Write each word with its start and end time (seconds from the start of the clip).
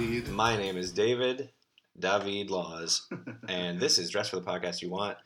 David. 0.00 0.28
my 0.30 0.56
name 0.56 0.78
is 0.78 0.92
David 0.92 1.50
David 1.98 2.50
Laws, 2.50 3.06
and 3.48 3.78
this 3.78 3.98
is 3.98 4.08
Dress 4.08 4.30
for 4.30 4.36
the 4.36 4.42
Podcast 4.46 4.80
You 4.80 4.88
Want. 4.88 5.18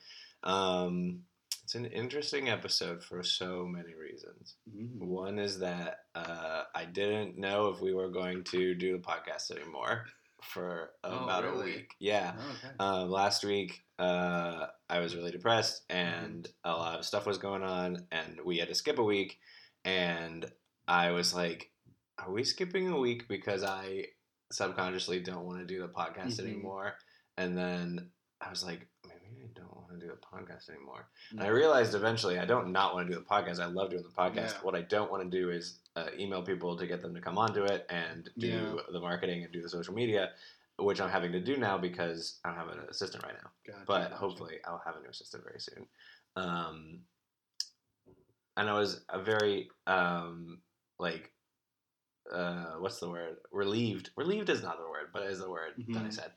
Um, 0.43 1.21
it's 1.63 1.77
an 1.77 1.85
interesting 1.87 2.49
episode 2.49 3.01
for 3.05 3.23
so 3.23 3.67
many 3.67 3.95
reasons. 3.95 4.57
Mm. 4.77 4.99
One 4.99 5.39
is 5.39 5.61
that 5.61 6.01
uh, 6.17 6.65
I 6.75 6.87
didn't 6.87 7.39
know 7.39 7.69
if 7.69 7.81
we 7.81 7.95
were 7.95 8.09
going 8.11 8.43
to 8.45 8.75
do 8.75 8.99
the 8.99 8.99
podcast 8.99 9.53
anymore 9.53 10.07
for 10.43 10.91
Oh, 11.05 11.23
about 11.23 11.45
a 11.45 11.53
week. 11.53 11.95
Yeah. 12.01 12.33
Oh, 12.37 12.51
okay. 12.51 12.75
Um, 12.81 13.11
last 13.11 13.45
week, 13.45 13.85
uh, 14.01 14.67
I 14.91 14.99
was 14.99 15.15
really 15.15 15.31
depressed, 15.31 15.85
and 15.89 16.49
a 16.65 16.73
lot 16.73 16.99
of 16.99 17.05
stuff 17.05 17.27
was 17.27 17.39
going 17.39 17.63
on, 17.63 18.09
and 18.11 18.41
we 18.45 18.59
had 18.59 18.69
to 18.69 18.75
skip 18.75 18.99
a 18.99 19.05
week. 19.05 19.39
And 19.85 20.51
I 20.89 21.13
was 21.13 21.33
like, 21.33 21.71
"Are 22.19 22.33
we 22.33 22.43
skipping 22.43 22.89
a 22.89 22.99
week 22.99 23.29
because 23.29 23.63
I 23.63 24.07
subconsciously 24.55 25.21
don't 25.21 25.45
want 25.45 25.59
to 25.61 25.67
do 25.67 25.81
the 25.81 25.89
podcast 25.89 26.37
Mhm. 26.37 26.45
anymore?" 26.45 26.95
And 27.37 27.57
then 27.59 28.11
I 28.41 28.51
was 28.51 28.63
like, 28.65 28.87
"Maybe 29.07 29.43
I 29.45 29.49
don't 29.59 29.75
want 29.77 29.91
to 29.91 29.99
do 29.99 30.09
the 30.09 30.17
podcast 30.17 30.69
anymore." 30.71 31.09
And 31.31 31.43
I 31.43 31.49
Mm. 31.49 31.55
realized 31.55 31.95
eventually 31.95 32.39
I 32.39 32.45
don't 32.45 32.71
not 32.73 32.95
want 32.95 33.09
to 33.09 33.15
do 33.15 33.19
the 33.19 33.25
podcast. 33.27 33.59
I 33.61 33.67
love 33.67 33.91
doing 33.91 34.03
the 34.03 34.09
podcast. 34.11 34.55
Yeah. 34.55 34.61
What 34.63 34.75
I 34.75 34.83
don't 34.83 35.11
want 35.11 35.23
to 35.25 35.31
do 35.31 35.51
is 35.51 35.81
uh, 35.97 36.11
email 36.19 36.43
people 36.43 36.77
to 36.77 36.87
get 36.87 37.01
them 37.01 37.15
to 37.15 37.21
come 37.21 37.39
onto 37.39 37.63
it 37.65 37.87
and 37.89 38.29
do 38.39 38.49
Yeah. 38.49 38.83
the 38.93 39.01
marketing 39.01 39.45
and 39.45 39.53
do 39.53 39.63
the 39.63 39.69
social 39.69 39.95
media, 39.95 40.35
which 40.77 41.01
I'm 41.01 41.09
having 41.11 41.31
to 41.33 41.41
do 41.41 41.57
now 41.57 41.79
because 41.79 42.41
I 42.45 42.49
don't 42.49 42.59
have 42.59 42.69
an 42.69 42.81
assistant 42.89 43.23
right 43.23 43.35
now. 43.43 43.51
Gotcha, 43.65 43.85
But 43.87 44.03
gotcha. 44.05 44.17
hopefully 44.17 44.59
I'll 44.65 44.79
have 44.85 44.97
a 44.97 45.01
new 45.01 45.09
assistant 45.11 45.45
very 45.45 45.61
soon. 45.61 45.89
Um, 46.37 47.07
and 48.57 48.69
I 48.69 48.73
was 48.79 49.05
a 49.09 49.21
very 49.23 49.71
um, 49.87 50.63
like 50.99 51.33
uh, 52.33 52.75
what's 52.79 53.01
the 53.01 53.09
word? 53.11 53.37
Relieved. 53.53 54.11
Relieved 54.17 54.49
is 54.51 54.63
not 54.63 54.79
the 54.79 54.89
word, 54.89 55.09
but 55.13 55.23
it 55.23 55.31
is 55.31 55.39
the 55.41 55.51
word 55.51 55.73
that 55.89 55.97
I 56.03 56.09
Mhm. 56.09 56.13
said. 56.13 56.33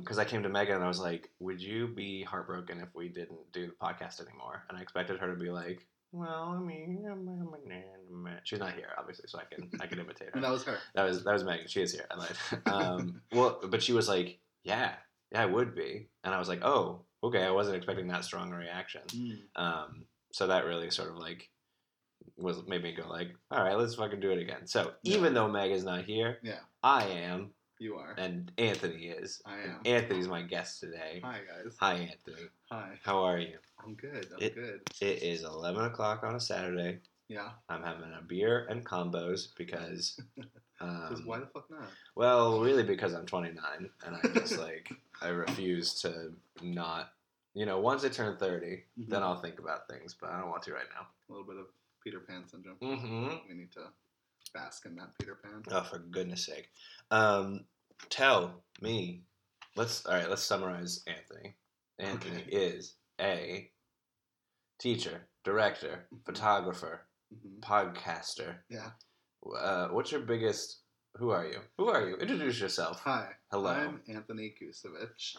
Because 0.00 0.18
I 0.18 0.24
came 0.24 0.42
to 0.42 0.48
Megan 0.48 0.76
and 0.76 0.84
I 0.84 0.88
was 0.88 1.00
like, 1.00 1.30
"Would 1.40 1.60
you 1.62 1.88
be 1.88 2.22
heartbroken 2.22 2.80
if 2.80 2.94
we 2.94 3.08
didn't 3.08 3.50
do 3.52 3.66
the 3.66 3.72
podcast 3.72 4.20
anymore?" 4.20 4.64
And 4.68 4.76
I 4.78 4.82
expected 4.82 5.18
her 5.20 5.32
to 5.34 5.38
be 5.40 5.50
like, 5.50 5.86
"Well, 6.12 6.50
I 6.56 6.58
mean, 6.60 7.04
I'm- 7.08 7.28
I'm 7.28 8.26
a 8.26 8.40
she's 8.44 8.58
not 8.60 8.74
here, 8.74 8.90
obviously, 8.98 9.26
so 9.28 9.38
I 9.38 9.44
can 9.44 9.70
I 9.80 9.86
can 9.86 9.98
imitate 9.98 10.28
her." 10.28 10.32
And 10.34 10.44
that 10.44 10.50
was 10.50 10.64
her. 10.64 10.78
That 10.94 11.04
was 11.04 11.24
that 11.24 11.32
was 11.32 11.44
Megan. 11.44 11.68
She 11.68 11.80
is 11.82 11.92
here. 11.92 12.06
I 12.10 12.14
lied. 12.16 12.36
Um, 12.66 13.22
well, 13.32 13.60
but 13.68 13.82
she 13.82 13.92
was 13.92 14.08
like, 14.08 14.38
"Yeah, 14.62 14.94
yeah, 15.32 15.42
I 15.42 15.46
would 15.46 15.74
be," 15.74 16.08
and 16.22 16.34
I 16.34 16.38
was 16.38 16.48
like, 16.48 16.62
"Oh, 16.62 17.06
okay." 17.22 17.42
I 17.44 17.50
wasn't 17.50 17.76
expecting 17.76 18.08
that 18.08 18.24
strong 18.24 18.52
a 18.52 18.56
reaction. 18.56 19.02
Mm. 19.08 19.40
Um, 19.56 20.06
so 20.32 20.46
that 20.48 20.64
really 20.66 20.90
sort 20.90 21.08
of 21.10 21.16
like 21.16 21.50
was 22.36 22.66
made 22.66 22.82
me 22.82 22.92
go 22.92 23.06
like, 23.08 23.28
"All 23.50 23.62
right, 23.62 23.76
let's 23.76 23.94
fucking 23.94 24.20
do 24.20 24.30
it 24.30 24.38
again." 24.38 24.66
So 24.66 24.92
Yeah. 25.02 25.16
even 25.18 25.34
though 25.34 25.48
Meg 25.48 25.70
is 25.70 25.84
not 25.84 26.04
here, 26.04 26.38
Yeah, 26.42 26.60
I 26.82 27.04
am, 27.06 27.52
you 27.78 27.96
are. 27.96 28.14
and 28.18 28.50
Anthony 28.58 29.08
is. 29.08 29.40
I 29.44 29.60
am. 29.60 29.80
Anthony's 29.84 30.28
my 30.28 30.42
guest 30.42 30.80
today. 30.80 31.20
Hi, 31.24 31.40
guys. 31.46 31.76
Hi, 31.80 31.94
Anthony. 31.94 32.48
Hi. 32.70 32.98
How 33.02 33.22
are 33.24 33.38
you? 33.38 33.58
I'm 33.84 33.94
good. 33.94 34.28
I'm 34.32 34.42
It- 34.42 34.54
good. 34.54 34.80
It 35.00 35.22
is 35.22 35.42
eleven 35.44 35.84
o'clock 35.84 36.22
on 36.24 36.34
a 36.34 36.40
Saturday. 36.40 37.00
Yeah. 37.28 37.52
I'm 37.68 37.82
having 37.82 38.12
a 38.12 38.22
beer 38.22 38.66
and 38.66 38.84
combos 38.84 39.54
because. 39.56 40.20
Because 40.80 41.20
Um, 41.20 41.26
why 41.26 41.38
the 41.38 41.46
fuck 41.46 41.70
not? 41.70 41.88
Well, 42.16 42.60
really, 42.60 42.82
because 42.82 43.14
I'm 43.14 43.24
29 43.26 43.88
and 44.04 44.16
I 44.16 44.20
just 44.34 44.58
like 44.58 44.92
I 45.22 45.28
refuse 45.28 46.00
to 46.02 46.34
not. 46.62 47.12
You 47.54 47.64
know, 47.64 47.78
once 47.78 48.04
I 48.04 48.08
turn 48.08 48.36
30, 48.36 48.82
then 48.96 49.20
Mhm. 49.20 49.24
I'll 49.24 49.40
think 49.40 49.60
about 49.60 49.86
things, 49.88 50.14
but 50.20 50.30
I 50.30 50.40
don't 50.40 50.50
want 50.50 50.64
to 50.64 50.74
right 50.74 50.88
now. 50.92 51.06
A 51.28 51.32
little 51.32 51.46
bit 51.46 51.56
of 51.58 51.66
Peter 52.04 52.20
Pan 52.20 52.44
syndrome. 52.46 52.76
Mm-hmm. 52.82 53.28
We 53.48 53.54
need 53.54 53.72
to 53.72 53.86
bask 54.52 54.84
in 54.84 54.94
that 54.96 55.16
Peter 55.18 55.38
Pan. 55.42 55.62
Oh, 55.70 55.82
for 55.82 55.98
goodness 55.98 56.44
sake! 56.46 56.68
Um, 57.10 57.64
tell 58.10 58.62
me. 58.82 59.22
Let's 59.76 60.06
all 60.06 60.14
right. 60.14 60.28
Let's 60.30 60.42
summarize 60.44 61.02
Anthony. 61.08 61.56
Anthony 61.98 62.42
Okay. 62.42 62.50
is 62.50 62.94
a 63.20 63.70
teacher, 64.78 65.26
director, 65.44 66.06
Mhm. 66.12 66.24
photographer, 66.26 67.06
hmm 67.30 67.58
podcaster. 67.60 68.58
Yeah. 68.68 68.92
Uh, 69.58 69.88
what's 69.88 70.12
your 70.12 70.20
biggest? 70.20 70.80
Who 71.16 71.30
are 71.30 71.46
you? 71.46 71.60
Who 71.78 71.88
are 71.88 72.06
you? 72.08 72.16
Introduce 72.16 72.60
yourself. 72.60 73.00
Hi. 73.00 73.32
Hello. 73.50 73.70
I'm 73.70 74.02
Anthony 74.08 74.54
Kusevich. 74.60 75.36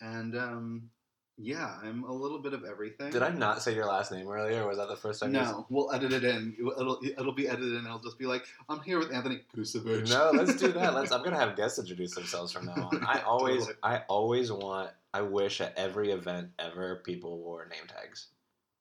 And 0.00 0.36
um, 0.36 0.90
yeah, 1.38 1.76
I'm 1.82 2.04
a 2.04 2.12
little 2.12 2.38
bit 2.38 2.54
of 2.54 2.64
everything. 2.64 3.10
Did 3.10 3.22
I 3.22 3.28
not 3.28 3.62
say 3.62 3.74
your 3.74 3.84
last 3.84 4.10
name 4.10 4.26
earlier? 4.26 4.66
Was 4.66 4.78
that 4.78 4.88
the 4.88 4.96
first 4.96 5.20
time? 5.20 5.34
you 5.34 5.40
No, 5.40 5.66
we'll 5.68 5.92
edit 5.92 6.12
it 6.12 6.24
in. 6.24 6.56
It'll 6.58 6.98
it'll 7.02 7.34
be 7.34 7.46
edited 7.46 7.74
in. 7.74 7.84
It'll 7.84 7.98
just 7.98 8.18
be 8.18 8.24
like, 8.24 8.44
I'm 8.68 8.80
here 8.80 8.98
with 8.98 9.12
Anthony 9.12 9.42
Kusevich. 9.54 10.08
No, 10.08 10.30
let's 10.32 10.56
do 10.56 10.72
that. 10.72 10.94
Let's. 10.94 11.12
I'm 11.12 11.22
gonna 11.24 11.38
have 11.38 11.54
guests 11.54 11.78
introduce 11.78 12.14
themselves 12.14 12.52
from 12.52 12.66
now 12.66 12.88
on. 12.90 13.04
I 13.04 13.20
always, 13.26 13.66
Totally. 13.66 13.78
I 13.82 14.02
always 14.08 14.50
want. 14.50 14.90
I 15.12 15.22
wish 15.22 15.60
at 15.60 15.76
every 15.76 16.10
event 16.10 16.50
ever 16.58 17.02
people 17.04 17.38
wore 17.38 17.66
name 17.66 17.86
tags. 17.86 18.28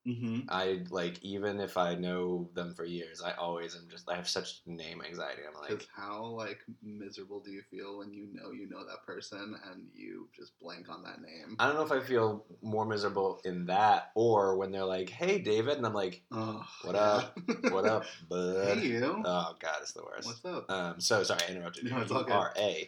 Hmm 0.06 0.42
I 0.50 0.84
like 0.92 1.24
even 1.24 1.60
if 1.60 1.78
I 1.78 1.96
know 1.96 2.50
them 2.54 2.76
for 2.76 2.86
years, 2.86 3.22
I 3.22 3.32
always 3.34 3.76
am 3.76 3.88
just. 3.90 4.08
I 4.10 4.16
have 4.16 4.30
such 4.30 4.62
name 4.68 5.02
anxiety. 5.02 5.42
I'm 5.48 5.60
like, 5.60 5.88
how 5.96 6.24
like 6.26 6.60
miserable 6.84 7.40
do 7.40 7.52
you 7.52 7.64
feel 7.72 7.98
when 7.98 8.14
you 8.14 8.28
know 8.32 8.52
you 8.52 8.70
know 8.70 8.86
that 8.86 9.04
person 9.06 9.56
and 9.72 9.88
you 9.96 10.30
just 10.36 10.60
blank 10.60 10.90
on 10.90 11.02
that 11.04 11.22
name? 11.22 11.56
I 11.60 11.66
don't 11.66 11.76
know 11.76 11.84
if 11.84 11.92
I 11.92 12.02
feel 12.06 12.46
more 12.62 12.86
miserable 12.86 13.40
in 13.46 13.66
that 13.66 14.12
or 14.16 14.58
when 14.58 14.72
they're 14.72 14.86
like, 14.86 15.10
"Hey, 15.10 15.40
David," 15.40 15.78
and 15.78 15.86
I'm 15.86 15.94
like, 15.94 16.22
Oh, 16.32 16.64
What 16.84 16.96
yeah. 16.96 17.02
up? 17.02 17.40
"What 17.72 17.86
up, 17.86 18.06
bud?" 18.30 18.78
hey 18.78 18.88
you. 18.88 19.22
Oh 19.26 19.56
God, 19.60 19.78
it's 19.82 19.94
the 19.94 20.04
worst. 20.04 20.28
What's 20.28 20.46
up? 20.46 20.70
Um, 20.70 21.00
so 21.00 21.24
sorry, 21.24 21.42
I 21.48 21.52
interrupted 21.52 21.86
you. 21.86 21.90
No, 21.90 22.02
it's 22.02 22.12
all 22.12 22.24
good. 22.24 22.86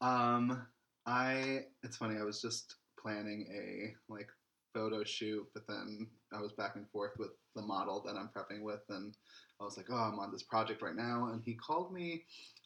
Um, 0.00 0.66
I 1.06 1.66
it's 1.82 1.96
funny. 1.96 2.18
I 2.18 2.24
was 2.24 2.42
just 2.42 2.76
planning 3.00 3.46
a 3.52 3.94
like 4.12 4.28
photo 4.76 5.02
shoot, 5.04 5.46
but 5.54 5.66
then 5.66 6.06
I 6.32 6.40
was 6.40 6.52
back 6.52 6.76
and 6.76 6.86
forth 6.90 7.12
with 7.18 7.30
the 7.54 7.62
model 7.62 8.02
that 8.06 8.14
I'm 8.14 8.28
prepping 8.36 8.62
with, 8.62 8.82
and 8.90 9.16
I 9.60 9.64
was 9.64 9.76
like, 9.78 9.86
"Oh, 9.90 9.96
I'm 9.96 10.18
on 10.18 10.30
this 10.30 10.42
project 10.42 10.82
right 10.82 10.94
now," 10.94 11.30
and 11.32 11.42
he 11.42 11.54
called 11.54 11.92
me 11.92 12.24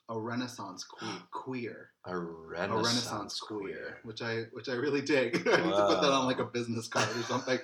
a 0.08 0.18
Renaissance 0.18 0.84
que- 0.84 1.06
queer, 1.30 1.90
A 2.04 2.16
a 2.16 2.18
Renaissance, 2.18 2.86
Renaissance 2.86 3.40
queer, 3.40 3.98
which 4.02 4.22
I 4.22 4.46
which 4.52 4.68
I 4.68 4.72
really 4.72 5.02
dig. 5.02 5.36
I 5.48 5.56
need 5.58 5.70
to 5.70 5.86
put 5.86 6.00
that 6.00 6.10
on 6.10 6.26
like 6.26 6.40
a 6.40 6.44
business 6.44 6.88
card 6.88 7.08
or 7.16 7.22
something, 7.22 7.60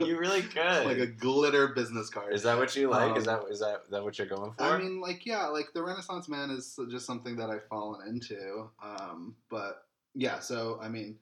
you 0.06 0.16
really 0.18 0.42
could. 0.42 0.56
like 0.86 0.98
a 0.98 1.06
glitter 1.08 1.68
business 1.68 2.10
card. 2.10 2.32
Is 2.32 2.44
that 2.44 2.56
what 2.56 2.76
you 2.76 2.90
like? 2.90 3.16
is 3.16 3.26
Um, 3.26 3.40
that 3.40 3.50
is 3.52 3.58
that 3.58 3.90
that 3.90 4.04
what 4.04 4.18
you're 4.18 4.28
going 4.28 4.52
for? 4.52 4.62
I 4.62 4.78
mean, 4.78 5.00
like, 5.00 5.26
yeah, 5.26 5.46
like 5.48 5.72
the 5.74 5.82
Renaissance 5.82 6.28
man 6.28 6.50
is 6.50 6.78
just 6.88 7.06
something 7.06 7.34
that 7.36 7.50
I've 7.50 7.66
fallen 7.66 8.06
into. 8.06 8.70
Um, 8.80 9.34
but 9.50 9.82
yeah, 10.14 10.38
so 10.38 10.78
I 10.80 10.88
mean, 10.88 11.18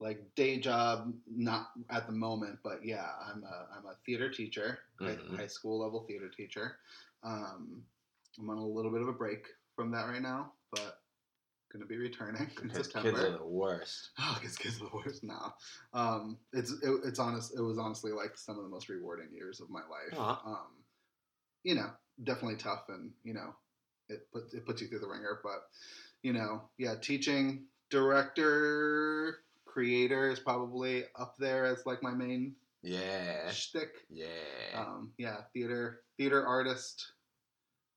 like 0.00 0.34
day 0.34 0.58
job, 0.58 1.12
not 1.30 1.70
at 1.90 2.06
the 2.06 2.12
moment, 2.12 2.58
but 2.64 2.84
yeah, 2.84 3.06
I'm 3.22 3.44
a 3.44 3.68
I'm 3.76 3.86
a 3.86 3.94
theater 4.06 4.30
teacher, 4.30 4.78
high- 4.98 5.16
Mhm. 5.16 5.36
high, 5.36 5.46
school 5.46 5.78
level 5.80 6.04
theater 6.06 6.28
teacher. 6.28 6.78
Um, 7.22 7.84
I'm 8.38 8.48
on 8.48 8.56
a 8.56 8.66
little 8.66 8.90
bit 8.90 9.02
of 9.02 9.08
a 9.08 9.12
break 9.12 9.46
from 9.76 9.90
that 9.92 10.04
right 10.06 10.22
now, 10.22 10.54
but 10.70 11.02
gonna 11.70 11.84
be 11.86 11.98
returning 11.98 12.50
in 12.62 12.70
September. 12.70 13.10
kids 13.12 13.22
are 13.22 13.38
the 13.38 13.44
worst. 13.46 14.10
Oh, 14.18 14.38
because 14.40 14.56
kids 14.56 14.80
are 14.80 14.88
the 14.88 14.96
worst 14.96 15.22
now. 15.22 15.54
Um, 15.92 16.38
it's 16.52 16.72
it, 16.72 17.00
it's 17.04 17.18
honest. 17.18 17.54
It 17.54 17.60
was 17.60 17.78
honestly 17.78 18.12
like 18.12 18.36
some 18.36 18.56
of 18.56 18.64
the 18.64 18.70
most 18.70 18.88
rewarding 18.88 19.28
years 19.32 19.60
of 19.60 19.68
my 19.70 19.82
life. 19.82 20.14
Aw. 20.18 20.42
Um, 20.46 20.84
you 21.62 21.74
know, 21.74 21.90
definitely 22.24 22.56
tough, 22.56 22.88
and 22.88 23.12
you 23.22 23.34
know, 23.34 23.54
it 24.08 24.26
put 24.32 24.52
it 24.54 24.64
puts 24.64 24.80
you 24.80 24.88
through 24.88 25.00
the 25.00 25.08
wringer. 25.08 25.40
But 25.42 25.68
you 26.22 26.32
know, 26.32 26.62
yeah, 26.78 26.94
teaching, 27.00 27.66
director, 27.90 29.44
creator 29.70 30.30
is 30.30 30.40
probably 30.40 31.04
up 31.18 31.36
there 31.38 31.64
as 31.64 31.86
like 31.86 32.02
my 32.02 32.12
main 32.12 32.54
Yeah, 32.82 33.50
shtick. 33.50 33.90
yeah. 34.08 34.26
Um, 34.74 35.12
yeah, 35.18 35.42
theater, 35.52 36.02
theater 36.16 36.44
artist, 36.46 37.12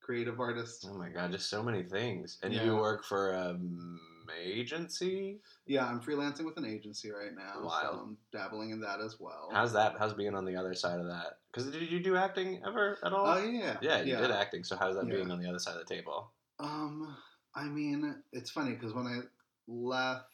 creative 0.02 0.40
artist. 0.40 0.86
oh 0.90 0.98
my 0.98 1.10
god, 1.10 1.32
just 1.32 1.50
so 1.50 1.64
many 1.64 1.84
things. 1.84 2.38
And 2.44 2.54
Yeah. 2.54 2.66
you 2.66 2.76
work 2.76 3.04
for 3.04 3.36
um 3.36 4.00
agency. 4.42 5.40
Yeah, 5.68 5.86
I'm 5.86 6.00
freelancing 6.02 6.46
with 6.46 6.58
an 6.58 6.66
agency 6.66 7.12
right 7.12 7.34
now, 7.36 7.62
Wild. 7.64 7.82
so 7.82 8.00
I'm 8.02 8.18
dabbling 8.32 8.72
in 8.72 8.82
that 8.82 9.00
as 9.00 9.20
well. 9.20 9.50
How's 9.52 9.74
that? 9.74 9.96
How's 10.00 10.14
being 10.14 10.36
on 10.36 10.46
the 10.46 10.56
other 10.56 10.74
side 10.74 11.00
of 11.00 11.08
that? 11.08 11.40
Because 11.52 11.70
did 11.72 11.90
you 11.92 12.00
do 12.00 12.16
acting 12.18 12.62
ever 12.66 12.98
at 13.04 13.14
all? 13.14 13.28
Oh 13.28 13.44
yeah, 13.44 13.78
yeah, 13.82 14.02
you 14.02 14.16
did 14.16 14.32
acting. 14.32 14.64
So 14.64 14.76
how's 14.76 14.96
that 14.96 15.08
Yeah. 15.08 15.16
being 15.16 15.32
on 15.32 15.40
the 15.40 15.48
other 15.48 15.60
side 15.60 15.76
of 15.78 15.86
the 15.86 15.94
table? 15.96 16.32
Um, 16.60 17.16
I 17.56 17.66
mean, 17.66 18.22
it's 18.32 18.50
funny 18.52 18.72
because 18.74 18.94
when 18.94 19.06
I 19.08 19.20
left 19.68 20.33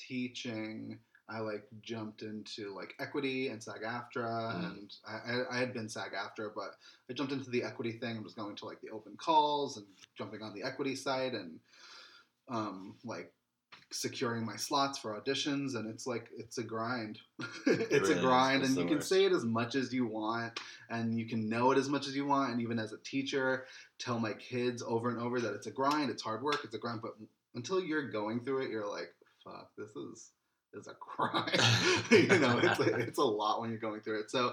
teaching, 0.00 0.98
I 1.28 1.38
like 1.40 1.64
jumped 1.80 2.22
into 2.22 2.74
like 2.74 2.94
equity 2.98 3.48
and 3.48 3.62
SAG-AFTRA, 3.62 4.54
Mm. 4.54 4.64
and 4.64 4.94
I, 5.06 5.56
I, 5.56 5.58
had 5.58 5.72
been 5.72 5.88
SAG-AFTRA, 5.88 6.50
but 6.56 6.74
I 7.08 7.12
jumped 7.12 7.32
into 7.32 7.50
the 7.50 7.62
equity 7.62 7.92
thing 7.92 8.16
and 8.16 8.24
was 8.24 8.34
going 8.34 8.56
to 8.56 8.64
like 8.64 8.80
the 8.80 8.90
open 8.90 9.16
calls 9.16 9.76
and 9.76 9.86
jumping 10.18 10.42
on 10.42 10.54
the 10.54 10.64
equity 10.64 10.96
side 10.96 11.34
and 11.34 11.60
um, 12.48 12.96
like 13.04 13.32
securing 13.92 14.44
my 14.44 14.56
slots 14.56 14.98
for 14.98 15.20
auditions 15.20 15.74
and 15.74 15.88
it's 15.88 16.06
like 16.06 16.28
it's 16.36 16.58
a 16.58 16.62
grind. 16.62 17.18
It's 17.66 18.08
really 18.08 18.18
a 18.18 18.20
grind 18.20 18.62
and 18.64 18.76
you 18.76 18.86
can 18.86 19.00
say 19.02 19.24
it 19.24 19.32
as 19.32 19.44
much 19.44 19.74
as 19.74 19.92
you 19.92 20.06
want 20.06 20.58
and 20.88 21.18
you 21.18 21.26
can 21.26 21.48
know 21.48 21.70
it 21.72 21.78
as 21.78 21.88
much 21.88 22.06
as 22.08 22.14
you 22.14 22.24
want 22.26 22.52
and 22.52 22.60
even 22.60 22.78
as 22.78 22.92
a 22.92 22.98
teacher 22.98 23.66
tell 23.98 24.18
my 24.18 24.32
kids 24.32 24.82
over 24.86 25.10
and 25.10 25.20
over 25.20 25.40
that 25.40 25.54
it's 25.54 25.66
a 25.66 25.70
grind 25.70 26.08
it's 26.10 26.22
hard 26.22 26.42
work 26.42 26.60
it's 26.64 26.74
a 26.74 26.78
grind 26.78 27.02
but 27.02 27.16
until 27.54 27.80
you're 27.80 28.10
going 28.10 28.40
through 28.40 28.62
it 28.62 28.70
you're 28.70 28.88
like 28.88 29.12
fuck 29.44 29.70
this 29.76 29.90
is 29.96 30.32
is 30.72 30.86
a 30.86 30.94
crime. 30.94 31.50
you 32.10 32.38
know 32.38 32.58
it's 32.58 32.78
a, 32.80 32.94
it's 32.98 33.18
a 33.18 33.24
lot 33.24 33.60
when 33.60 33.70
you're 33.70 33.78
going 33.78 34.00
through 34.00 34.20
it 34.20 34.30
so 34.30 34.52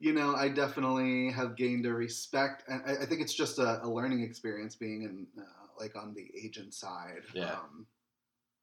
you 0.00 0.12
know 0.12 0.34
i 0.34 0.48
definitely 0.48 1.30
have 1.30 1.56
gained 1.56 1.86
a 1.86 1.92
respect 1.92 2.64
and 2.68 2.82
i, 2.86 3.02
I 3.02 3.06
think 3.06 3.20
it's 3.20 3.34
just 3.34 3.58
a, 3.58 3.84
a 3.84 3.88
learning 3.88 4.22
experience 4.22 4.74
being 4.74 5.02
in 5.02 5.26
uh, 5.40 5.46
like 5.78 5.94
on 5.96 6.14
the 6.14 6.26
agent 6.36 6.74
side 6.74 7.22
Yeah. 7.34 7.52
um, 7.52 7.86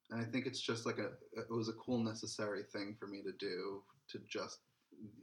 and 0.09 0.19
I 0.19 0.25
think 0.25 0.45
it's 0.45 0.59
just 0.59 0.85
like 0.85 0.97
a 0.97 1.11
it 1.39 1.49
was 1.49 1.69
a 1.69 1.73
cool 1.73 2.03
necessary 2.03 2.63
thing 2.63 2.97
for 2.99 3.07
me 3.07 3.21
to 3.23 3.31
do 3.39 3.81
to 4.09 4.19
just 4.27 4.59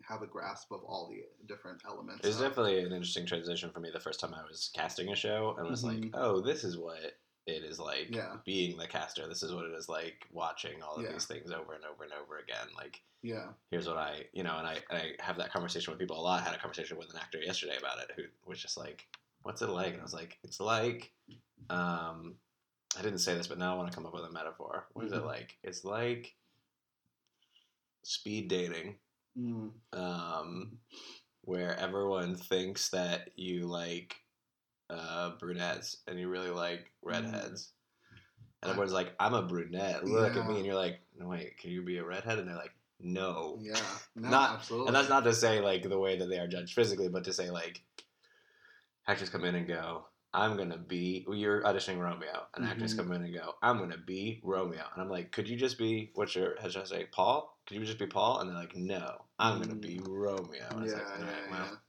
have 0.03 0.23
a 0.23 0.27
grasp 0.27 0.73
of 0.73 0.81
all 0.83 1.11
the 1.11 1.25
different 1.47 1.83
elements. 1.87 2.25
It 2.25 2.29
was 2.29 2.37
of- 2.41 2.49
definitely 2.49 2.79
an 2.79 2.93
interesting 2.93 3.27
transition 3.27 3.69
for 3.71 3.81
me 3.81 3.91
the 3.93 4.01
first 4.01 4.19
time 4.19 4.33
I 4.33 4.43
was 4.49 4.71
casting 4.75 5.11
a 5.11 5.15
show 5.15 5.55
and 5.59 5.69
was 5.69 5.85
like, 5.85 5.99
Mhm. 5.99 6.11
oh, 6.15 6.41
this 6.41 6.65
is 6.65 6.79
what 6.79 7.19
it 7.49 7.65
is 7.65 7.79
like 7.79 8.09
Yeah. 8.15 8.37
being 8.45 8.77
the 8.77 8.87
caster. 8.87 9.27
This 9.27 9.43
is 9.43 9.53
what 9.53 9.65
it 9.65 9.73
is 9.73 9.89
like 9.89 10.27
watching 10.33 10.83
all 10.83 10.97
of 10.97 11.03
Yeah. 11.05 11.13
these 11.13 11.27
things 11.27 11.51
over 11.51 11.73
and 11.75 11.85
over 11.85 12.05
and 12.05 12.13
over 12.13 12.39
again. 12.39 12.69
Like, 12.77 13.03
yeah, 13.23 13.49
here's 13.71 13.89
what 13.89 13.97
I, 13.97 14.27
you 14.33 14.43
know, 14.43 14.57
and 14.59 14.67
I, 14.67 14.79
I 14.91 15.13
have 15.21 15.37
that 15.39 15.53
conversation 15.53 15.91
with 15.93 15.99
people 15.99 16.19
a 16.19 16.23
lot. 16.23 16.41
I 16.41 16.45
had 16.45 16.55
a 16.55 16.59
conversation 16.59 16.97
with 16.97 17.11
an 17.11 17.17
actor 17.19 17.39
yesterday 17.39 17.77
about 17.79 17.99
it 17.99 18.11
who 18.17 18.23
was 18.47 18.61
just 18.61 18.77
like, 18.77 19.07
what's 19.43 19.63
it 19.63 19.69
like? 19.71 19.93
And 19.93 20.01
I 20.01 20.05
was 20.05 20.15
like, 20.15 20.39
it's 20.45 20.61
like, 20.61 21.13
um, 21.71 22.37
I 22.99 23.03
didn't 23.03 23.19
say 23.19 23.35
this, 23.35 23.47
but 23.49 23.59
now 23.59 23.75
I 23.75 23.77
want 23.77 23.91
to 23.91 23.95
come 23.95 24.07
up 24.07 24.15
with 24.15 24.25
a 24.25 24.31
metaphor. 24.33 24.87
What 24.93 25.05
is 25.05 25.13
it 25.13 25.23
Mhm. 25.23 25.27
like? 25.27 25.59
It's 25.63 25.85
like 25.85 26.37
speed 28.03 28.49
dating 28.49 28.99
mm, 29.39 29.71
um, 29.93 30.79
where 31.43 31.77
everyone 31.79 32.37
thinks 32.37 32.89
that 32.91 33.31
you 33.37 33.67
like 33.67 34.17
uh, 34.91 35.31
brunettes 35.39 35.99
and 36.07 36.19
you 36.19 36.29
really 36.29 36.51
like 36.51 36.91
redheads. 37.03 37.73
And 38.63 38.71
everyone's 38.71 38.93
like, 38.93 39.15
I'm 39.21 39.35
a 39.35 39.43
brunette. 39.43 40.05
Look 40.07 40.37
at 40.37 40.49
me. 40.49 40.57
And 40.57 40.67
you're 40.67 40.75
like, 40.75 41.01
no, 41.17 41.29
wait, 41.29 41.59
can 41.59 41.71
you 41.71 41.83
be 41.83 41.99
a 41.99 42.05
redhead? 42.05 42.39
And 42.39 42.49
they're 42.49 42.57
like, 42.57 42.75
no. 43.01 43.59
yeah, 43.61 43.75
no, 44.17 44.31
Not- 44.31 44.55
absolutely. 44.55 44.89
And 44.89 44.97
that's 44.97 45.09
not 45.09 45.25
to 45.25 45.35
say 45.35 45.61
like 45.61 45.89
the 45.89 45.99
way 45.99 46.19
that 46.19 46.27
they 46.27 46.39
are 46.39 46.49
judged 46.49 46.75
physically, 46.75 47.09
but 47.09 47.25
to 47.25 47.33
say 47.33 47.51
like 47.51 47.83
actors 49.07 49.31
come 49.31 49.45
in 49.45 49.55
and 49.55 49.67
go, 49.67 50.05
I'm 50.35 50.57
gonna 50.59 50.77
be 50.77 51.25
well, 51.27 51.37
you're 51.37 51.63
auditioning 51.63 52.01
Romeo, 52.01 52.47
and 52.55 52.65
actors 52.65 52.93
Mhm. 52.95 52.99
come 52.99 53.13
in 53.13 53.23
and 53.23 53.35
go, 53.35 53.55
I'm 53.63 53.79
gonna 53.79 53.97
be 53.97 54.41
Romeo. 54.43 54.85
And 54.93 55.03
I'm 55.03 55.09
like, 55.09 55.33
could 55.33 55.49
you 55.49 55.57
just 55.57 55.79
be 55.79 56.11
what's 56.15 56.35
your 56.35 56.61
how 56.61 56.69
should 56.69 56.83
I 56.83 56.85
say, 56.85 57.07
Paul? 57.11 57.59
Could 57.67 57.79
you 57.79 57.85
just 57.87 57.99
be 57.99 58.07
Paul? 58.07 58.41
And 58.41 58.51
they're 58.51 58.57
like, 58.59 58.77
No, 58.77 59.25
I'm 59.39 59.59
gonna 59.59 59.75
be 59.75 60.01
Romeo. 60.03 60.67
And 60.71 60.85
yeah, 60.85 60.85
it's 60.85 60.93
like, 60.95 61.03
yeah, 61.03 61.25
"Alright, 61.25 61.35
yeah. 61.47 61.51
well, 61.51 61.81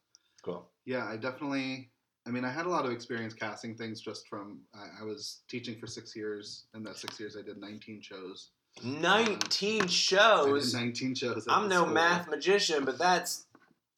cool. 0.44 0.72
Yeah, 0.86 1.06
I 1.06 1.18
definitely. 1.18 1.92
I 2.30 2.32
mean, 2.32 2.46
I 2.46 2.52
had 2.52 2.68
a 2.68 2.70
lot 2.70 2.86
of 2.86 2.92
experience 2.92 3.34
casting 3.34 3.76
things 3.76 4.00
just 4.00 4.28
from. 4.28 4.60
I, 4.76 5.02
I 5.02 5.04
was 5.04 5.40
teaching 5.50 5.80
for 5.80 5.88
six 5.88 6.16
years. 6.16 6.66
and 6.76 6.86
that 6.86 6.96
six 6.98 7.20
years, 7.20 7.36
I 7.36 7.42
did 7.42 7.58
19 7.58 8.02
shows. 8.02 8.50
Nineteen 8.84 9.82
I 9.82 9.86
did 9.86 9.92
shows. 9.92 10.74
19 10.76 11.16
shows. 11.16 11.46
I'm 11.50 11.68
no 11.68 11.82
school. 11.82 11.94
math 11.94 12.30
magician, 12.30 12.86
but 12.86 13.00
that's 13.00 13.48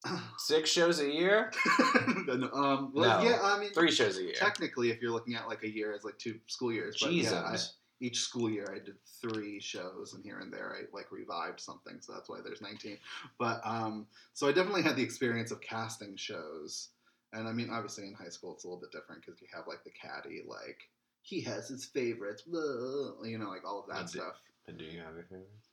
six 0.37 0.69
shows 0.69 1.01
a 1.01 1.11
year, 1.11 1.51
um, 1.89 2.91
well, 2.95 3.21
No. 3.21 3.29
yeah, 3.29 3.39
I 3.43 3.59
mean, 3.59 3.71
three 3.73 3.91
shows 3.91 4.17
a 4.17 4.23
year. 4.23 4.33
technically, 4.33 4.89
if 4.89 5.01
you're 5.01 5.11
looking 5.11 5.35
at 5.35 5.47
like 5.49 5.63
a 5.63 5.69
year 5.69 5.93
as 5.93 6.05
like 6.05 6.17
two 6.17 6.39
school 6.47 6.71
years, 6.71 6.97
but 7.01 7.11
Jesus. 7.11 7.33
yeah, 7.33 7.41
I, 7.41 7.57
each 7.99 8.19
school 8.21 8.49
year 8.49 8.65
I 8.73 8.79
did 8.79 8.95
three 9.21 9.59
shows, 9.59 10.13
and 10.15 10.23
here 10.23 10.39
and 10.39 10.51
there 10.51 10.73
I 10.75 10.85
like 10.95 11.11
revived 11.11 11.59
something, 11.59 11.97
so 11.99 12.13
that's 12.13 12.29
why 12.29 12.39
there's 12.43 12.61
19. 12.61 12.97
But 13.37 13.61
um, 13.63 14.07
so 14.33 14.47
I 14.47 14.53
definitely 14.53 14.81
had 14.83 14.95
the 14.95 15.03
experience 15.03 15.51
of 15.51 15.61
casting 15.61 16.15
shows, 16.15 16.89
and 17.33 17.47
I 17.47 17.51
mean, 17.53 17.69
obviously 17.71 18.05
in 18.07 18.13
high 18.13 18.29
school 18.29 18.53
it's 18.53 18.63
a 18.63 18.67
little 18.67 18.81
bit 18.81 18.91
different 18.91 19.25
because 19.25 19.41
you 19.41 19.47
have 19.53 19.67
like 19.67 19.83
the 19.83 19.91
caddy, 19.91 20.41
like 20.47 20.77
he 21.21 21.41
has 21.41 21.67
his 21.69 21.85
favorites, 21.85 22.41
blah, 22.43 23.23
you 23.23 23.37
know, 23.37 23.49
like 23.49 23.65
all 23.65 23.79
of 23.79 23.87
that 23.95 24.11
did- 24.11 24.21
stuff. 24.21 24.41
But 24.65 24.77
do 24.77 24.85
you 24.85 24.99
have 24.99 25.15
your 25.15 25.23
favorites? 25.23 25.69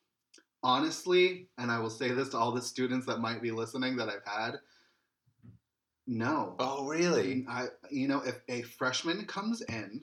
Honestly, 0.62 1.48
and 1.58 1.70
I 1.70 1.78
will 1.78 1.90
say 1.90 2.10
this 2.10 2.30
to 2.30 2.36
all 2.38 2.52
the 2.52 2.60
students 2.62 3.06
that 3.06 3.18
might 3.20 3.40
be 3.42 3.50
listening 3.52 3.96
that 3.96 4.08
I've 4.08 4.24
had. 4.26 4.56
No, 6.06 6.56
Oh, 6.58 6.86
really? 6.86 7.44
I, 7.48 7.66
you 7.90 8.08
know, 8.08 8.22
if 8.22 8.40
a 8.48 8.62
freshman 8.62 9.26
comes 9.26 9.60
in, 9.62 10.02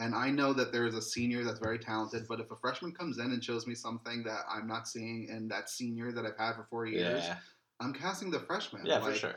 and 0.00 0.12
I 0.14 0.30
know 0.30 0.52
that 0.52 0.72
there 0.72 0.84
is 0.86 0.94
a 0.96 1.02
senior 1.02 1.44
that's 1.44 1.60
very 1.60 1.78
talented, 1.78 2.26
but 2.28 2.40
if 2.40 2.50
a 2.50 2.56
freshman 2.56 2.92
comes 2.92 3.18
in 3.18 3.26
and 3.26 3.42
shows 3.42 3.66
me 3.66 3.74
something 3.76 4.24
that 4.24 4.40
I'm 4.50 4.66
not 4.66 4.88
seeing 4.88 5.28
in 5.28 5.46
that 5.48 5.70
senior 5.70 6.10
that 6.12 6.26
I've 6.26 6.36
had 6.36 6.56
for 6.56 6.66
four 6.68 6.86
years, 6.86 7.22
Yeah, 7.24 7.36
I'm 7.78 7.92
casting 7.92 8.30
the 8.32 8.40
freshman. 8.40 8.84
yeah, 8.84 9.00
for 9.00 9.14
sure. 9.14 9.36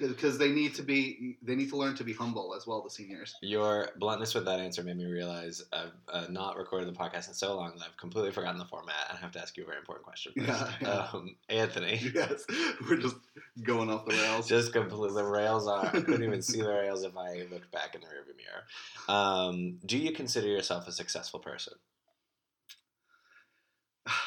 Because 0.00 0.38
they 0.38 0.50
need 0.50 0.74
to 0.76 0.82
be, 0.82 1.36
they 1.42 1.54
need 1.54 1.68
to 1.68 1.76
learn 1.76 1.94
to 1.96 2.04
be 2.04 2.12
humble 2.14 2.54
as 2.56 2.66
well. 2.66 2.82
The 2.82 2.90
seniors. 2.90 3.34
Your 3.42 3.90
bluntness 3.98 4.34
with 4.34 4.46
that 4.46 4.58
answer 4.58 4.82
made 4.82 4.96
me 4.96 5.04
realize 5.04 5.62
I've 5.72 5.92
uh, 6.08 6.26
not 6.30 6.56
recorded 6.56 6.88
the 6.88 6.98
podcast 6.98 7.28
in 7.28 7.34
so 7.34 7.54
long 7.54 7.72
that 7.76 7.84
I've 7.84 7.96
completely 7.98 8.32
forgotten 8.32 8.58
the 8.58 8.64
format. 8.64 8.94
and 9.10 9.18
I 9.18 9.20
have 9.20 9.32
to 9.32 9.40
ask 9.40 9.56
you 9.56 9.64
a 9.64 9.66
very 9.66 9.78
important 9.78 10.06
question. 10.06 10.32
Yeah, 10.36 10.70
yeah. 10.80 11.08
Um, 11.12 11.36
Anthony, 11.48 12.00
yes, 12.14 12.44
we're 12.88 12.96
just 12.96 13.16
going 13.62 13.90
off 13.90 14.06
the 14.06 14.12
rails. 14.14 14.48
just 14.48 14.72
completely 14.72 15.22
the 15.22 15.28
rails 15.28 15.68
are. 15.68 15.86
I 15.86 15.90
couldn't 15.90 16.24
even 16.24 16.40
see 16.42 16.62
the 16.62 16.68
rails 16.68 17.04
if 17.04 17.16
I 17.16 17.46
looked 17.50 17.70
back 17.70 17.94
in 17.94 18.00
the 18.00 18.06
rearview 18.06 18.36
mirror. 18.36 18.64
Um, 19.08 19.78
do 19.84 19.98
you 19.98 20.12
consider 20.12 20.46
yourself 20.46 20.88
a 20.88 20.92
successful 20.92 21.38
person? 21.40 21.74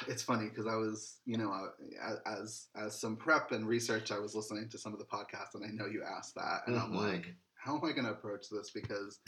It's 0.07 0.23
funny 0.23 0.49
because 0.49 0.67
I 0.67 0.75
was, 0.75 1.19
you 1.25 1.37
know, 1.37 1.51
I- 1.51 2.17
as 2.25 2.67
as 2.75 2.99
some 2.99 3.15
prep 3.17 3.51
and 3.51 3.67
research, 3.67 4.11
I 4.11 4.19
was 4.19 4.35
listening 4.35 4.69
to 4.69 4.77
some 4.77 4.93
of 4.93 4.99
the 4.99 5.05
podcasts, 5.05 5.55
and 5.55 5.63
I 5.65 5.69
know 5.69 5.85
you 5.85 6.03
asked 6.03 6.35
that, 6.35 6.63
and 6.67 6.77
I'm 6.77 6.91
Mhm. 6.91 6.95
like, 6.95 7.35
how 7.55 7.77
am 7.77 7.85
I 7.85 7.91
going 7.91 8.05
to 8.05 8.11
approach 8.11 8.49
this? 8.49 8.71
Because 8.71 9.19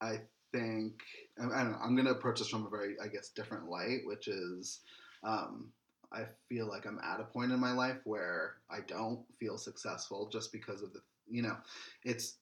I 0.00 0.20
think 0.52 1.02
I 1.38 1.44
I 1.44 1.62
don't 1.62 1.72
know. 1.72 1.78
I'm 1.78 1.94
going 1.94 2.06
to 2.06 2.12
approach 2.12 2.38
this 2.38 2.48
from 2.48 2.66
a 2.66 2.70
very, 2.70 2.98
I 3.00 3.08
guess, 3.08 3.30
different 3.30 3.68
light, 3.68 4.00
which 4.06 4.28
is, 4.28 4.80
um, 5.22 5.72
I 6.12 6.26
feel 6.48 6.66
like 6.68 6.86
I'm 6.86 6.98
at 7.00 7.20
a 7.20 7.24
point 7.24 7.52
in 7.52 7.58
my 7.60 7.72
life 7.72 8.00
where 8.04 8.62
I 8.70 8.80
don't 8.80 9.24
feel 9.38 9.58
successful 9.58 10.28
just 10.28 10.52
because 10.52 10.82
of 10.82 10.92
the, 10.92 11.02
you 11.28 11.42
know, 11.42 11.56
it's 12.04 12.38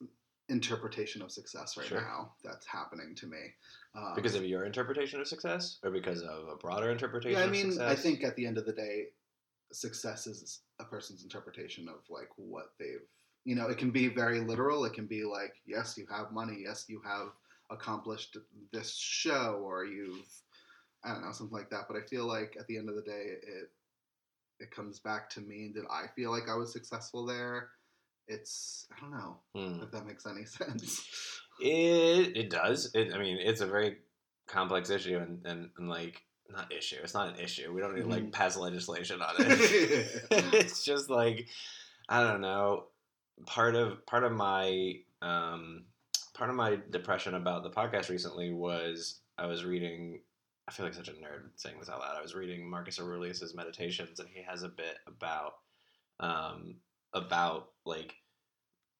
interpretation 0.49 1.21
of 1.21 1.31
success 1.31 1.75
right 1.77 1.87
Sure. 1.87 2.01
now 2.01 2.35
that's 2.43 2.65
happening 2.65 3.15
to 3.15 3.27
me. 3.27 3.55
Um, 3.95 4.13
Because 4.15 4.35
of 4.35 4.45
your 4.45 4.65
interpretation 4.65 5.19
of 5.19 5.27
success, 5.27 5.79
or 5.83 5.91
because 5.91 6.21
of 6.21 6.47
a 6.47 6.55
broader 6.55 6.91
interpretation? 6.91 7.39
yeah, 7.39 7.45
I 7.45 7.49
mean? 7.49 7.81
I 7.81 7.95
think 7.95 8.23
at 8.23 8.35
the 8.35 8.45
end 8.45 8.57
of 8.57 8.65
the 8.65 8.73
day, 8.73 9.13
success 9.71 10.27
is 10.27 10.61
a 10.79 10.85
person's 10.85 11.23
interpretation 11.23 11.89
of 11.89 12.07
like 12.09 12.29
what 12.37 12.73
they've. 12.77 13.07
You 13.43 13.55
know, 13.55 13.67
it 13.67 13.77
can 13.77 13.91
be 13.91 14.07
very 14.07 14.39
literal. 14.39 14.85
It 14.85 14.93
can 14.93 15.05
be 15.05 15.23
like, 15.23 15.61
yes, 15.65 15.97
you 15.97 16.07
have 16.07 16.31
money. 16.31 16.63
Yes, 16.63 16.85
you 16.87 16.99
have 17.01 17.29
accomplished 17.69 18.37
this 18.71 18.95
show, 18.95 19.61
or 19.63 19.85
you've, 19.85 20.27
I 21.03 21.11
don't 21.13 21.23
know, 21.23 21.31
something 21.31 21.55
like 21.55 21.69
that. 21.69 21.87
But 21.87 21.97
I 21.97 22.01
feel 22.01 22.25
like 22.25 22.55
at 22.59 22.67
the 22.67 22.77
end 22.77 22.89
of 22.89 22.95
the 22.95 23.01
day, 23.03 23.37
it 23.41 23.71
it 24.59 24.71
comes 24.71 24.99
back 24.99 25.29
to 25.31 25.41
me. 25.41 25.71
Did 25.73 25.85
I 25.89 26.07
feel 26.15 26.31
like 26.31 26.47
I 26.49 26.55
was 26.55 26.71
successful 26.71 27.25
there? 27.25 27.69
It's 28.27 28.87
I 28.95 28.99
don't 29.01 29.11
know 29.11 29.37
Hmm. 29.55 29.83
if 29.83 29.91
that 29.91 30.05
makes 30.05 30.25
any 30.25 30.45
sense. 30.45 31.01
It 31.59 32.35
it 32.35 32.49
does. 32.49 32.91
It, 32.93 33.13
I 33.13 33.17
mean, 33.17 33.37
it's 33.39 33.61
a 33.61 33.67
very 33.67 33.97
complex 34.47 34.89
issue, 34.89 35.17
and, 35.17 35.45
and, 35.45 35.69
and 35.77 35.89
like 35.89 36.21
not 36.49 36.71
issue. 36.71 36.97
It's 37.03 37.13
not 37.13 37.29
an 37.33 37.39
issue. 37.39 37.73
We 37.73 37.81
don't 37.81 37.95
need 37.95 38.03
to 38.03 38.09
like 38.09 38.31
pass 38.31 38.57
legislation 38.57 39.21
on 39.21 39.35
it. 39.39 40.25
it's 40.31 40.83
just 40.83 41.09
like 41.09 41.47
I 42.09 42.21
don't 42.23 42.41
know. 42.41 42.85
Part 43.45 43.75
of 43.75 44.05
part 44.05 44.23
of 44.23 44.31
my 44.31 44.93
um, 45.21 45.85
part 46.33 46.49
of 46.49 46.55
my 46.55 46.77
depression 46.89 47.35
about 47.35 47.63
the 47.63 47.69
podcast 47.69 48.09
recently 48.09 48.51
was 48.51 49.19
I 49.37 49.45
was 49.45 49.65
reading. 49.65 50.19
I 50.67 50.71
feel 50.71 50.85
like 50.85 50.95
such 50.95 51.09
a 51.09 51.13
nerd 51.13 51.49
saying 51.57 51.75
this 51.79 51.89
out 51.89 51.99
loud. 51.99 52.15
I 52.17 52.21
was 52.23 52.33
reading 52.33 52.67
Marcus 52.67 52.99
Aurelius's 52.99 53.53
Meditations, 53.53 54.19
and 54.19 54.27
he 54.33 54.41
has 54.41 54.63
a 54.63 54.69
bit 54.69 54.97
about 55.05 55.53
um, 56.19 56.77
about 57.15 57.69
like 57.85 58.15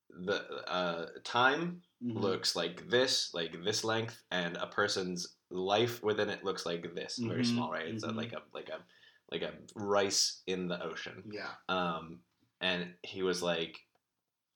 the 0.10 0.44
uh, 0.70 1.08
time 1.24 1.82
Mhm. 2.02 2.22
looks 2.22 2.56
like 2.56 2.88
this, 2.90 3.34
like 3.34 3.64
this 3.64 3.84
length, 3.84 4.22
and 4.32 4.58
a 4.58 4.68
person's 4.68 5.38
life 5.50 6.02
within 6.04 6.30
it 6.30 6.44
looks 6.44 6.66
like 6.66 6.94
this, 6.96 7.22
very 7.26 7.44
Mhm, 7.44 7.46
small, 7.46 7.72
right? 7.72 7.88
It's 7.88 8.04
a, 8.04 8.08
mhm. 8.08 8.16
like 8.18 8.34
a 8.34 8.42
like 8.54 8.70
a 8.70 8.80
like 9.32 9.42
a 9.42 9.54
rice 9.76 10.44
in 10.48 10.68
the 10.68 10.82
ocean. 10.84 11.24
Yeah. 11.32 11.50
Um, 11.68 12.22
and 12.62 12.94
he 13.04 13.24
was 13.24 13.42
like, 13.42 13.78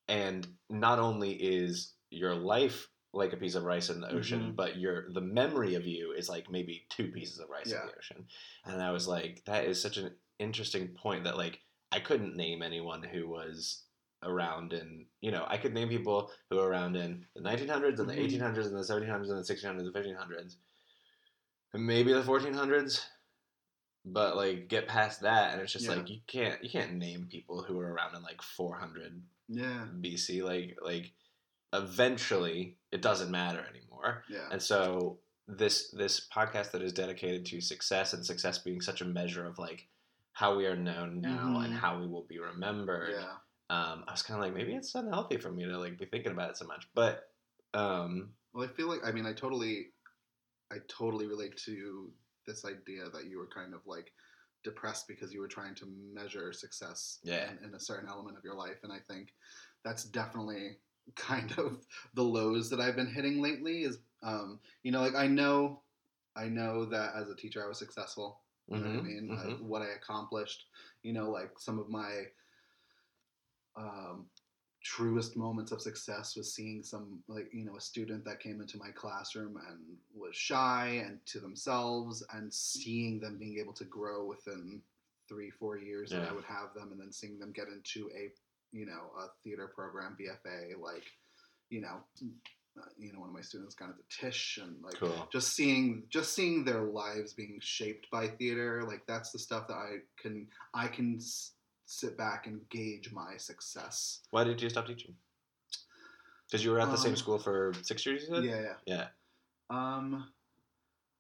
and 0.07 0.47
not 0.69 0.99
only 0.99 1.31
is 1.33 1.95
your 2.09 2.35
life 2.35 2.87
like 3.13 3.33
a 3.33 3.37
piece 3.37 3.55
of 3.55 3.63
rice 3.63 3.89
in 3.89 4.01
the 4.01 4.11
ocean, 4.11 4.51
Mhm. 4.51 4.55
but 4.55 4.77
your 4.77 5.11
the 5.13 5.21
memory 5.21 5.75
of 5.75 5.85
you 5.85 6.13
is 6.13 6.29
like 6.29 6.49
maybe 6.49 6.85
two 6.89 7.11
pieces 7.11 7.39
of 7.39 7.49
rice 7.49 7.71
Yeah. 7.71 7.81
in 7.81 7.87
the 7.87 7.95
ocean. 7.97 8.27
And 8.65 8.81
I 8.81 8.91
was 8.91 9.07
like, 9.07 9.43
that 9.45 9.65
is 9.65 9.81
such 9.81 9.97
an 9.97 10.15
interesting 10.39 10.89
point 10.95 11.23
that 11.25 11.37
like 11.37 11.59
I 11.91 12.00
couldn't 12.00 12.36
name 12.36 12.62
anyone 12.62 13.03
who 13.03 13.27
was 13.27 13.84
around 14.24 14.74
in 14.74 15.05
you 15.22 15.31
know 15.31 15.46
I 15.48 15.58
could 15.58 15.74
name 15.74 15.88
people 15.89 16.29
who 16.50 16.58
were 16.58 16.67
around 16.67 16.96
in 16.98 17.25
the 17.36 17.41
1900s 17.41 18.00
and 18.00 18.10
the 18.10 18.13
Mhm. 18.13 18.25
1800s 18.25 18.67
and 18.67 18.75
the 18.75 18.84
1700s 18.84 19.29
and 19.29 19.39
the 19.39 19.43
1600s 19.46 19.84
and 19.84 19.88
the 19.88 19.98
1500s 20.00 20.58
and 21.74 21.86
maybe 21.86 22.12
the 22.13 22.24
1400s, 22.24 23.05
but 24.05 24.36
like 24.36 24.67
get 24.67 24.88
past 24.88 25.22
that, 25.22 25.53
and 25.53 25.62
it's 25.62 25.72
just 25.74 25.86
Yeah. 25.86 25.96
like 25.96 26.10
you 26.10 26.19
can't 26.27 26.63
you 26.63 26.69
can't 26.69 26.93
name 26.96 27.27
people 27.27 27.63
who 27.63 27.75
were 27.77 27.93
around 27.93 28.15
in 28.15 28.24
like 28.24 28.41
400 28.41 29.22
Yeah. 29.48 29.88
BC. 30.01 30.41
Like 30.43 30.77
like 30.81 31.13
eventually 31.74 32.77
it 32.91 33.01
doesn't 33.01 33.31
matter 33.31 33.65
anymore. 33.69 34.24
Yeah. 34.29 34.50
And 34.51 34.62
so 34.62 35.19
this 35.48 35.89
this 35.91 36.27
podcast 36.27 36.72
that 36.72 36.81
is 36.81 36.93
dedicated 36.93 37.46
to 37.48 37.62
success 37.62 38.13
and 38.13 38.25
success 38.25 38.58
being 38.60 38.81
such 38.81 39.01
a 39.01 39.05
measure 39.05 39.46
of 39.46 39.58
like 39.58 39.88
how 40.39 40.55
we 40.55 40.65
are 40.65 40.75
known 40.75 41.19
now 41.22 41.60
and 41.60 41.74
Mhm. 41.74 41.79
how 41.81 42.00
we 42.00 42.08
will 42.08 42.24
be 42.24 42.39
remembered. 42.39 43.12
Yeah. 43.12 43.38
Um, 43.69 44.05
I 44.08 44.12
was 44.12 44.24
kind 44.24 44.39
of 44.39 44.46
like 44.46 44.53
maybe 44.53 44.74
it's 44.74 44.96
unhealthy 44.96 45.38
for 45.38 45.51
me 45.51 45.65
to 45.65 45.77
like 45.77 45.98
be 46.00 46.05
thinking 46.05 46.31
about 46.31 46.51
it 46.51 46.58
so 46.58 46.65
much, 46.65 46.88
but 46.93 47.34
um, 47.74 48.36
Well, 48.53 48.67
I 48.67 48.72
feel 48.72 48.88
like 48.88 49.01
I 49.03 49.12
mean 49.12 49.25
I 49.25 49.34
totally, 49.34 49.93
I 50.72 50.77
totally 50.88 51.27
relate 51.27 51.58
to 51.65 52.13
this 52.48 52.65
idea 52.65 53.10
that 53.12 53.25
you 53.27 53.39
were 53.39 53.48
kind 53.48 53.74
of 53.74 53.88
like 53.88 54.13
depressed 54.63 55.08
because 55.08 55.34
you 55.34 55.41
were 55.41 55.48
trying 55.48 55.75
to 55.75 55.88
measure 55.88 56.53
success 56.53 57.22
Yeah. 57.24 57.50
in, 57.50 57.60
in 57.63 57.75
a 57.75 57.79
certain 57.79 58.10
element 58.10 58.38
of 58.38 58.43
your 58.46 58.55
life, 58.55 58.79
and 58.84 58.93
I 58.93 59.00
think 59.00 59.36
that's 59.84 60.05
definitely 60.05 60.79
kind 61.15 61.58
of 61.60 61.86
the 62.15 62.24
lows 62.24 62.69
that 62.72 62.81
I've 62.81 62.96
been 62.98 63.13
hitting 63.13 63.41
lately. 63.41 63.84
Is 63.84 64.00
um, 64.24 64.62
you 64.84 64.91
know 64.91 65.01
like 65.01 65.15
I 65.15 65.27
know, 65.27 65.84
I 66.36 66.48
know 66.50 66.86
that 66.86 67.15
as 67.15 67.29
a 67.29 67.36
teacher 67.36 67.63
I 67.65 67.69
was 67.69 67.79
successful. 67.79 68.43
You 68.71 68.81
know 68.81 68.89
what 68.89 68.97
I 68.97 69.01
mhm, 69.01 69.05
mean? 69.05 69.31
Uh, 69.31 69.43
mhm. 69.43 69.61
what 69.61 69.81
I 69.81 69.88
accomplished. 69.95 70.65
You 71.03 71.13
know, 71.13 71.29
like 71.31 71.51
some 71.59 71.79
of 71.79 71.89
my 71.89 72.25
um, 73.75 74.29
truest 74.83 75.35
moments 75.38 75.71
of 75.71 75.81
success 75.81 76.35
was 76.35 76.53
seeing 76.53 76.83
some, 76.83 77.23
like, 77.27 77.49
you 77.53 77.65
know, 77.65 77.75
a 77.77 77.81
student 77.81 78.23
that 78.25 78.39
came 78.39 78.61
into 78.61 78.77
my 78.77 78.91
classroom 78.91 79.57
and 79.69 79.79
was 80.13 80.35
shy 80.35 81.03
and 81.05 81.19
to 81.27 81.39
themselves, 81.39 82.23
and 82.33 82.53
seeing 82.53 83.19
them 83.19 83.38
being 83.38 83.57
able 83.59 83.73
to 83.73 83.85
grow 83.85 84.25
within 84.25 84.81
three, 85.27 85.49
four 85.49 85.77
years 85.77 86.09
that 86.11 86.27
I 86.27 86.33
would 86.33 86.45
have 86.45 86.73
them, 86.73 86.91
and 86.91 86.99
then 86.99 87.11
seeing 87.11 87.39
them 87.39 87.51
get 87.51 87.67
into 87.67 88.09
a, 88.15 88.31
you 88.71 88.85
know, 88.85 89.11
a 89.19 89.27
theater 89.43 89.67
program, 89.73 90.17
BFA, 90.19 90.79
like, 90.81 91.05
you 91.69 91.81
know, 91.81 91.97
you 92.98 93.12
know, 93.13 93.19
one 93.19 93.29
of 93.29 93.36
my 93.36 93.41
students 93.41 93.75
got 93.75 93.89
into 93.89 94.01
Tisch 94.09 94.59
and 94.62 94.75
like 94.83 94.95
cool. 94.95 95.27
just 95.31 95.53
seeing 95.55 96.03
just 96.09 96.33
seeing 96.33 96.63
their 96.63 96.81
lives 96.83 97.33
being 97.33 97.57
shaped 97.62 98.09
by 98.12 98.27
theater 98.27 98.83
like 98.88 99.05
that's 99.07 99.31
the 99.31 99.39
stuff 99.39 99.67
that 99.67 99.75
i 99.75 99.98
can 100.21 100.48
i 100.74 100.88
can 100.88 101.15
s- 101.17 101.51
sit 101.86 102.17
back 102.17 102.48
and 102.48 102.67
gauge 102.69 103.12
my 103.12 103.38
success 103.38 104.19
Why 104.31 104.43
did 104.43 104.62
you 104.62 104.69
stop 104.69 104.86
teaching? 104.88 105.15
Because 106.48 106.63
you 106.65 106.71
were 106.71 106.79
at 106.79 106.91
the 106.91 106.98
same 106.98 107.12
Um, 107.12 107.15
school 107.17 107.38
for 107.39 107.74
six 107.83 108.05
years. 108.05 108.24
You 108.24 108.36
said? 108.36 108.43
yeah 108.45 108.62
yeah 108.62 108.74
Yeah. 108.86 109.07
um 109.69 110.27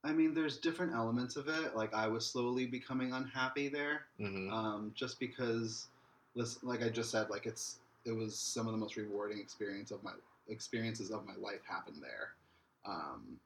i 0.03 0.11
mean 0.13 0.33
there's 0.33 0.57
different 0.57 0.93
elements 0.93 1.35
of 1.35 1.47
it 1.47 1.75
like 1.75 1.93
i 1.93 2.07
was 2.07 2.25
slowly 2.25 2.65
becoming 2.65 3.13
unhappy 3.13 3.67
there 3.69 4.05
hmm 4.17 4.49
um, 4.51 4.91
just 4.95 5.19
because 5.19 5.87
like 6.63 6.81
i 6.83 6.89
just 6.89 7.11
said 7.11 7.29
like 7.29 7.45
it's 7.45 7.79
it 8.05 8.13
was 8.13 8.37
some 8.39 8.65
of 8.65 8.71
the 8.71 8.77
most 8.77 8.95
rewarding 8.95 9.39
experience 9.39 9.91
of 9.91 10.01
my 10.03 10.11
experiences 10.49 11.11
of 11.11 11.25
my 11.25 11.35
life 11.35 11.61
happened 11.67 12.01
there 12.01 12.29
um, 12.85 13.39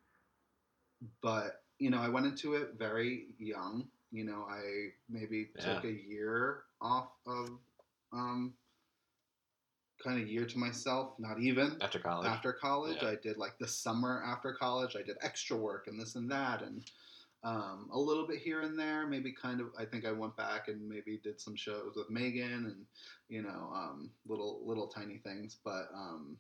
but 1.21 1.63
you 1.79 1.89
know 1.89 1.99
i 1.99 2.07
went 2.09 2.25
into 2.25 2.53
it 2.55 2.73
very 2.77 3.27
young 3.39 3.87
you 4.11 4.23
know 4.23 4.45
i 4.49 4.87
maybe 5.09 5.49
Yeah. 5.55 5.75
took 5.75 5.85
a 5.85 5.91
year 5.91 6.63
off 6.81 7.09
of 7.25 7.49
um, 8.13 8.53
kind 10.03 10.21
of 10.21 10.27
year 10.27 10.45
to 10.45 10.57
myself 10.57 11.13
not 11.17 11.39
even 11.39 11.77
After 11.81 11.99
college. 11.99 12.27
after 12.27 12.53
college. 12.53 12.97
Yeah. 13.01 13.09
I 13.09 13.15
did 13.15 13.37
like 13.37 13.57
the 13.57 13.67
summer 13.67 14.21
after 14.25 14.53
college. 14.53 14.95
I 14.95 15.01
did 15.01 15.17
extra 15.21 15.55
work 15.57 15.87
and 15.87 15.99
this 15.99 16.15
and 16.15 16.29
that, 16.29 16.61
and 16.61 16.83
um, 17.43 17.89
a 17.91 17.99
little 17.99 18.27
bit 18.27 18.39
here 18.39 18.61
and 18.61 18.77
there. 18.77 19.07
Maybe 19.07 19.31
kind 19.31 19.61
of. 19.61 19.67
I 19.79 19.85
think 19.85 20.05
I 20.05 20.11
went 20.11 20.35
back 20.35 20.67
and 20.67 20.87
maybe 20.87 21.19
did 21.23 21.39
some 21.39 21.55
shows 21.55 21.93
with 21.95 22.09
Megan 22.09 22.65
and 22.65 22.85
you 23.29 23.41
know 23.41 23.71
um, 23.73 24.11
little 24.27 24.61
little 24.65 24.87
tiny 24.87 25.17
things. 25.17 25.57
But 25.63 25.87
um, 25.95 26.37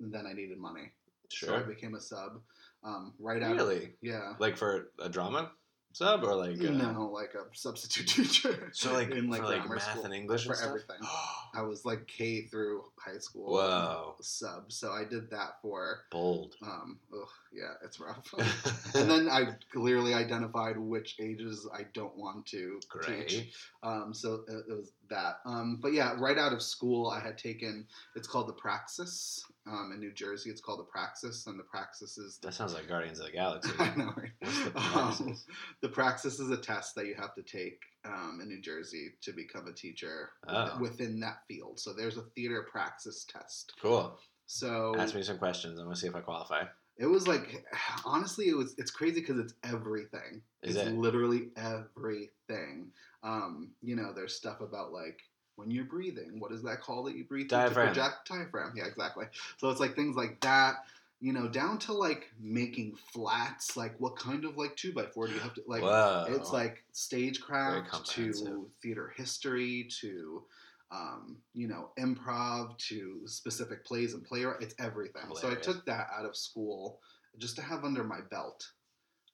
then 0.00 0.26
I 0.26 0.32
needed 0.32 0.58
money, 0.58 0.92
so 1.28 1.54
I 1.54 1.58
Sure. 1.58 1.66
became 1.66 1.94
a 1.94 2.00
sub. 2.00 2.40
Um, 2.84 3.14
right 3.18 3.42
out. 3.42 3.52
Of, 3.52 3.56
Really? 3.58 3.92
yeah. 4.00 4.34
Like 4.38 4.56
for 4.56 4.88
a 4.98 5.08
drama 5.08 5.52
sub 5.92 6.24
or 6.24 6.34
like? 6.34 6.58
Uh, 6.60 6.70
no, 6.72 7.10
like 7.12 7.34
a 7.34 7.44
substitute 7.54 8.08
teacher. 8.08 8.70
So 8.72 8.92
like 8.92 9.10
in 9.10 9.28
like 9.30 9.42
like 9.42 9.68
math 9.68 9.82
school. 9.82 10.04
and 10.04 10.14
English 10.14 10.46
for 10.46 10.54
and 10.54 10.62
everything. 10.64 10.96
I 11.54 11.62
was 11.62 11.84
like 11.84 12.06
K 12.06 12.42
through 12.46 12.84
high 12.98 13.18
school. 13.18 13.52
Whoa. 13.52 14.14
Sub. 14.20 14.72
So 14.72 14.90
I 14.90 15.04
did 15.04 15.30
that 15.30 15.60
for 15.60 16.00
Bold. 16.10 16.54
Um, 16.62 16.98
ugh, 17.12 17.28
yeah, 17.52 17.74
it's 17.84 18.00
rough. 18.00 18.32
and 18.94 19.10
then 19.10 19.28
I 19.28 19.54
clearly 19.72 20.14
identified 20.14 20.78
which 20.78 21.16
ages 21.20 21.68
I 21.72 21.82
don't 21.92 22.16
want 22.16 22.46
to 22.46 22.80
teach. 23.04 23.36
Great. 23.36 23.52
Um, 23.82 24.14
so 24.14 24.44
it, 24.48 24.64
it 24.70 24.74
was 24.74 24.92
that. 25.10 25.40
Um, 25.44 25.78
but 25.82 25.92
yeah, 25.92 26.14
right 26.18 26.38
out 26.38 26.52
of 26.54 26.62
school, 26.62 27.10
I 27.10 27.20
had 27.20 27.36
taken. 27.36 27.86
It's 28.16 28.26
called 28.26 28.48
the 28.48 28.54
Praxis 28.54 29.44
um, 29.66 29.92
in 29.94 30.00
New 30.00 30.12
Jersey. 30.12 30.50
It's 30.50 30.60
called 30.60 30.80
the 30.80 30.84
Praxis, 30.84 31.46
and 31.46 31.58
the 31.58 31.62
Praxis 31.64 32.18
is. 32.18 32.38
That 32.42 32.54
sounds 32.54 32.74
like 32.74 32.88
Guardians 32.88 33.20
of 33.20 33.26
the 33.26 33.32
Galaxy. 33.32 33.70
I 33.78 33.94
know. 33.96 34.12
Right? 34.16 34.30
The 34.40 34.72
Um, 34.78 34.92
Praxis? 34.92 35.44
the 35.82 35.88
Praxis 35.88 36.40
is 36.40 36.50
a 36.50 36.56
test 36.56 36.94
that 36.96 37.06
you 37.06 37.14
have 37.14 37.34
to 37.34 37.42
take 37.42 37.80
um, 38.04 38.40
in 38.42 38.48
New 38.48 38.60
Jersey 38.60 39.10
to 39.22 39.32
become 39.32 39.66
a 39.68 39.72
teacher 39.72 40.30
Oh. 40.48 40.78
within 40.80 41.20
that 41.20 41.38
field. 41.48 41.78
So 41.80 41.92
there's 41.92 42.16
a 42.16 42.22
theater 42.34 42.66
praxis 42.70 43.24
test. 43.24 43.72
Cool. 43.80 44.18
So 44.46 44.94
Ask 44.98 45.14
me 45.14 45.22
some 45.22 45.38
questions. 45.38 45.78
I'm 45.78 45.86
gonna 45.86 45.96
see 45.96 46.08
if 46.08 46.16
I 46.16 46.20
qualify. 46.20 46.64
It 46.98 47.06
was 47.06 47.26
like, 47.26 47.64
honestly, 48.04 48.48
it 48.48 48.56
was. 48.56 48.74
It's 48.76 48.90
crazy 48.90 49.20
because 49.20 49.38
it's 49.38 49.54
everything. 49.64 50.42
Is 50.62 50.76
it's 50.76 50.88
it? 50.88 50.94
literally 50.94 51.48
everything. 51.56 52.90
Um, 53.22 53.70
you 53.80 53.96
know, 53.96 54.12
there's 54.12 54.34
stuff 54.34 54.60
about 54.60 54.92
like 54.92 55.20
when 55.56 55.70
you're 55.70 55.84
breathing. 55.84 56.38
What 56.38 56.52
is 56.52 56.62
that 56.62 56.80
call 56.80 57.04
that 57.04 57.16
you 57.16 57.24
breathe 57.24 57.48
through 57.48 57.58
Diaphragm. 57.58 57.94
To 57.94 58.00
project 58.00 58.28
diaphragm. 58.28 58.72
Yeah, 58.76 58.86
exactly. 58.86 59.26
So 59.58 59.70
it's 59.70 59.80
like 59.80 59.94
things 59.94 60.16
like 60.16 60.40
that. 60.40 60.84
You 61.20 61.32
know, 61.32 61.46
down 61.48 61.78
to 61.80 61.92
like 61.92 62.30
making 62.40 62.96
flats. 63.12 63.76
Like 63.76 63.94
what 63.98 64.16
kind 64.16 64.44
of 64.44 64.56
like 64.56 64.76
two 64.76 64.92
by 64.92 65.06
four 65.06 65.28
do 65.28 65.34
you 65.34 65.40
have 65.40 65.54
to 65.54 65.62
like? 65.66 65.82
Whoa. 65.82 66.26
It's 66.28 66.52
like 66.52 66.82
stagecraft 66.92 68.06
to 68.10 68.66
theater 68.82 69.12
history 69.16 69.88
to, 70.00 70.42
um, 70.90 71.36
you 71.54 71.68
know, 71.68 71.90
improv 71.98 72.76
to 72.88 73.20
specific 73.26 73.84
plays 73.84 74.14
and 74.14 74.24
playwright. 74.24 74.62
It's 74.62 74.74
everything. 74.80 75.22
So 75.36 75.50
I 75.50 75.54
took 75.54 75.86
that 75.86 76.08
out 76.12 76.24
of 76.24 76.34
school 76.34 76.98
just 77.38 77.54
to 77.56 77.62
have 77.62 77.84
under 77.84 78.02
my 78.02 78.20
belt. 78.30 78.68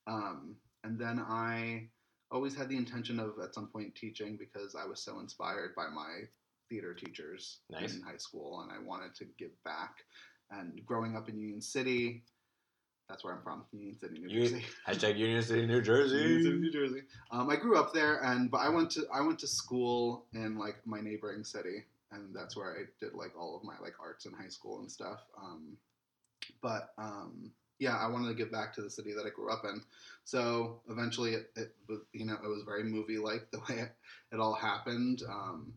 Um, 0.06 0.56
and 0.84 0.98
then 0.98 1.18
I 1.18 1.88
always 2.30 2.54
had 2.54 2.68
the 2.68 2.76
intention 2.76 3.18
of 3.18 3.32
at 3.42 3.54
some 3.54 3.66
point 3.68 3.94
teaching 3.94 4.36
because 4.36 4.74
I 4.74 4.86
was 4.86 5.00
so 5.00 5.20
inspired 5.20 5.74
by 5.74 5.88
my 5.88 6.22
theater 6.68 6.92
teachers 6.94 7.58
Nice. 7.70 7.94
in 7.94 8.02
high 8.02 8.16
school 8.18 8.60
and 8.62 8.70
I 8.72 8.78
wanted 8.84 9.14
to 9.16 9.24
give 9.38 9.52
back. 9.64 10.04
And 10.50 10.84
growing 10.84 11.16
up 11.16 11.28
in 11.28 11.38
Union 11.38 11.60
City, 11.60 12.22
that's 13.08 13.24
where 13.24 13.34
I'm 13.34 13.42
from, 13.42 13.64
Union 13.72 13.98
City, 13.98 14.18
New 14.18 14.28
Jersey. 14.28 14.64
Hashtag 14.86 15.16
Union 15.18 15.42
City, 15.42 15.66
New 15.66 15.76
Union 15.76 15.84
City, 15.84 16.24
Jersey. 16.44 16.58
New 16.58 16.70
Jersey. 16.70 17.00
Um, 17.30 17.48
I 17.48 17.56
grew 17.56 17.78
up 17.78 17.94
there, 17.94 18.22
and 18.22 18.50
but 18.50 18.58
I 18.58 18.68
went 18.68 18.90
to 18.92 19.06
I 19.12 19.22
went 19.22 19.38
to 19.40 19.46
school 19.46 20.26
in 20.34 20.58
like 20.58 20.76
my 20.86 21.00
neighboring 21.00 21.42
city, 21.44 21.84
and 22.12 22.34
that's 22.34 22.54
where 22.56 22.76
I 22.76 22.84
did 23.02 23.14
like 23.14 23.32
all 23.38 23.56
of 23.56 23.64
my 23.64 23.74
like 23.80 23.94
arts 23.98 24.26
in 24.26 24.32
high 24.34 24.48
school 24.48 24.80
and 24.80 24.90
stuff. 24.92 25.20
Um, 25.42 25.78
but 26.62 26.90
um, 26.98 27.50
yeah, 27.78 27.96
I 27.96 28.08
wanted 28.08 28.28
to 28.28 28.34
give 28.34 28.50
back 28.50 28.74
to 28.74 28.82
the 28.82 28.90
city 28.90 29.12
that 29.14 29.24
I 29.26 29.30
grew 29.30 29.50
up 29.50 29.64
in. 29.64 29.82
So 30.24 30.80
eventually, 30.88 31.34
it, 31.34 31.50
it 31.56 31.74
was 31.88 32.00
you 32.12 32.24
know 32.26 32.36
it 32.42 32.46
was 32.48 32.62
very 32.64 32.84
movie 32.84 33.18
like 33.18 33.50
the 33.50 33.58
way 33.68 33.80
it, 33.80 33.92
it 34.32 34.40
all 34.40 34.54
happened. 34.54 35.22
Um, 35.28 35.72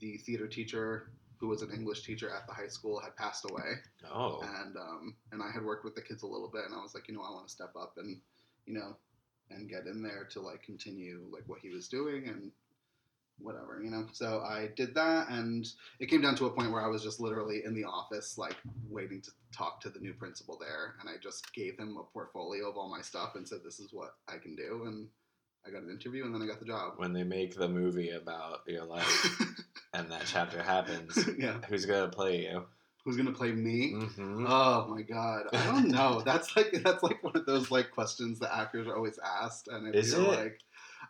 the 0.00 0.18
theater 0.18 0.46
teacher 0.46 1.10
who 1.38 1.48
was 1.48 1.62
an 1.62 1.70
English 1.72 2.04
teacher 2.06 2.30
at 2.30 2.46
the 2.46 2.54
high 2.54 2.68
school 2.68 3.00
had 3.00 3.14
passed 3.16 3.44
away 3.50 3.74
Oh. 4.12 4.40
and 4.62 4.76
um, 4.76 5.14
and 5.32 5.42
I 5.42 5.50
had 5.50 5.64
worked 5.64 5.84
with 5.84 5.94
the 5.94 6.00
kids 6.02 6.22
a 6.22 6.26
little 6.26 6.48
bit, 6.48 6.64
and 6.66 6.74
I 6.74 6.82
was 6.82 6.94
like, 6.94 7.08
you 7.08 7.14
know, 7.14 7.22
I 7.22 7.30
want 7.30 7.46
to 7.46 7.52
step 7.52 7.72
up 7.78 7.94
and 7.96 8.20
you 8.66 8.74
know, 8.74 8.96
and 9.50 9.68
get 9.68 9.86
in 9.86 10.02
there 10.02 10.24
to 10.30 10.40
like 10.40 10.62
continue 10.62 11.26
like 11.30 11.42
what 11.46 11.58
he 11.60 11.68
was 11.70 11.88
doing 11.88 12.28
and 12.28 12.50
whatever, 13.38 13.80
you 13.82 13.90
know. 13.90 14.06
So 14.12 14.40
I 14.40 14.68
did 14.76 14.94
that, 14.94 15.28
and 15.28 15.66
it 16.00 16.06
came 16.06 16.22
down 16.22 16.36
to 16.36 16.46
a 16.46 16.50
point 16.50 16.72
where 16.72 16.84
I 16.84 16.88
was 16.88 17.02
just 17.02 17.20
literally 17.20 17.62
in 17.64 17.74
the 17.74 17.84
office, 17.84 18.38
like 18.38 18.56
waiting 18.88 19.20
to 19.22 19.30
talk 19.52 19.80
to 19.82 19.90
the 19.90 20.00
new 20.00 20.14
principal 20.14 20.58
there, 20.58 20.94
and 21.00 21.08
I 21.08 21.14
just 21.22 21.52
gave 21.54 21.78
him 21.78 21.96
a 21.96 22.04
portfolio 22.12 22.68
of 22.68 22.76
all 22.76 22.88
my 22.88 23.00
stuff 23.00 23.34
and 23.34 23.46
said, 23.46 23.58
this 23.64 23.80
is 23.80 23.92
what 23.92 24.14
I 24.28 24.38
can 24.38 24.54
do, 24.56 24.84
and 24.86 25.08
I 25.66 25.70
got 25.70 25.82
an 25.82 25.90
interview, 25.90 26.24
and 26.24 26.34
then 26.34 26.42
I 26.42 26.46
got 26.46 26.60
the 26.60 26.66
job. 26.66 26.94
When 26.96 27.12
they 27.12 27.24
make 27.24 27.56
the 27.56 27.68
movie 27.68 28.10
about 28.10 28.60
your 28.66 28.84
life 28.84 29.40
and 29.94 30.10
that 30.10 30.22
chapter 30.26 30.62
happens, 30.62 31.18
yeah, 31.38 31.58
who's 31.68 31.86
gonna 31.86 32.08
play 32.08 32.42
you? 32.42 32.66
who's 33.04 33.16
gonna 33.16 33.32
play 33.32 33.52
me? 33.52 33.92
Mm-hmm. 33.92 34.46
Oh 34.48 34.86
my 34.88 35.02
god, 35.02 35.46
I 35.52 35.64
don't 35.66 35.88
know. 35.88 36.22
That's 36.24 36.56
like 36.56 36.72
that's 36.82 37.02
like 37.02 37.22
one 37.22 37.36
of 37.36 37.46
those 37.46 37.70
like 37.70 37.90
questions 37.90 38.38
that 38.40 38.56
actors 38.56 38.86
are 38.86 38.96
always 38.96 39.18
asked, 39.18 39.68
and 39.68 39.86
I 39.86 39.90
Is 39.90 40.14
feel 40.14 40.32
it? 40.32 40.36
like 40.36 40.60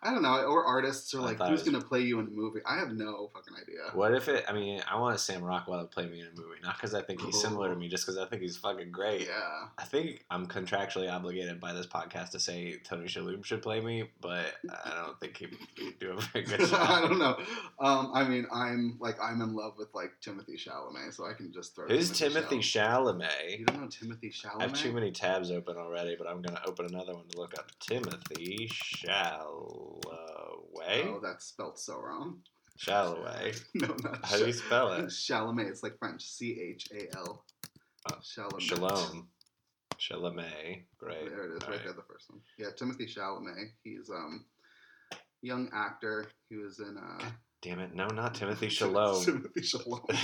I 0.05 0.11
don't 0.11 0.21
know, 0.21 0.43
or 0.43 0.63
artists 0.65 1.13
are 1.15 1.21
like, 1.21 1.39
who's 1.39 1.49
was- 1.49 1.63
gonna 1.63 1.83
play 1.83 2.01
you 2.01 2.19
in 2.19 2.27
a 2.27 2.29
movie? 2.29 2.59
I 2.65 2.77
have 2.77 2.91
no 2.91 3.29
fucking 3.33 3.53
idea. 3.61 3.79
What 3.93 4.13
if 4.13 4.27
it? 4.27 4.45
I 4.47 4.53
mean, 4.53 4.81
I 4.89 4.99
want 4.99 5.19
Sam 5.19 5.43
Rockwell 5.43 5.79
to 5.81 5.85
play 5.87 6.05
me 6.05 6.19
in 6.21 6.27
a 6.27 6.39
movie, 6.39 6.59
not 6.63 6.75
because 6.77 6.93
I 6.93 7.01
think 7.01 7.21
he's 7.21 7.41
similar 7.41 7.69
to 7.73 7.75
me, 7.75 7.87
just 7.87 8.05
because 8.05 8.17
I 8.19 8.25
think 8.27 8.41
he's 8.43 8.55
fucking 8.57 8.91
great. 8.91 9.21
Yeah. 9.27 9.67
I 9.77 9.83
think 9.83 10.23
I'm 10.29 10.45
contractually 10.47 11.11
obligated 11.11 11.59
by 11.59 11.73
this 11.73 11.87
podcast 11.87 12.29
to 12.31 12.39
say 12.39 12.77
Tony 12.83 13.05
Shalhoub 13.07 13.43
should 13.43 13.61
play 13.61 13.81
me, 13.81 14.09
but 14.21 14.53
I 14.69 15.03
don't 15.05 15.19
think 15.19 15.37
he'd 15.37 15.57
do 15.99 16.11
a 16.11 16.21
very 16.21 16.45
good 16.45 16.59
job. 16.69 16.79
I 16.89 17.01
don't 17.01 17.17
know. 17.19 17.37
Um, 17.79 18.11
I 18.13 18.23
mean, 18.23 18.45
I'm 18.53 18.97
like 18.99 19.17
I'm 19.21 19.41
in 19.41 19.55
love 19.55 19.73
with 19.77 19.87
like 19.95 20.11
Timothy 20.21 20.55
Chalamet, 20.57 21.13
so 21.15 21.25
I 21.25 21.33
can 21.33 21.51
just 21.51 21.75
throw. 21.75 21.87
Who's 21.87 22.11
Timothy 22.11 22.59
Chalamet. 22.59 22.75
Chalamet? 23.29 23.59
You 23.59 23.65
don't 23.65 23.81
know 23.81 23.87
Timothy 23.87 24.29
Chalamet? 24.29 24.59
I 24.59 24.63
have 24.63 24.73
too 24.73 24.91
many 24.93 25.11
tabs 25.11 25.49
open 25.51 25.77
already, 25.77 26.15
but 26.15 26.27
I'm 26.27 26.41
gonna 26.41 26.61
open 26.67 26.85
another 26.85 27.13
one 27.15 27.27
to 27.29 27.37
look 27.39 27.57
up 27.57 27.71
Timothy 27.79 28.69
Chalamet. 28.71 29.94
Oh, 30.05 31.19
that's 31.21 31.45
spelled 31.45 31.79
so 31.79 31.99
wrong. 31.99 32.39
Chalamet. 32.79 33.63
no, 33.75 33.95
not 34.03 34.25
How 34.25 34.37
do 34.37 34.45
you 34.45 34.53
spell 34.53 34.93
it? 34.93 35.05
Chalamet. 35.05 35.67
It's 35.69 35.83
like 35.83 35.97
French. 35.97 36.23
C 36.23 36.59
H 36.59 36.89
A 36.93 37.15
L. 37.17 37.45
Oh, 38.11 38.15
Chalamet. 38.21 38.61
Shalom. 38.61 39.27
Chalamet. 39.97 40.83
Great. 40.97 41.29
There 41.29 41.45
it 41.45 41.55
is, 41.55 41.67
right 41.67 41.83
there, 41.83 41.93
the 41.93 42.03
first 42.07 42.29
one. 42.29 42.41
Yeah, 42.57 42.67
Timothy 42.77 43.05
Chalamet. 43.05 43.71
He's 43.83 44.09
um 44.09 44.45
young 45.41 45.69
actor. 45.73 46.27
He 46.49 46.57
was 46.57 46.79
in 46.79 46.97
uh 46.97 47.25
Damn 47.61 47.79
it! 47.79 47.95
No, 47.95 48.07
not 48.07 48.35
Timothy 48.35 48.69
Shalom. 48.77 49.23
Timothy 49.23 49.61
Shalom. 49.63 50.01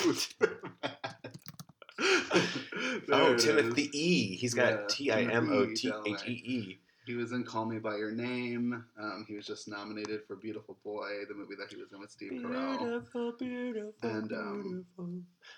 oh, 3.12 3.36
Timothy 3.38 3.90
E. 3.94 4.36
He's 4.36 4.54
got 4.54 4.90
T 4.90 5.10
I 5.10 5.22
M 5.22 5.52
O 5.52 5.66
T 5.74 5.92
H 6.06 6.20
E 6.28 6.32
E. 6.32 6.78
He 7.06 7.16
was 7.16 7.32
in 7.32 7.44
Call 7.44 7.66
Me 7.66 7.80
by 7.80 7.96
Your 7.98 8.12
Name. 8.12 8.84
Um, 9.00 9.26
he 9.28 9.36
was 9.36 9.46
just 9.48 9.68
nominated 9.68 10.22
for 10.28 10.36
Beautiful 10.36 10.78
Boy, 10.84 11.10
the 11.28 11.34
movie 11.34 11.56
that 11.60 11.70
he 11.74 11.82
was 11.82 11.92
in 11.92 12.00
with 12.00 12.12
Steve 12.12 12.32
Carell. 12.34 12.78
Beautiful, 12.80 13.32
beautiful, 13.40 13.94
And, 14.10 14.32
um, 14.32 14.62
beautiful, 14.64 15.10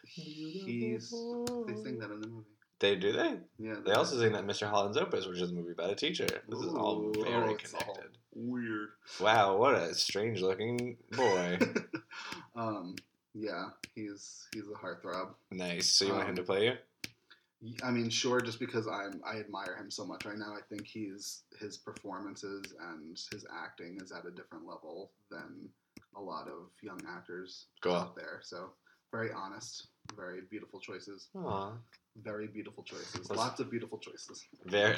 He's 0.06 1.10
they 1.68 1.74
sing 1.84 2.00
that 2.00 2.12
in 2.12 2.22
the 2.22 2.28
movie. 2.28 2.46
They 2.80 2.96
do 2.96 3.12
they? 3.14 3.36
Yeah. 3.60 3.76
They 3.86 3.92
also 3.94 4.18
sing 4.20 4.34
that 4.34 4.46
Mr. 4.46 4.68
Holland's 4.70 4.98
Opus, 4.98 5.26
which 5.26 5.40
is 5.40 5.52
a 5.52 5.54
movie 5.54 5.72
about 5.72 5.92
a 5.92 5.96
teacher. 5.96 6.26
This 6.50 6.60
is 6.60 6.74
all 6.74 7.12
very 7.14 7.34
oh, 7.34 7.50
it's 7.56 7.74
all 7.74 7.80
connected. 7.82 8.18
weird. 8.34 8.90
Wow, 9.22 9.58
what 9.58 9.76
a 9.76 9.94
strange 9.96 10.42
looking 10.42 10.98
boy. 11.12 11.60
um, 12.56 12.96
yeah, 13.34 13.66
he's 13.96 14.48
he's 14.54 14.64
a 14.68 14.78
heartthrob. 14.78 15.30
nice. 15.52 15.88
So 15.94 16.06
you 16.06 16.12
want 16.12 16.24
him 16.24 16.30
Um, 16.32 16.36
to 16.36 16.44
play 16.44 16.66
you? 16.66 16.74
I 17.84 17.92
mean, 17.92 18.10
sure, 18.10 18.42
just 18.42 18.60
because 18.60 18.88
I'm 18.88 19.22
I 19.26 19.40
admire 19.40 19.76
him 19.76 19.90
so 19.90 20.06
much 20.06 20.26
right 20.26 20.38
now. 20.38 20.54
I 20.54 20.62
think 20.70 20.86
he's 20.86 21.44
his 21.60 21.78
performances 21.78 22.74
and 22.92 23.18
his 23.32 23.46
acting 23.54 24.00
is 24.02 24.12
at 24.12 24.26
a 24.26 24.32
different 24.32 24.66
level 24.68 25.12
than 25.32 25.70
a 26.16 26.22
lot 26.22 26.48
of 26.48 26.70
young 26.82 27.02
actors 27.08 27.68
Cool. 27.82 27.96
out 27.96 28.16
there. 28.16 28.40
So 28.44 28.72
very 29.12 29.32
honest, 29.32 29.88
very 30.16 30.42
beautiful 30.50 30.80
choices. 30.80 31.30
Aw. 31.36 31.72
Very 32.22 32.46
beautiful 32.48 32.84
choices. 32.84 33.28
Lots 33.32 33.60
of 33.60 33.72
beautiful 33.72 33.98
choices. 33.98 34.46
Very 34.66 34.96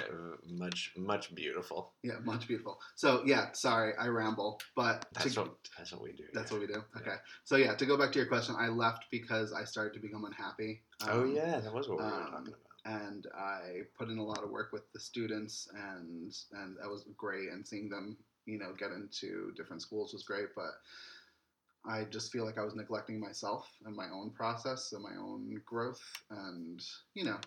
much, 0.50 0.92
much 0.98 1.34
beautiful. 1.34 1.94
Yeah, 2.04 2.16
much 2.26 2.46
beautiful. 2.46 2.78
So 2.96 3.22
yeah, 3.26 3.54
sorry, 3.54 3.94
I 3.98 4.08
ramble, 4.08 4.60
but 4.76 5.06
That's 5.14 5.34
to- 5.36 5.42
what 5.44 5.56
that's 5.78 5.94
what 5.94 6.02
we 6.02 6.12
do. 6.12 6.26
that's 6.34 6.52
yeah. 6.52 6.58
what 6.58 6.68
we 6.68 6.74
do. 6.74 6.84
Yeah. 6.94 7.02
Okay. 7.02 7.16
So 7.46 7.56
yeah, 7.56 7.74
to 7.76 7.86
go 7.86 7.98
back 7.98 8.12
to 8.12 8.20
your 8.20 8.28
question, 8.28 8.56
I 8.58 8.68
left 8.68 9.06
because 9.12 9.54
I 9.54 9.64
started 9.64 9.94
to 9.94 10.00
become 10.02 10.26
unhappy. 10.26 10.82
Oh 11.08 11.22
Um, 11.22 11.34
yeah, 11.34 11.60
that 11.62 11.74
was 11.74 11.88
what 11.88 12.00
we 12.00 12.04
were 12.04 12.12
um, 12.12 12.22
talking 12.32 12.48
about. 12.50 13.04
and 13.04 13.28
I 13.34 13.84
put 13.98 14.10
in 14.10 14.18
a 14.18 14.24
lot 14.24 14.44
of 14.44 14.50
work 14.50 14.74
with 14.74 14.92
the 14.92 15.00
students, 15.00 15.70
and 15.74 16.36
and 16.52 16.76
that 16.82 16.90
was 16.90 17.06
great. 17.16 17.48
And 17.50 17.66
seeing 17.66 17.88
them, 17.90 18.18
you 18.46 18.58
know, 18.60 18.74
get 18.78 18.92
into 18.92 19.54
different 19.56 19.82
schools 19.82 20.12
was 20.12 20.24
great. 20.24 20.50
But 20.54 20.74
I 21.88 22.06
just 22.06 22.32
feel 22.32 22.46
like 22.46 22.58
I 22.58 22.64
was 22.64 22.76
neglecting 22.76 23.20
myself 23.20 23.70
and 23.86 23.96
my 23.96 24.08
own 24.12 24.32
process 24.32 24.92
and 24.94 25.04
my 25.04 25.16
own 25.20 25.62
growth, 25.66 26.02
and 26.30 26.82
you 27.14 27.26
know, 27.26 27.38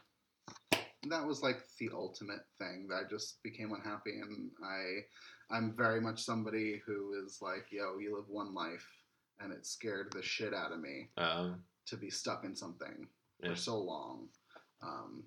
that 1.09 1.27
was 1.27 1.42
like 1.42 1.59
the 1.79 1.90
ultimate 1.92 2.44
thing. 2.59 2.87
That 2.88 3.05
I 3.07 3.09
just 3.09 3.42
became 3.42 3.72
unhappy, 3.72 4.20
and 4.20 4.51
I, 4.62 5.55
I'm 5.57 5.74
very 5.77 6.01
much 6.01 6.22
somebody 6.22 6.81
who 6.87 7.14
is 7.24 7.38
like, 7.40 7.66
yo, 7.70 7.98
you 7.98 8.16
live 8.16 8.29
one 8.29 8.55
life, 8.55 8.87
and 9.40 9.53
it 9.53 9.66
scared 9.66 10.12
the 10.12 10.22
shit 10.22 10.55
out 10.55 10.72
of 10.72 10.81
me 10.81 11.09
Um, 11.16 11.62
to 11.87 11.96
be 11.96 12.11
stuck 12.11 12.44
in 12.44 12.55
something 12.55 13.09
Yeah. 13.42 13.51
for 13.51 13.57
so 13.57 13.79
long. 13.79 14.29
Um, 14.83 15.24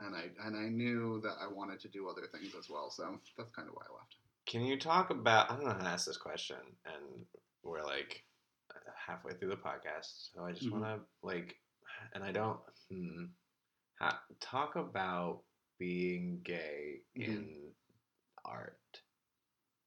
and 0.00 0.16
I 0.16 0.30
and 0.44 0.56
I 0.56 0.68
knew 0.68 1.20
that 1.22 1.36
I 1.40 1.46
wanted 1.46 1.78
to 1.80 1.88
do 1.88 2.08
other 2.08 2.26
things 2.32 2.54
as 2.58 2.68
well, 2.68 2.90
so 2.90 3.18
that's 3.36 3.52
kind 3.52 3.68
of 3.68 3.74
why 3.74 3.82
I 3.88 3.92
left. 3.94 4.16
Can 4.46 4.62
you 4.62 4.78
talk 4.78 5.10
about? 5.10 5.50
I 5.50 5.54
don't 5.54 5.64
know 5.66 5.72
how 5.72 5.78
to 5.78 5.88
ask 5.88 6.06
this 6.06 6.16
question, 6.16 6.56
and 6.86 7.26
we're 7.62 7.84
like 7.84 8.24
halfway 9.06 9.34
through 9.34 9.50
the 9.50 9.56
podcast, 9.56 10.30
so 10.32 10.44
I 10.44 10.52
just 10.52 10.66
Mhm. 10.66 10.72
want 10.72 10.84
to 10.84 11.00
like, 11.22 11.56
and 12.14 12.24
I 12.24 12.32
don't. 12.32 12.60
Hmm, 12.90 13.26
ha, 14.00 14.22
talk 14.40 14.76
about 14.76 15.44
being 15.78 16.40
gay 16.44 17.02
Mhm. 17.16 17.24
in 17.26 17.74
art, 18.44 19.02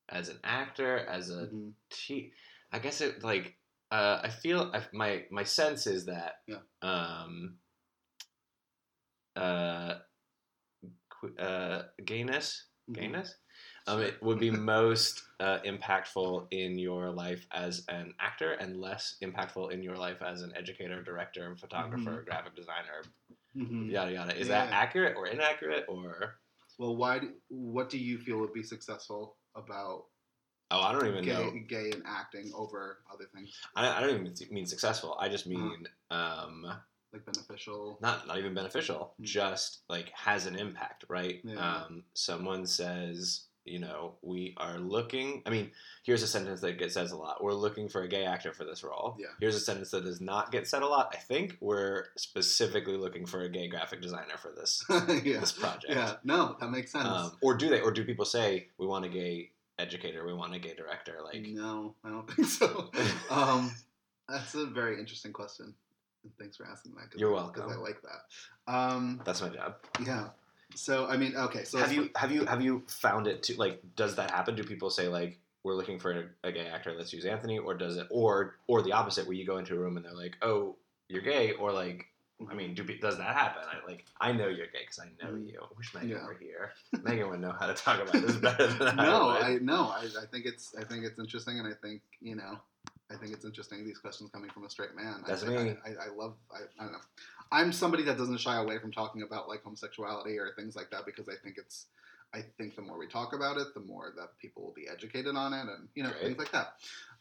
as 0.10 0.30
an 0.30 0.40
actor, 0.44 0.98
as 0.98 1.30
a 1.30 1.48
Mhm. 1.48 1.74
te- 1.90 2.34
I 2.72 2.80
guess 2.80 3.02
it 3.02 3.24
like 3.24 3.58
uh, 3.92 4.22
I 4.24 4.30
feel 4.30 4.72
I, 4.74 4.84
my 4.94 5.26
my 5.32 5.44
sense 5.44 5.86
is 5.86 6.06
that 6.06 6.42
Yeah. 6.48 6.62
um 6.82 7.60
uh 9.36 10.00
qu- 11.10 11.36
uh 11.38 11.84
gayness 12.06 12.68
Mhm. 12.90 12.94
gayness 12.96 13.36
um 13.88 14.02
it 14.02 14.22
would 14.22 14.40
be 14.40 14.50
most 14.52 15.24
uh, 15.40 15.60
impactful 15.66 16.48
in 16.52 16.78
your 16.78 17.10
life 17.12 17.46
as 17.52 17.84
an 17.90 18.14
actor 18.20 18.54
and 18.54 18.80
less 18.80 19.16
impactful 19.22 19.72
in 19.72 19.84
your 19.84 19.96
life 19.98 20.22
as 20.22 20.42
an 20.42 20.54
educator 20.56 21.02
director 21.04 21.56
photographer 21.58 22.24
graphic 22.26 22.56
designer 22.56 23.02
Mhm. 23.56 23.92
yada 23.92 24.12
yada 24.12 24.36
is 24.40 24.48
Yeah. 24.48 24.66
that 24.66 24.74
accurate 24.74 25.16
or 25.18 25.28
inaccurate 25.28 25.86
or 25.88 26.40
Well, 26.80 26.96
why? 26.96 27.20
Do, 27.20 27.34
what 27.50 27.90
do 27.90 28.00
you 28.00 28.18
feel 28.18 28.40
would 28.40 28.54
be 28.54 28.64
successful 28.64 29.38
about 29.56 30.06
oh 30.72 30.80
I 30.82 30.92
don't 30.92 31.06
even 31.08 31.24
gay, 31.24 31.34
know 31.34 31.52
gay 31.68 31.92
and 31.92 32.04
acting 32.06 32.52
over 32.56 33.00
other 33.14 33.26
things, 33.34 33.52
I, 33.76 33.88
I 33.90 34.00
don't 34.02 34.10
even 34.10 34.34
mean 34.52 34.66
successful 34.66 35.16
I 35.20 35.30
just 35.30 35.46
mean 35.46 35.86
um 36.10 36.66
like 37.14 37.26
beneficial? 37.26 38.00
not 38.02 38.26
not 38.28 38.38
even 38.40 38.54
beneficial 38.56 39.14
Mm. 39.22 39.24
just 39.26 39.84
like 39.90 40.10
has 40.16 40.48
an 40.48 40.56
impact 40.56 41.06
right 41.10 41.42
Yeah. 41.44 41.84
um 41.84 42.04
someone 42.16 42.66
says 42.66 43.48
you 43.66 43.80
know 43.80 44.16
we 44.22 44.54
are 44.58 44.78
looking 44.78 45.42
i 45.46 45.50
mean 45.50 45.72
here's 46.04 46.22
a 46.22 46.28
sentence 46.28 46.60
that 46.62 46.78
gets 46.78 46.94
says 46.96 47.12
a 47.12 47.18
lot 47.18 47.42
we're 47.44 47.54
looking 47.54 47.88
for 47.88 48.04
a 48.04 48.08
gay 48.08 48.26
actor 48.26 48.52
for 48.52 48.66
this 48.66 48.84
role 48.84 49.16
Yeah. 49.18 49.28
here's 49.40 49.56
a 49.56 49.60
sentence 49.60 49.92
that 49.92 50.04
does 50.04 50.20
not 50.20 50.52
get 50.52 50.68
said 50.68 50.82
a 50.82 50.88
lot 50.88 51.14
i 51.14 51.18
think 51.18 51.58
we're 51.62 52.06
specifically 52.18 52.98
looking 52.98 53.26
for 53.26 53.42
a 53.44 53.50
gay 53.50 53.68
graphic 53.70 54.02
designer 54.02 54.36
for 54.38 54.52
this 54.56 54.84
yeah. 55.24 55.40
this 55.40 55.54
project 55.54 55.86
Yeah. 55.90 56.16
No, 56.24 56.58
that 56.60 56.70
makes 56.72 56.92
sense. 56.92 57.08
um, 57.08 57.32
or 57.42 57.56
do 57.56 57.70
they 57.70 57.80
or 57.80 57.92
do 57.92 58.04
people 58.04 58.26
say 58.26 58.68
we 58.78 58.86
want 58.86 59.06
a 59.06 59.10
gay 59.10 59.52
educator 59.80 60.26
we 60.26 60.34
want 60.34 60.54
a 60.54 60.60
gay 60.60 60.74
director 60.76 61.20
like 61.24 61.42
no, 61.42 61.96
I 62.04 62.10
don't 62.10 62.30
think 62.30 62.48
so. 62.48 62.92
um, 63.32 63.72
that's 64.30 64.54
a 64.56 64.66
very 64.66 65.00
interesting 65.00 65.34
question. 65.34 65.74
And 66.24 66.32
Thanks 66.40 66.56
for 66.58 66.66
asking 66.66 66.94
that. 66.96 67.18
You're 67.20 67.36
I, 67.36 67.48
Because 67.48 67.72
I 67.72 67.76
like 67.76 67.98
that. 68.04 68.72
Um, 68.74 69.22
that's 69.26 69.42
my 69.42 69.50
job 69.50 69.76
yeah. 70.06 70.28
So 70.76 71.08
I 71.08 71.18
mean, 71.18 71.36
okay. 71.36 71.64
So 71.64 71.78
have 71.80 71.94
you 71.94 72.10
have 72.16 72.32
you 72.32 72.46
have 72.46 72.62
you 72.62 72.84
found 72.88 73.28
it 73.28 73.44
to 73.44 73.56
like 73.58 73.82
does 73.96 74.16
that 74.16 74.32
happen 74.32 74.56
do 74.56 74.64
people 74.64 74.90
say 74.90 75.08
like 75.08 75.40
we're 75.64 75.76
looking 75.76 76.00
for 76.00 76.12
a, 76.12 76.24
a 76.50 76.52
gay 76.52 76.68
actor 76.68 76.94
let's 76.98 77.14
use 77.14 77.24
anthony 77.26 77.58
or 77.58 77.74
does 77.74 77.96
it 77.98 78.08
or 78.10 78.56
or 78.68 78.82
the 78.82 78.92
opposite 78.92 79.26
where 79.28 79.36
you 79.36 79.46
go 79.46 79.58
into 79.58 79.74
a 79.76 79.78
room 79.80 79.96
and 79.98 80.06
they're 80.06 80.14
like 80.14 80.36
oh 80.42 80.76
you're 81.08 81.22
gay 81.22 81.54
or 81.54 81.72
like 81.72 82.08
i 82.50 82.54
mean 82.54 82.74
do, 82.74 82.84
does 82.84 83.18
that 83.18 83.34
happen 83.34 83.64
i 83.72 83.90
like 83.90 84.04
i 84.20 84.34
know 84.34 84.48
you're 84.48 84.68
gay 84.68 84.80
because 84.82 85.00
i 85.00 85.06
know 85.24 85.32
Mm. 85.32 85.48
you 85.54 85.60
i 85.62 85.78
wish 85.78 85.94
megan 85.94 86.10
Yeah. 86.10 86.26
were 86.26 86.34
here 86.38 86.72
megan 87.04 87.30
would 87.30 87.40
know 87.40 87.54
how 87.58 87.68
to 87.68 87.74
talk 87.74 88.02
about 88.02 88.12
this 88.22 88.36
better 88.36 88.68
than 88.68 89.00
i 89.00 89.06
no, 89.06 89.28
would 89.28 89.42
I 89.42 89.58
no, 89.62 89.84
I, 89.90 90.08
I 90.22 90.26
think 90.30 90.46
it's 90.46 90.76
I 90.78 90.84
think 90.84 91.06
it's 91.06 91.18
interesting, 91.18 91.60
and 91.60 91.68
I 91.68 91.74
think 91.82 92.02
you 92.20 92.36
know, 92.36 92.58
I 93.10 93.16
think 93.16 93.32
it's 93.32 93.46
interesting 93.46 93.86
these 93.86 94.00
questions 94.00 94.32
coming 94.32 94.50
from 94.50 94.66
a 94.66 94.70
straight 94.70 94.96
man. 94.96 95.24
That's 95.26 95.44
I, 95.44 95.48
me. 95.50 95.56
I, 95.86 95.90
I, 95.90 95.92
I 96.08 96.16
love. 96.16 96.34
I, 96.52 96.60
I 96.80 96.84
don't 96.84 96.94
know. 96.94 97.00
I'm 97.54 97.72
somebody 97.72 98.04
that 98.04 98.18
doesn't 98.18 98.40
shy 98.40 98.58
away 98.58 98.80
from 98.80 98.92
talking 98.92 99.22
about 99.22 99.48
like 99.48 99.64
homosexuality 99.64 100.38
or 100.38 100.52
things 100.58 100.76
like 100.76 100.90
that 100.92 101.06
because 101.06 101.30
I 101.30 101.36
think 101.44 101.58
it's. 101.58 101.86
I 102.36 102.42
think 102.58 102.76
the 102.76 102.82
more 102.82 102.98
we 102.98 103.06
talk 103.06 103.34
about 103.36 103.58
it, 103.58 103.76
the 103.76 103.80
more 103.80 104.12
that 104.18 104.30
people 104.42 104.64
will 104.64 104.74
be 104.74 104.88
educated 104.92 105.36
on 105.36 105.54
it, 105.54 105.62
and 105.62 105.88
you 105.94 106.02
know 106.02 106.10
Great. 106.10 106.24
things 106.24 106.38
like 106.40 106.52
that. 106.52 106.74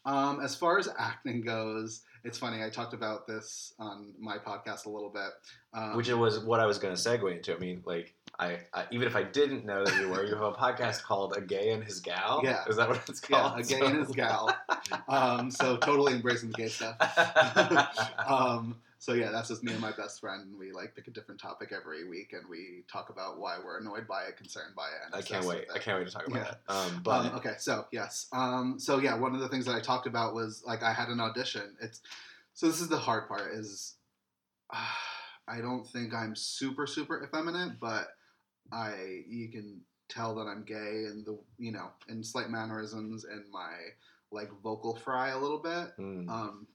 Um, 0.06 0.40
as 0.40 0.56
far 0.56 0.78
as 0.78 0.88
acting 0.98 1.42
goes, 1.42 2.00
it's 2.24 2.38
funny. 2.38 2.64
I 2.64 2.70
talked 2.70 2.94
about 2.94 3.26
this 3.26 3.74
on 3.78 4.14
my 4.18 4.38
podcast 4.38 4.86
a 4.86 4.88
little 4.88 5.10
bit. 5.10 5.30
Um, 5.74 5.96
which 5.96 6.08
it 6.08 6.14
was 6.14 6.38
what 6.40 6.60
i 6.60 6.66
was 6.66 6.78
going 6.78 6.94
to 6.94 7.00
segue 7.00 7.34
into 7.34 7.54
i 7.54 7.58
mean 7.58 7.82
like 7.86 8.14
I, 8.38 8.58
I 8.74 8.84
even 8.90 9.06
if 9.06 9.16
i 9.16 9.22
didn't 9.22 9.64
know 9.64 9.84
that 9.86 9.98
you 10.00 10.08
were 10.10 10.22
you 10.24 10.34
have 10.34 10.42
a 10.42 10.52
podcast 10.52 11.02
called 11.02 11.34
a 11.34 11.40
gay 11.40 11.70
and 11.70 11.82
his 11.82 11.98
gal 12.00 12.40
Yeah. 12.44 12.64
is 12.68 12.76
that 12.76 12.88
what 12.90 13.00
it's 13.08 13.22
yeah, 13.30 13.40
called 13.40 13.60
a 13.60 13.62
gay 13.62 13.80
and 13.80 13.98
his 13.98 14.08
gal. 14.10 14.54
Um, 15.08 15.50
so 15.50 15.76
totally 15.78 16.12
embracing 16.14 16.50
the 16.50 16.56
gay 16.56 16.68
stuff. 16.68 16.96
um, 19.08 19.14
So 19.14 19.20
yeah, 19.20 19.30
that's 19.30 19.48
just 19.48 19.62
me 19.62 19.72
and 19.72 19.80
my 19.80 19.92
best 19.92 20.20
friend. 20.20 20.42
And 20.42 20.58
we 20.58 20.72
like 20.72 20.94
pick 20.94 21.08
a 21.08 21.10
different 21.10 21.40
topic 21.40 21.72
every 21.72 22.08
week, 22.08 22.32
and 22.32 22.42
we 22.48 22.84
talk 22.90 23.10
about 23.10 23.38
why 23.38 23.58
we're 23.62 23.78
annoyed 23.80 24.06
by 24.06 24.24
it, 24.24 24.36
concerned 24.36 24.74
by 24.76 24.86
it. 24.86 25.06
And 25.06 25.14
I 25.14 25.22
can't 25.22 25.44
wait. 25.44 25.66
I 25.74 25.78
can't 25.78 25.98
wait 25.98 26.06
to 26.06 26.12
talk 26.12 26.26
about 26.26 26.36
Yeah. 26.36 26.54
that. 26.68 26.74
Um, 26.74 27.00
but 27.04 27.26
Um, 27.26 27.34
okay, 27.36 27.54
so 27.58 27.86
yes, 27.92 28.28
um, 28.32 28.78
so 28.78 28.98
yeah, 28.98 29.14
one 29.14 29.34
of 29.34 29.40
the 29.40 29.48
things 29.48 29.66
that 29.66 29.74
I 29.74 29.80
talked 29.80 30.06
about 30.06 30.34
was 30.34 30.62
like 30.66 30.82
I 30.82 30.92
had 30.92 31.08
an 31.08 31.20
audition. 31.20 31.76
It's 31.80 32.00
so 32.54 32.66
this 32.66 32.80
is 32.80 32.88
the 32.88 32.98
hard 32.98 33.28
part 33.28 33.52
is 33.52 33.96
uh, 34.72 34.86
I 35.48 35.60
don't 35.60 35.86
think 35.86 36.14
I'm 36.14 36.36
super 36.36 36.86
super 36.86 37.24
effeminate, 37.24 37.80
but 37.80 38.08
I 38.72 39.22
you 39.28 39.48
can 39.50 39.80
tell 40.08 40.34
that 40.36 40.42
I'm 40.42 40.62
gay 40.64 41.06
and 41.08 41.24
the 41.24 41.38
you 41.58 41.72
know 41.72 41.90
in 42.08 42.22
slight 42.22 42.50
mannerisms 42.50 43.24
and 43.24 43.44
my 43.50 43.72
like 44.30 44.50
vocal 44.62 44.94
fry 44.96 45.30
a 45.30 45.38
little 45.38 45.58
bit. 45.58 45.92
mm, 45.98 46.28
Um, 46.28 46.66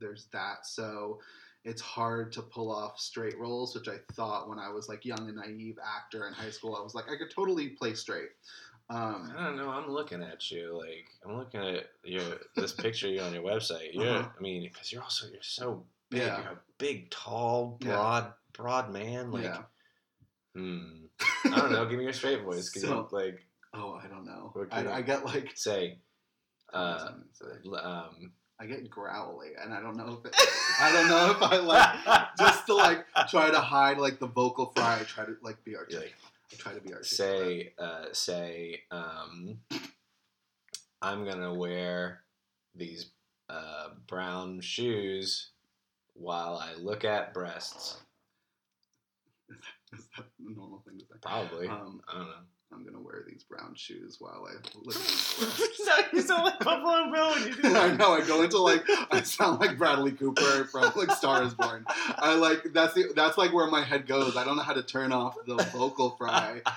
there's 0.00 0.26
that. 0.32 0.66
So 0.66 1.20
it's 1.64 1.82
hard 1.82 2.32
to 2.32 2.42
pull 2.42 2.70
off 2.70 2.98
straight 3.00 3.38
roles, 3.38 3.74
which 3.74 3.88
I 3.88 3.96
thought 4.14 4.48
when 4.48 4.58
I 4.58 4.68
was 4.70 4.88
like 4.88 5.04
young 5.04 5.28
and 5.28 5.36
naive 5.36 5.78
actor 5.84 6.26
in 6.26 6.32
high 6.32 6.50
school, 6.50 6.76
I 6.76 6.82
was 6.82 6.94
like 6.94 7.06
I 7.10 7.16
could 7.16 7.30
totally 7.34 7.70
play 7.70 7.94
straight. 7.94 8.30
Um, 8.90 9.30
I 9.36 9.44
don't 9.44 9.56
know. 9.56 9.68
I'm 9.68 9.90
looking 9.90 10.22
at 10.22 10.50
you 10.50 10.78
like 10.78 11.06
I'm 11.26 11.36
looking 11.36 11.60
at 11.60 11.90
your 12.04 12.22
this 12.56 12.72
picture 12.72 13.08
you 13.08 13.20
on 13.20 13.34
your 13.34 13.42
website. 13.42 13.92
You're, 13.92 14.06
Uh-huh. 14.08 14.28
I 14.38 14.40
mean, 14.42 14.62
because 14.62 14.90
you're 14.92 15.02
also 15.02 15.26
you're 15.26 15.42
so 15.42 15.84
big. 16.10 16.22
Yeah. 16.22 16.42
You're 16.42 16.52
a 16.52 16.58
big, 16.78 17.10
tall, 17.10 17.78
Yeah. 17.82 17.88
broad, 17.96 18.32
broad 18.54 18.92
man. 18.92 19.30
Like, 19.30 19.44
yeah. 19.44 19.62
hmm. 20.54 21.04
I 21.52 21.56
don't 21.58 21.72
know. 21.72 21.84
Give 21.86 21.98
me 21.98 22.04
your 22.04 22.12
straight 22.14 22.42
voice. 22.42 22.70
Cause 22.70 22.82
So- 22.88 23.08
you 23.12 23.16
like 23.18 23.44
Oh, 23.74 24.00
I 24.02 24.06
don't 24.06 24.24
know. 24.24 24.54
I, 24.72 24.86
I 24.88 25.02
get 25.02 25.26
like 25.26 25.50
say, 25.54 25.98
uh, 26.72 27.10
um, 27.82 28.32
I 28.60 28.66
get 28.66 28.90
growly, 28.90 29.50
and 29.62 29.72
I 29.72 29.80
don't 29.80 29.96
know 29.96 30.18
if 30.18 30.26
it, 30.26 30.34
I 30.80 30.92
don't 30.92 31.08
know 31.08 31.30
if 31.30 31.42
I 31.42 31.58
like 31.58 32.34
just 32.38 32.66
to 32.66 32.74
like 32.74 33.06
try 33.28 33.50
to 33.50 33.60
hide 33.60 33.98
like 33.98 34.18
the 34.18 34.26
vocal 34.26 34.72
fry. 34.74 34.98
I 35.00 35.04
try 35.04 35.24
to 35.24 35.36
like 35.42 35.62
be 35.64 35.76
articulate. 35.76 36.12
I 36.52 36.56
try 36.56 36.72
to 36.72 36.80
be 36.80 36.92
articulate. 36.92 37.06
say, 37.06 37.72
uh, 37.78 38.06
say, 38.12 38.82
um, 38.90 39.60
I'm 41.00 41.24
gonna 41.24 41.54
wear 41.54 42.24
these 42.74 43.10
uh, 43.48 43.90
brown 44.08 44.60
shoes 44.60 45.50
while 46.14 46.56
I 46.56 46.74
look 46.74 47.04
at 47.04 47.32
breasts. 47.32 47.98
Is 49.50 49.56
that, 49.60 49.98
is 49.98 50.04
that 50.16 50.26
the 50.38 50.54
normal 50.54 50.82
thing 50.86 50.98
to 50.98 51.04
say? 51.04 51.14
Probably. 51.22 51.68
Um, 51.68 52.00
I 52.08 52.18
don't 52.18 52.26
know. 52.26 52.32
I'm 52.72 52.84
gonna 52.84 53.00
wear 53.00 53.24
these 53.26 53.42
brown 53.44 53.74
shoes 53.74 54.16
while 54.18 54.46
I 54.48 54.52
look 54.84 54.94
at 54.96 55.00
these 55.02 55.36
breasts. 55.38 55.84
so 55.84 55.92
you 56.12 56.20
sound 56.22 56.44
like 56.44 56.58
Buffalo 56.60 57.10
Bill 57.12 57.30
when 57.30 57.48
you 57.48 57.54
do 57.54 57.62
that. 57.72 57.76
I 57.92 57.96
know. 57.96 58.12
I 58.12 58.26
go 58.26 58.42
into 58.42 58.58
like 58.58 58.84
I 59.10 59.22
sound 59.22 59.60
like 59.60 59.78
Bradley 59.78 60.12
Cooper 60.12 60.64
from 60.66 60.92
like 60.96 61.10
Star 61.12 61.42
Is 61.42 61.54
Born. 61.54 61.84
I 61.88 62.34
like 62.34 62.72
that's 62.72 62.94
the 62.94 63.12
that's 63.16 63.38
like 63.38 63.52
where 63.52 63.66
my 63.68 63.82
head 63.82 64.06
goes. 64.06 64.36
I 64.36 64.44
don't 64.44 64.56
know 64.56 64.62
how 64.62 64.74
to 64.74 64.82
turn 64.82 65.12
off 65.12 65.34
the 65.46 65.56
vocal 65.72 66.10
fry. 66.10 66.60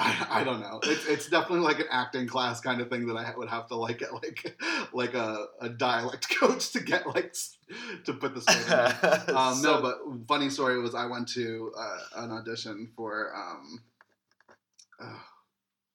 I, 0.00 0.26
I 0.30 0.44
don't 0.44 0.60
know. 0.60 0.78
It's, 0.84 1.06
it's 1.06 1.28
definitely 1.28 1.64
like 1.64 1.80
an 1.80 1.86
acting 1.90 2.28
class 2.28 2.60
kind 2.60 2.80
of 2.80 2.88
thing 2.88 3.08
that 3.08 3.16
I 3.16 3.34
would 3.36 3.48
have 3.48 3.66
to 3.68 3.74
like 3.74 3.98
get 3.98 4.12
like 4.12 4.56
like 4.92 5.14
a, 5.14 5.46
a 5.60 5.68
dialect 5.70 6.28
coach 6.38 6.70
to 6.72 6.80
get 6.80 7.04
like 7.06 7.34
to 8.04 8.12
put 8.12 8.32
this. 8.34 8.46
Um, 8.70 9.54
So- 9.56 9.62
no, 9.62 9.82
but 9.82 9.98
funny 10.28 10.50
story 10.50 10.80
was 10.80 10.94
I 10.94 11.06
went 11.06 11.26
to 11.30 11.72
uh, 11.76 11.98
an 12.22 12.30
audition 12.30 12.90
for 12.94 13.32
um, 13.34 13.80
uh, 15.00 15.18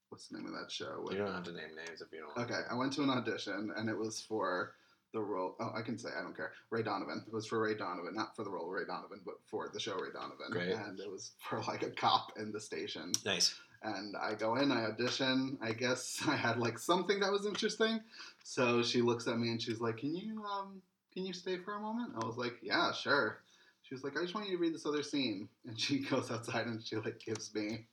what's 0.10 0.28
the 0.28 0.38
name 0.38 0.48
of 0.48 0.54
that 0.54 0.72
show? 0.72 1.02
with- 1.04 1.14
you 1.14 1.20
don't 1.20 1.34
have 1.34 1.44
to 1.44 1.52
name 1.52 1.76
names 1.76 2.02
if 2.02 2.12
you 2.12 2.20
don't. 2.20 2.36
want. 2.38 2.52
Okay, 2.52 2.62
I 2.70 2.76
went 2.76 2.94
to 2.94 3.04
an 3.04 3.10
audition 3.10 3.72
and 3.76 3.90
it 3.90 3.98
was 3.98 4.22
for 4.22 4.74
the 5.14 5.22
role. 5.22 5.56
Oh, 5.60 5.72
I 5.76 5.82
can 5.82 5.98
say 5.98 6.10
I 6.18 6.22
don't 6.22 6.36
care. 6.36 6.54
Ray 6.72 6.82
Donovan. 6.84 7.24
It 7.28 7.34
was 7.34 7.46
for 7.46 7.60
Ray 7.62 7.76
Donovan, 7.76 8.16
not 8.16 8.36
for 8.36 8.44
the 8.44 8.50
role 8.50 8.66
of 8.66 8.72
Ray 8.72 8.86
Donovan, 8.86 9.22
but 9.26 9.36
for 9.46 9.70
the 9.72 9.80
show 9.80 9.94
Ray 9.96 10.10
Donovan. 10.12 10.48
Great. 10.50 10.72
And 10.72 11.00
it 11.00 11.10
was 11.10 11.32
for 11.48 11.62
like 11.62 11.84
a 11.84 11.92
cop 11.92 12.32
in 12.38 12.52
the 12.52 12.60
station. 12.60 13.12
Nice. 13.26 13.56
And 13.84 14.16
I 14.16 14.34
go 14.34 14.56
in, 14.56 14.72
I 14.72 14.86
audition. 14.86 15.58
I 15.62 15.74
guess 15.74 16.22
I 16.28 16.36
had 16.36 16.58
like 16.58 16.80
something 16.80 17.20
that 17.20 17.32
was 17.32 17.46
interesting. 17.46 18.00
So 18.44 18.82
she 18.82 19.02
looks 19.02 19.28
at 19.28 19.38
me 19.38 19.50
and 19.50 19.62
she's 19.62 19.82
like, 19.82 19.98
"Can 19.98 20.16
you 20.16 20.44
um 20.46 20.82
can 21.14 21.26
you 21.26 21.34
stay 21.34 21.58
for 21.58 21.76
a 21.76 21.80
moment?" 21.80 22.14
I 22.20 22.26
was 22.26 22.38
like, 22.38 22.56
"Yeah, 22.64 22.92
sure." 22.92 23.40
She 23.84 23.94
was 23.94 24.04
like, 24.04 24.18
"I 24.18 24.22
just 24.22 24.34
want 24.34 24.48
you 24.48 24.56
to 24.58 24.62
read 24.62 24.74
this 24.74 24.86
other 24.86 25.04
scene." 25.04 25.48
And 25.68 25.80
she 25.80 26.00
goes 26.10 26.32
outside 26.32 26.66
and 26.66 26.84
she 26.84 26.96
like 26.96 27.20
gives 27.24 27.54
me 27.54 27.86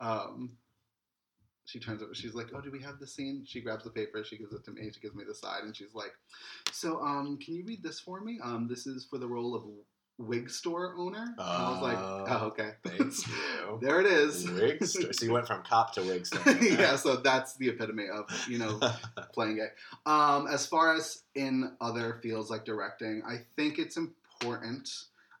um 0.00 0.50
she 1.64 1.80
turns 1.80 2.02
over 2.02 2.14
she's 2.14 2.34
like 2.34 2.48
oh 2.54 2.60
do 2.60 2.70
we 2.70 2.80
have 2.80 2.98
the 2.98 3.06
scene 3.06 3.44
she 3.46 3.60
grabs 3.60 3.84
the 3.84 3.90
paper 3.90 4.22
she 4.24 4.36
gives 4.38 4.52
it 4.52 4.64
to 4.64 4.70
me 4.70 4.90
she 4.92 5.00
gives 5.00 5.14
me 5.14 5.24
the 5.26 5.34
side 5.34 5.64
and 5.64 5.76
she's 5.76 5.94
like 5.94 6.12
so 6.72 7.00
um 7.02 7.38
can 7.44 7.54
you 7.54 7.64
read 7.64 7.82
this 7.82 7.98
for 8.00 8.20
me 8.20 8.38
um 8.42 8.68
this 8.68 8.86
is 8.86 9.04
for 9.04 9.18
the 9.18 9.26
role 9.26 9.54
of 9.54 9.64
wig 10.18 10.48
store 10.48 10.94
owner 10.96 11.24
and 11.24 11.34
i 11.38 11.68
was 11.70 11.82
like 11.82 11.98
Oh. 11.98 12.24
oh 12.28 12.46
okay 12.46 12.70
Thank 12.86 13.00
you. 13.28 13.78
there 13.82 14.00
it 14.00 14.06
is 14.06 14.48
Wig 14.50 14.82
store. 14.84 15.12
So 15.12 15.26
you 15.26 15.32
went 15.32 15.46
from 15.46 15.62
cop 15.62 15.92
to 15.94 16.02
wig 16.02 16.24
store. 16.24 16.54
yeah 16.62 16.96
so 16.96 17.16
that's 17.16 17.56
the 17.56 17.68
epitome 17.68 18.06
of 18.08 18.24
you 18.48 18.58
know 18.58 18.80
playing 19.34 19.58
it 19.58 19.74
um 20.06 20.46
as 20.46 20.66
far 20.66 20.94
as 20.94 21.24
in 21.34 21.72
other 21.82 22.18
fields 22.22 22.48
like 22.48 22.64
directing 22.64 23.22
i 23.28 23.36
think 23.56 23.78
it's 23.78 23.96
important 23.98 24.88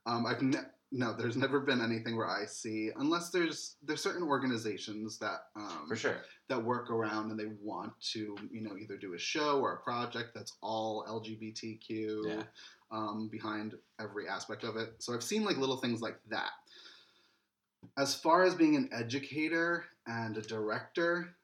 um 0.04 0.26
i've 0.26 0.42
ne- 0.42 0.58
no 0.92 1.12
there's 1.12 1.36
never 1.36 1.58
been 1.60 1.80
anything 1.80 2.16
where 2.16 2.28
i 2.30 2.44
see 2.46 2.90
unless 2.96 3.30
there's 3.30 3.76
there's 3.82 4.00
certain 4.02 4.22
organizations 4.22 5.18
that 5.18 5.40
um 5.56 5.86
For 5.88 5.96
sure. 5.96 6.16
that 6.48 6.62
work 6.62 6.90
around 6.90 7.30
and 7.32 7.38
they 7.40 7.50
want 7.60 7.92
to, 8.12 8.36
you 8.52 8.60
know, 8.62 8.76
either 8.76 8.96
do 8.96 9.14
a 9.14 9.18
show 9.18 9.58
or 9.60 9.72
a 9.74 9.78
project 9.78 10.30
that's 10.32 10.56
all 10.62 11.04
LGBTQ 11.08 11.88
Yeah. 12.24 12.42
um, 12.92 13.28
behind 13.28 13.74
every 14.00 14.28
aspect 14.28 14.62
of 14.62 14.76
it. 14.76 14.94
So 15.00 15.12
I've 15.12 15.24
seen 15.24 15.44
like 15.44 15.56
little 15.56 15.76
things 15.78 16.00
like 16.00 16.20
that. 16.30 16.50
As 17.98 18.14
far 18.14 18.44
as 18.44 18.54
being 18.54 18.76
an 18.76 18.88
educator 18.92 19.86
and 20.06 20.36
a 20.36 20.42
director, 20.42 21.34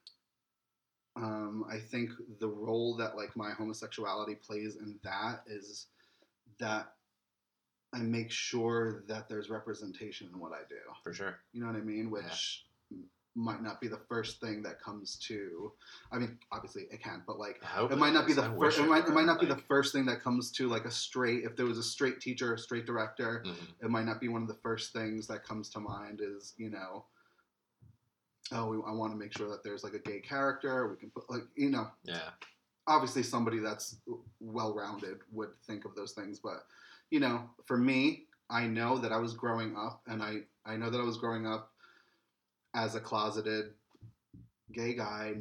um, 1.17 1.65
I 1.69 1.79
think 1.79 2.11
the 2.39 2.47
role 2.47 2.95
that 2.97 3.17
like 3.17 3.35
my 3.35 3.51
homosexuality 3.51 4.35
plays 4.35 4.77
in 4.77 4.95
that 5.03 5.43
is 5.47 5.87
that 6.59 6.93
I 7.93 7.99
make 7.99 8.31
sure 8.31 9.03
that 9.07 9.29
there's 9.29 9.49
representation 9.49 10.29
in 10.33 10.39
what 10.39 10.51
I 10.51 10.61
do. 10.67 10.75
For 11.03 11.13
sure. 11.13 11.35
You 11.53 11.61
know 11.61 11.67
what 11.67 11.75
I 11.75 11.81
mean? 11.81 12.09
Which 12.09 12.65
m- 12.91 13.05
might 13.35 13.61
not 13.61 13.79
be 13.79 13.87
the 13.87 13.99
first 14.09 14.41
thing 14.41 14.63
that 14.63 14.81
comes 14.81 15.15
to. 15.27 15.71
I 16.11 16.17
mean, 16.17 16.37
obviously 16.51 16.83
it 16.91 17.03
can, 17.03 17.23
but 17.27 17.37
like 17.37 17.61
it 17.91 17.97
might 17.97 18.13
not 18.13 18.25
be 18.25 18.33
the 18.33 18.41
first. 18.43 18.57
wish 18.57 18.77
It 18.79 18.87
might, 18.87 19.07
it 19.07 19.11
might 19.13 19.25
not 19.27 19.39
be 19.39 19.45
the 19.45 19.57
first 19.67 19.93
thing 19.93 20.05
that 20.07 20.21
comes 20.21 20.51
to 20.53 20.67
like 20.67 20.85
a 20.85 20.91
straight. 20.91 21.43
If 21.43 21.55
there 21.55 21.65
was 21.67 21.77
a 21.77 21.83
straight 21.83 22.19
teacher, 22.19 22.53
a 22.53 22.57
straight 22.57 22.85
director, 22.87 23.43
Mhm. 23.45 23.67
it 23.83 23.89
might 23.89 24.05
not 24.05 24.19
be 24.19 24.27
one 24.27 24.41
of 24.41 24.47
the 24.47 24.55
first 24.63 24.91
things 24.93 25.27
that 25.27 25.43
comes 25.43 25.69
to 25.69 25.79
mind. 25.79 26.19
Is 26.21 26.53
you 26.57 26.69
know. 26.69 27.05
Oh, 28.51 28.67
we, 28.67 28.77
I 28.85 28.91
want 28.91 29.13
to 29.13 29.17
make 29.17 29.35
sure 29.35 29.49
that 29.49 29.63
there's 29.63 29.83
like 29.83 29.93
a 29.93 29.99
gay 29.99 30.19
character. 30.19 30.87
We 30.87 30.97
can 30.97 31.09
put 31.11 31.29
like 31.29 31.43
you 31.55 31.69
know 31.69 31.87
Yeah. 32.03 32.29
obviously 32.87 33.23
somebody 33.23 33.59
that's 33.59 33.97
well 34.39 34.73
rounded 34.75 35.19
would 35.31 35.51
think 35.65 35.85
of 35.85 35.95
those 35.95 36.11
things 36.11 36.39
but 36.39 36.65
you 37.13 37.19
know 37.19 37.47
for 37.65 37.77
me 37.77 38.25
i 38.49 38.65
know 38.65 38.97
that 38.97 39.11
i 39.11 39.17
was 39.17 39.35
growing 39.35 39.77
up 39.77 40.01
and 40.07 40.23
i 40.23 40.39
i 40.65 40.75
know 40.75 40.89
that 40.89 40.99
i 40.99 41.03
was 41.03 41.17
growing 41.17 41.45
up 41.45 41.71
as 42.73 42.95
a 42.95 42.99
closeted 42.99 43.65
gay 44.71 44.95
guy 44.95 45.35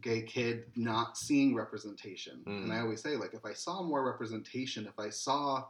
gay 0.00 0.22
kid 0.22 0.66
not 0.76 1.18
seeing 1.18 1.52
representation 1.52 2.44
and 2.46 2.72
i 2.72 2.76
Mm. 2.76 2.82
always 2.82 3.02
say 3.02 3.16
like 3.16 3.34
if 3.34 3.44
i 3.44 3.52
saw 3.52 3.82
more 3.82 4.04
representation 4.06 4.86
if 4.86 4.96
i 5.00 5.10
saw 5.10 5.64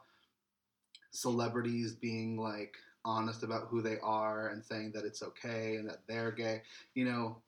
celebrities 1.11 1.95
being 1.95 2.37
like 2.37 2.77
honest 3.07 3.43
about 3.43 3.69
who 3.69 3.81
they 3.81 3.99
are 4.03 4.49
and 4.49 4.63
saying 4.63 4.93
that 4.93 5.07
it's 5.07 5.23
okay 5.23 5.77
and 5.77 5.89
that 5.89 6.01
they're 6.07 6.33
gay 6.33 6.61
you 6.95 7.07
know 7.07 7.41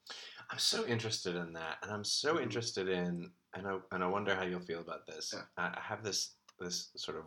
I'm 0.50 0.58
so 0.58 0.86
interested 0.86 1.34
in 1.36 1.52
that, 1.52 1.76
and 1.82 1.92
I'm 1.92 2.04
so 2.04 2.36
Mhm. 2.36 2.42
interested 2.44 2.88
in, 2.88 3.30
and 3.52 3.68
I 3.68 3.78
and 3.92 4.02
I 4.02 4.06
wonder 4.06 4.34
how 4.34 4.44
you'll 4.44 4.60
feel 4.70 4.80
about 4.80 5.06
this. 5.06 5.34
Yeah. 5.34 5.42
I, 5.58 5.76
I 5.76 5.80
have 5.82 6.02
this 6.02 6.36
this 6.58 6.90
sort 6.96 7.18
of 7.18 7.24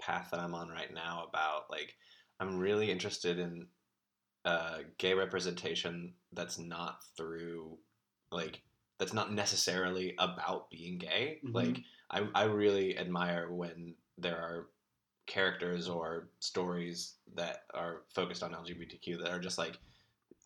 path 0.00 0.28
that 0.30 0.40
I'm 0.40 0.54
on 0.54 0.68
right 0.68 0.92
now 0.92 1.26
about 1.28 1.70
like 1.70 1.94
I'm 2.40 2.58
really 2.58 2.90
interested 2.90 3.38
in 3.38 3.66
uh, 4.44 4.78
gay 4.98 5.14
representation 5.14 6.14
that's 6.32 6.58
not 6.58 7.00
through 7.16 7.78
like 8.30 8.62
that's 8.98 9.12
not 9.12 9.32
necessarily 9.32 10.14
about 10.18 10.70
being 10.70 10.98
gay. 10.98 11.40
Mhm. 11.44 11.54
Like 11.54 11.78
I 12.10 12.28
I 12.34 12.44
really 12.44 12.98
admire 12.98 13.52
when 13.52 13.94
there 14.16 14.36
are 14.36 14.68
characters 15.26 15.88
or 15.88 16.30
stories 16.40 17.16
that 17.34 17.64
are 17.74 18.02
focused 18.14 18.42
on 18.42 18.52
LGBTQ 18.54 19.18
that 19.18 19.30
are 19.30 19.40
just 19.40 19.58
like 19.58 19.78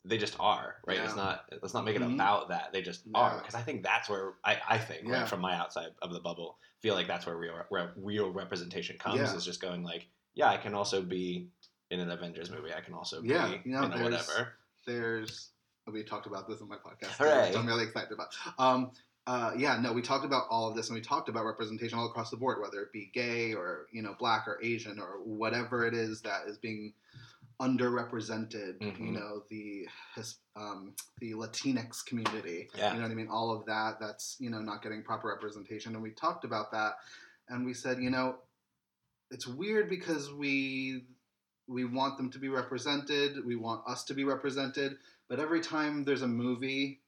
they 0.05 0.19
just 0.19 0.37
are 0.41 0.77
right. 0.87 0.99
It's 0.99 1.15
Yeah. 1.17 1.23
not 1.23 1.45
let's 1.63 1.75
not 1.75 1.85
make 1.85 1.97
it 1.97 2.03
Mhm. 2.03 2.15
about 2.15 2.49
that. 2.49 2.73
They 2.73 2.83
just 2.83 3.07
are 3.15 3.39
because 3.39 3.55
I 3.55 3.63
think 3.63 3.83
that's 3.83 4.09
where 4.09 4.35
I 4.45 4.61
I 4.69 4.79
think 4.79 5.05
Yeah. 5.05 5.21
like 5.21 5.29
from 5.29 5.41
my 5.41 5.55
outside 5.55 5.95
of 6.03 6.13
the 6.13 6.21
bubble 6.21 6.59
feel 6.83 6.95
like 6.95 7.07
that's 7.07 7.25
where 7.27 7.37
real 7.37 7.55
where 7.69 7.93
real 7.97 8.31
representation 8.31 8.99
comes 8.99 9.19
Yeah. 9.19 9.35
is 9.35 9.45
just 9.45 9.61
going 9.63 9.83
like 9.85 10.07
yeah 10.35 10.49
I 10.49 10.57
can 10.57 10.75
also 10.75 11.01
be 11.03 11.49
in 11.91 12.01
an 12.01 12.11
Avengers 12.11 12.51
movie. 12.51 12.73
I 12.75 12.81
can 12.81 12.95
also 12.95 13.23
be 13.23 13.29
Yeah, 13.29 13.55
you 13.65 13.73
know, 13.73 13.83
in 13.85 13.93
a 13.93 13.97
there's- 13.97 14.29
whatever. 14.29 14.53
there's 14.87 15.49
we 15.91 16.03
talked 16.05 16.27
about 16.27 16.49
this 16.49 16.61
in 16.61 16.69
my 16.69 16.77
podcast 16.77 17.19
Hooray. 17.19 17.49
which 17.49 17.57
I'm 17.59 17.67
really 17.67 17.85
excited 17.85 18.13
about. 18.13 18.29
Um, 18.59 18.93
uh, 19.27 19.53
yeah, 19.57 19.79
no, 19.81 19.93
we 19.93 20.01
talked 20.03 20.25
about 20.25 20.45
all 20.49 20.69
of 20.69 20.75
this, 20.77 20.89
and 20.89 20.95
we 20.97 21.01
talked 21.01 21.29
about 21.29 21.45
representation 21.45 21.99
all 21.99 22.07
across 22.07 22.31
the 22.31 22.37
board, 22.37 22.61
whether 22.61 22.81
it 22.81 22.93
be 22.93 23.11
gay 23.13 23.53
or 23.53 23.87
you 23.93 24.01
know 24.03 24.15
black 24.19 24.47
or 24.49 24.59
Asian 24.63 24.99
or 24.99 25.21
whatever 25.25 25.85
it 25.87 25.93
is 25.95 26.23
that 26.23 26.47
is 26.49 26.57
being 26.59 26.93
underrepresented. 27.63 28.83
You 28.83 28.93
Mhm. 28.93 29.13
know, 29.13 29.45
the 29.49 29.89
his, 30.17 30.39
um, 30.57 30.95
the 31.19 31.33
Latinx 31.35 32.05
community. 32.05 32.69
Yeah. 32.75 32.93
You 32.93 32.99
know 32.99 33.05
what 33.07 33.13
I 33.13 33.15
mean? 33.15 33.29
All 33.29 33.53
of 33.53 33.65
that 33.67 34.01
that's 34.01 34.37
you 34.41 34.51
know 34.51 34.61
not 34.61 34.83
getting 34.83 35.03
proper 35.03 35.29
representation, 35.29 35.95
and 35.95 36.03
we 36.03 36.11
talked 36.11 36.45
about 36.45 36.73
that, 36.73 36.97
and 37.49 37.65
we 37.65 37.73
said, 37.73 38.03
you 38.03 38.11
know, 38.11 38.39
it's 39.31 39.47
weird 39.47 39.89
because 39.89 40.33
we 40.33 41.07
we 41.69 41.85
want 41.85 42.17
them 42.17 42.29
to 42.31 42.39
be 42.41 42.49
represented, 42.49 43.45
we 43.47 43.55
want 43.55 43.87
us 43.89 44.03
to 44.05 44.15
be 44.15 44.25
represented, 44.25 44.99
but 45.29 45.39
every 45.39 45.61
time 45.61 46.05
there's 46.05 46.23
a 46.23 46.29
movie 46.29 46.99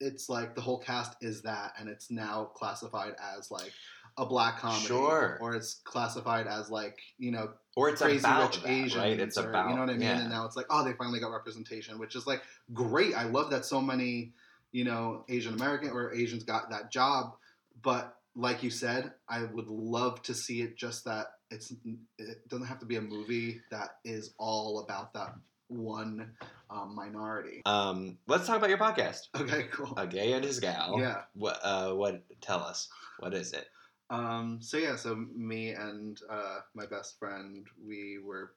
it's 0.00 0.28
like 0.28 0.54
the 0.54 0.60
whole 0.60 0.78
cast 0.78 1.16
is 1.20 1.42
that 1.42 1.72
and 1.78 1.88
it's 1.88 2.08
now 2.10 2.44
classified 2.54 3.14
as 3.36 3.50
like 3.50 3.72
a 4.18 4.26
black 4.26 4.58
comedy 4.58 4.86
Sure. 4.86 5.38
or 5.40 5.54
it's 5.54 5.80
classified 5.84 6.46
as 6.46 6.70
like 6.70 6.98
you 7.18 7.30
know 7.30 7.50
Or 7.76 7.88
it's 7.88 8.02
crazy 8.02 8.18
about 8.18 8.54
rich 8.54 8.62
that, 8.62 8.70
Asians, 8.70 8.96
right? 8.96 9.18
It's 9.18 9.38
or, 9.38 9.48
about 9.48 9.70
you 9.70 9.76
know 9.76 9.82
what 9.82 9.90
I 9.90 9.94
mean. 9.94 10.02
Yeah. 10.02 10.20
And 10.20 10.30
now 10.30 10.44
it's 10.44 10.56
like, 10.56 10.66
oh, 10.68 10.84
they 10.84 10.92
finally 10.92 11.20
got 11.20 11.30
representation, 11.30 11.98
which 11.98 12.16
is 12.16 12.26
like 12.26 12.42
great. 12.74 13.14
I 13.14 13.24
love 13.24 13.50
that 13.50 13.64
so 13.64 13.80
many, 13.80 14.32
you 14.72 14.84
know, 14.84 15.24
Asian 15.28 15.54
American 15.54 15.90
or 15.90 16.12
Asians 16.12 16.42
got 16.42 16.70
that 16.70 16.90
job. 16.90 17.36
But 17.80 18.16
like 18.34 18.62
you 18.62 18.70
said, 18.70 19.12
I 19.28 19.44
would 19.44 19.68
love 19.68 20.22
to 20.24 20.34
see 20.34 20.62
it 20.62 20.76
just 20.76 21.04
that 21.04 21.28
it's 21.50 21.72
it 22.18 22.48
doesn't 22.48 22.66
have 22.66 22.80
to 22.80 22.86
be 22.86 22.96
a 22.96 23.00
movie 23.00 23.60
that 23.70 23.96
is 24.04 24.34
all 24.38 24.80
about 24.80 25.14
that 25.14 25.34
one 25.68 26.32
um, 26.70 26.94
minority. 26.94 27.62
Um, 27.66 28.18
let's 28.26 28.46
talk 28.46 28.56
about 28.56 28.70
your 28.70 28.78
podcast, 28.78 29.28
Okay, 29.36 29.64
cool. 29.70 29.94
A 29.96 30.06
Gay 30.06 30.32
and 30.32 30.44
His 30.44 30.60
Gal. 30.60 30.96
Yeah. 30.98 31.22
What? 31.34 31.60
Uh, 31.62 31.92
what? 31.92 32.22
Tell 32.40 32.60
us. 32.60 32.88
What 33.20 33.34
is 33.34 33.52
it? 33.52 33.66
Um, 34.10 34.58
so 34.62 34.76
yeah, 34.78 34.96
so 34.96 35.14
me 35.34 35.70
and 35.70 36.18
uh, 36.30 36.60
my 36.74 36.86
best 36.86 37.18
friend, 37.18 37.66
we 37.86 38.18
were, 38.24 38.52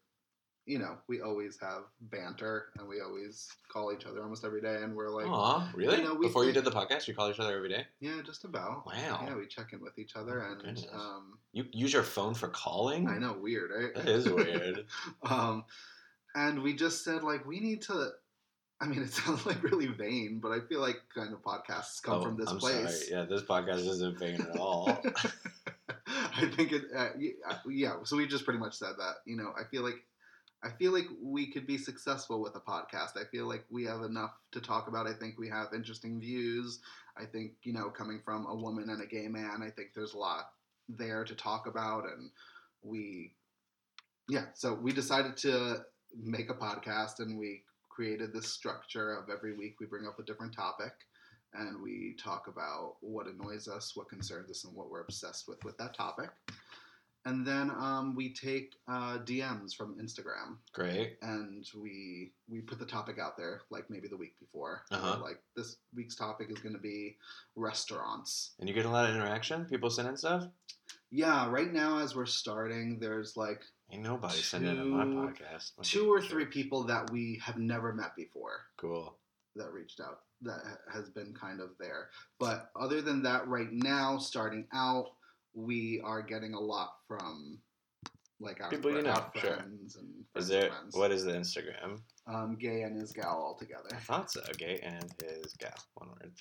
you 0.66 0.80
know, 0.80 0.98
we 1.10 1.22
always 1.22 1.58
have 1.60 1.84
banter 2.00 2.68
and 2.78 2.88
we 2.88 3.02
always 3.02 3.50
call 3.72 3.92
each 3.92 4.06
other 4.06 4.22
almost 4.24 4.46
every 4.46 4.62
day, 4.62 4.76
and 4.82 4.96
we're 4.96 5.10
like, 5.10 5.28
Aw, 5.28 5.70
really? 5.74 5.98
you 5.98 6.04
know, 6.04 6.14
we 6.14 6.28
Before 6.28 6.46
you 6.46 6.54
did 6.54 6.64
the 6.66 6.72
podcast, 6.72 7.08
you 7.08 7.14
call 7.16 7.30
each 7.30 7.40
other 7.40 7.56
every 7.56 7.70
day. 7.70 7.86
yeah, 8.00 8.22
just 8.26 8.46
about. 8.46 8.86
Wow. 8.86 9.26
Yeah, 9.28 9.36
we 9.36 9.46
check 9.48 9.74
in 9.74 9.82
with 9.82 9.98
each 10.00 10.16
other, 10.16 10.46
Oh, 10.48 10.52
and 10.68 10.88
um, 10.94 11.38
You 11.52 11.66
use 11.74 11.92
your 11.92 12.04
phone 12.04 12.34
for 12.34 12.48
calling? 12.48 13.10
I 13.10 13.18
know, 13.18 13.34
weird, 13.34 13.72
right? 13.76 13.94
That 13.96 14.08
is 14.08 14.30
weird. 14.30 14.86
um, 15.24 15.66
and 16.34 16.62
we 16.62 16.74
just 16.74 17.04
said 17.04 17.24
like 17.24 17.46
we 17.46 17.60
need 17.60 17.82
to. 17.84 18.12
I 18.82 18.88
mean, 18.88 19.04
it 19.04 19.14
sounds 19.14 19.46
like 19.46 19.62
really 19.64 19.88
vain, 19.88 20.40
but 20.42 20.52
I 20.52 20.60
feel 20.62 20.82
like 20.82 20.98
kind 21.16 21.34
of 21.34 21.42
podcasts 21.44 22.02
come 22.02 22.16
Oh, 22.16 22.24
from 22.24 22.38
this 22.38 22.50
I'm 22.50 22.58
place. 22.58 23.08
sorry. 23.08 23.22
Yeah, 23.22 23.26
this 23.26 23.44
podcast 23.44 23.88
isn't 23.88 24.18
vain 24.20 24.42
at 24.42 24.58
all. 24.58 24.90
I 26.08 26.50
think 26.56 26.72
it. 26.72 26.84
Uh, 26.94 27.10
uh, 27.48 27.56
yeah. 27.70 27.94
So 28.04 28.18
we 28.18 28.28
just 28.28 28.44
pretty 28.44 28.60
much 28.60 28.74
said 28.76 28.94
that. 28.98 29.16
You 29.26 29.38
know, 29.38 29.54
I 29.58 29.64
feel 29.70 29.84
like. 29.84 30.02
I 30.64 30.70
feel 30.70 30.92
like 30.92 31.08
we 31.20 31.48
could 31.48 31.66
be 31.66 31.80
successful 31.80 32.40
with 32.40 32.56
a 32.56 32.60
podcast. 32.60 33.18
I 33.20 33.24
feel 33.32 33.48
like 33.48 33.66
we 33.72 33.86
have 33.86 34.04
enough 34.04 34.30
to 34.52 34.62
talk 34.62 34.88
about. 34.88 35.08
I 35.08 35.14
think 35.14 35.40
we 35.40 35.50
have 35.50 35.70
interesting 35.74 36.20
views. 36.20 36.80
I 37.18 37.26
think, 37.26 37.54
you 37.64 37.74
know, 37.74 37.90
coming 37.90 38.22
from 38.24 38.46
a 38.46 38.54
woman 38.54 38.92
and 38.92 39.02
a 39.02 39.08
gay 39.08 39.28
man, 39.28 39.64
I 39.64 39.72
think 39.72 39.96
there's 39.96 40.14
a 40.14 40.20
lot 40.20 40.52
there 40.88 41.24
to 41.24 41.34
talk 41.34 41.66
about. 41.66 42.04
And 42.04 42.30
we, 42.84 43.32
yeah, 44.30 44.46
so 44.54 44.76
we 44.76 44.92
decided 44.94 45.36
to 45.38 45.84
make 46.16 46.52
a 46.52 46.54
podcast 46.54 47.20
and 47.22 47.40
we 47.40 47.64
created 47.96 48.34
this 48.34 48.48
structure 48.48 49.14
of 49.14 49.30
every 49.30 49.56
week 49.56 49.80
we 49.80 49.86
bring 49.86 50.08
up 50.08 50.20
a 50.20 50.24
different 50.24 50.56
topic 50.56 50.94
and 51.54 51.82
we 51.82 52.16
talk 52.18 52.48
about 52.48 52.96
what 53.02 53.28
annoys 53.28 53.68
us, 53.68 53.96
what 53.96 54.10
concerns 54.10 54.50
us, 54.50 54.64
and 54.64 54.74
what 54.76 54.90
we're 54.90 55.02
obsessed 55.02 55.48
with 55.48 55.64
with 55.64 55.78
that 55.78 55.94
topic. 55.94 56.30
And 57.26 57.46
then 57.46 57.70
um, 57.70 58.16
we 58.16 58.34
take 58.34 58.74
uh, 58.88 59.20
DMs 59.20 59.76
from 59.76 59.96
Instagram 60.00 60.58
Great. 60.74 61.18
and 61.22 61.68
we 61.80 62.32
we 62.50 62.62
put 62.62 62.80
the 62.80 62.86
topic 62.86 63.20
out 63.20 63.38
there 63.38 63.62
like 63.70 63.90
maybe 63.90 64.08
the 64.08 64.18
week 64.18 64.40
before. 64.40 64.84
Uh-huh. 64.92 65.20
Like 65.22 65.40
this 65.56 65.78
week's 65.96 66.16
topic 66.16 66.48
is 66.50 66.58
going 66.60 66.74
to 66.74 66.82
be 66.82 67.18
restaurants. 67.56 68.54
And 68.60 68.68
you 68.68 68.74
get 68.74 68.86
a 68.86 68.90
lot 68.90 69.08
of 69.08 69.16
interaction? 69.16 69.66
People 69.66 69.92
sending 69.92 70.18
stuff? 70.18 70.48
Yeah, 71.12 71.48
right 71.50 71.72
now 71.72 72.00
as 72.00 72.16
we're 72.16 72.26
starting, 72.26 72.98
there's 72.98 73.38
like 73.38 73.62
Ain't 73.92 74.04
nobody 74.04 74.38
sending 74.38 74.76
to 74.78 74.86
my 74.86 75.04
podcast. 75.06 75.72
Let's 75.78 75.92
two 75.92 76.04
be 76.04 76.08
or 76.08 76.22
three 76.22 76.46
people 76.46 76.84
that 76.86 77.10
we 77.12 77.42
have 77.44 77.58
never 77.58 77.94
met 77.94 78.16
before 78.16 78.62
Cool. 78.78 79.18
that 79.56 79.72
reached 79.72 80.00
out 80.00 80.20
that 80.44 80.62
has 80.92 81.10
been 81.10 81.34
kind 81.34 81.60
of 81.60 81.70
there. 81.80 82.10
But 82.40 82.72
other 82.80 83.02
than 83.02 83.22
that, 83.24 83.48
right 83.48 83.72
now, 83.72 84.18
starting 84.18 84.66
out, 84.74 85.08
we 85.54 86.02
are 86.04 86.22
getting 86.22 86.54
a 86.54 86.60
lot 86.60 86.94
from 87.08 87.60
like 88.40 88.60
our, 88.62 88.70
People 88.70 88.92
you 88.92 89.04
know, 89.04 89.12
our 89.12 89.32
sure. 89.36 89.56
friends 89.58 89.98
and 89.98 90.08
Is 90.36 90.48
there 90.48 90.70
friends. 90.72 90.96
what 90.96 91.12
is 91.12 91.26
the 91.26 91.34
Instagram? 91.34 92.00
Um, 92.26 92.56
gay 92.60 92.82
and 92.84 93.00
his 93.00 93.12
gal 93.12 93.30
all 93.40 93.56
together. 93.60 93.90
I 93.92 93.98
thought 93.98 94.32
so. 94.32 94.42
Gay 94.58 94.80
and 94.82 95.14
his 95.22 95.54
gal. 95.60 95.74
One 95.96 96.10
word. 96.10 96.32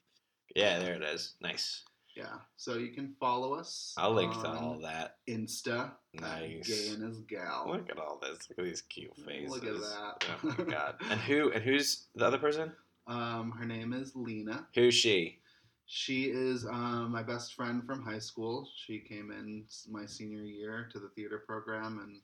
Yeah, 0.56 0.78
there 0.78 0.94
it 0.94 1.02
is. 1.02 1.34
Nice. 1.42 1.82
Yeah, 2.16 2.26
so 2.56 2.74
you 2.74 2.88
can 2.88 3.14
follow 3.20 3.54
us. 3.54 3.94
I'll 3.96 4.12
link 4.12 4.32
to 4.32 4.48
all 4.48 4.78
that. 4.82 5.16
Insta. 5.28 5.92
Nice. 6.14 6.66
Gay 6.68 6.94
and 6.94 7.02
his 7.02 7.20
gal. 7.20 7.66
Look 7.68 7.88
at 7.90 7.98
all 7.98 8.18
this. 8.20 8.48
Look 8.50 8.58
at 8.58 8.64
these 8.64 8.82
cute 8.82 9.16
faces. 9.16 9.50
Look 9.50 9.64
at 9.64 9.80
that. 9.80 10.24
Oh 10.44 10.54
my 10.58 10.64
god. 10.70 10.96
And 11.10 11.20
who 11.20 11.52
and 11.52 11.62
who's 11.62 12.06
the 12.14 12.26
other 12.26 12.38
person? 12.38 12.72
Um, 13.06 13.52
her 13.52 13.64
name 13.64 13.92
is 13.92 14.12
Lena. 14.14 14.66
Who's 14.74 14.94
she? 14.94 15.38
She 15.86 16.24
is 16.26 16.66
um, 16.66 17.10
my 17.10 17.22
best 17.22 17.54
friend 17.54 17.84
from 17.84 18.04
high 18.04 18.18
school. 18.20 18.68
She 18.86 18.98
came 19.00 19.30
in 19.32 19.64
my 19.90 20.06
senior 20.06 20.42
year 20.42 20.88
to 20.92 20.98
the 21.00 21.08
theater 21.16 21.42
program, 21.46 21.98
and 22.02 22.20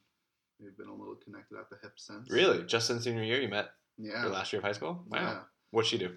we've 0.60 0.76
been 0.76 0.88
a 0.88 0.94
little 0.94 1.16
connected 1.16 1.58
at 1.58 1.68
the 1.70 1.76
hip 1.82 1.92
since. 1.96 2.30
Really? 2.30 2.62
Just 2.64 2.90
in 2.90 3.00
senior 3.00 3.24
year 3.24 3.40
you 3.40 3.48
met 3.48 3.70
Yeah. 3.98 4.22
your 4.22 4.32
last 4.32 4.52
year 4.52 4.60
of 4.60 4.64
high 4.64 4.72
school? 4.72 5.02
Wow. 5.08 5.18
Yeah. 5.20 5.38
What'd 5.72 5.90
she 5.90 5.98
do? 5.98 6.10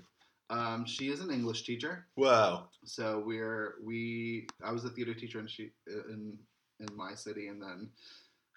Um, 0.50 0.86
she 0.86 1.10
is 1.10 1.20
an 1.20 1.32
English 1.32 1.64
teacher. 1.64 2.08
Whoa. 2.16 2.64
So 2.84 3.24
we're 3.26 3.76
we. 3.84 4.48
I 4.64 4.72
was 4.72 4.86
a 4.86 4.90
theater 4.90 5.14
teacher 5.14 5.40
in 5.40 5.48
she 5.48 5.72
in 5.88 6.38
in 6.80 6.96
my 6.96 7.14
city, 7.14 7.48
and 7.48 7.62
then 7.62 7.90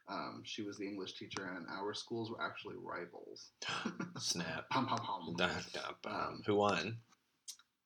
um, 0.08 0.42
she 0.44 0.62
was 0.62 0.78
the 0.78 0.86
English 0.86 1.14
teacher, 1.14 1.52
and 1.56 1.66
our 1.70 1.94
schools 1.94 2.30
were 2.30 2.42
actually 2.42 2.76
rivals. 2.82 3.50
Snap. 4.18 4.68
Pom 4.70 4.86
pom 4.86 4.98
pom. 4.98 5.34
Dun, 5.36 5.50
dun. 5.72 5.94
Um, 6.06 6.42
Who 6.46 6.56
won? 6.56 6.96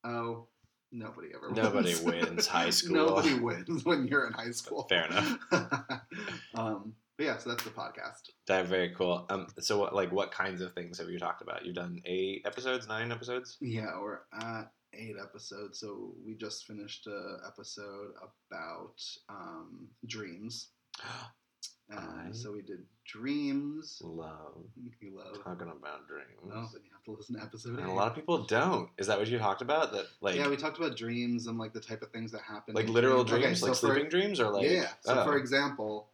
Oh, 0.04 0.46
nobody 0.92 1.28
ever. 1.34 1.50
Nobody 1.52 1.94
wins. 1.96 2.26
wins 2.26 2.46
high 2.46 2.70
school. 2.70 2.96
nobody 2.96 3.34
wins 3.34 3.84
when 3.84 4.06
you're 4.06 4.26
in 4.26 4.32
high 4.32 4.52
school. 4.52 4.86
Fair 4.88 5.06
enough. 5.06 5.38
um, 6.54 6.94
but 7.16 7.24
yeah, 7.26 7.36
so 7.38 7.50
that's 7.50 7.64
the 7.64 7.70
podcast. 7.70 8.30
That 8.46 8.66
very 8.66 8.90
cool. 8.90 9.26
Um, 9.30 9.46
so 9.58 9.78
what, 9.78 9.94
like, 9.94 10.12
what 10.12 10.30
kinds 10.32 10.60
of 10.60 10.72
things 10.74 10.98
have 10.98 11.08
you 11.08 11.18
talked 11.18 11.42
about? 11.42 11.64
You've 11.64 11.74
done 11.74 12.00
eight 12.04 12.42
episodes, 12.44 12.86
nine 12.88 13.10
episodes. 13.12 13.56
Yeah, 13.60 13.98
we're 14.00 14.20
at 14.40 14.70
eight 14.94 15.16
episodes. 15.22 15.78
So 15.80 16.12
we 16.26 16.34
just 16.34 16.66
finished 16.66 17.06
a 17.06 17.38
episode 17.46 18.12
about 18.48 19.02
um, 19.28 19.88
dreams. 20.06 20.68
And 21.88 22.34
so 22.34 22.50
we 22.50 22.62
did 22.62 22.80
dreams. 23.04 24.00
Love 24.02 24.64
You 25.00 25.16
love. 25.16 25.44
talking 25.44 25.68
about 25.68 26.08
dreams. 26.08 26.26
Well, 26.42 26.68
then 26.72 26.82
you 26.84 26.90
have 26.92 27.04
to 27.04 27.12
listen 27.12 27.36
to 27.36 27.42
episode 27.42 27.78
and 27.78 27.86
eight. 27.86 27.92
a 27.92 27.94
lot 27.94 28.08
of 28.08 28.14
people 28.16 28.42
don't. 28.42 28.88
Is 28.98 29.06
that 29.06 29.18
what 29.20 29.28
you 29.28 29.38
talked 29.38 29.62
about? 29.62 29.92
That 29.92 30.06
like, 30.20 30.34
yeah, 30.34 30.48
we 30.48 30.56
talked 30.56 30.78
about 30.78 30.96
dreams 30.96 31.46
and 31.46 31.58
like 31.58 31.72
the 31.72 31.80
type 31.80 32.02
of 32.02 32.10
things 32.10 32.32
that 32.32 32.40
happen. 32.42 32.74
like 32.74 32.88
literal 32.88 33.20
Okay, 33.20 33.38
dreams, 33.40 33.60
so 33.60 33.66
like 33.66 33.76
for- 33.76 33.86
sleeping 33.94 34.08
dreams, 34.10 34.40
or 34.40 34.50
like 34.50 34.68
yeah. 34.68 34.88
So 35.02 35.20
oh. 35.20 35.24
for 35.24 35.36
example, 35.36 36.08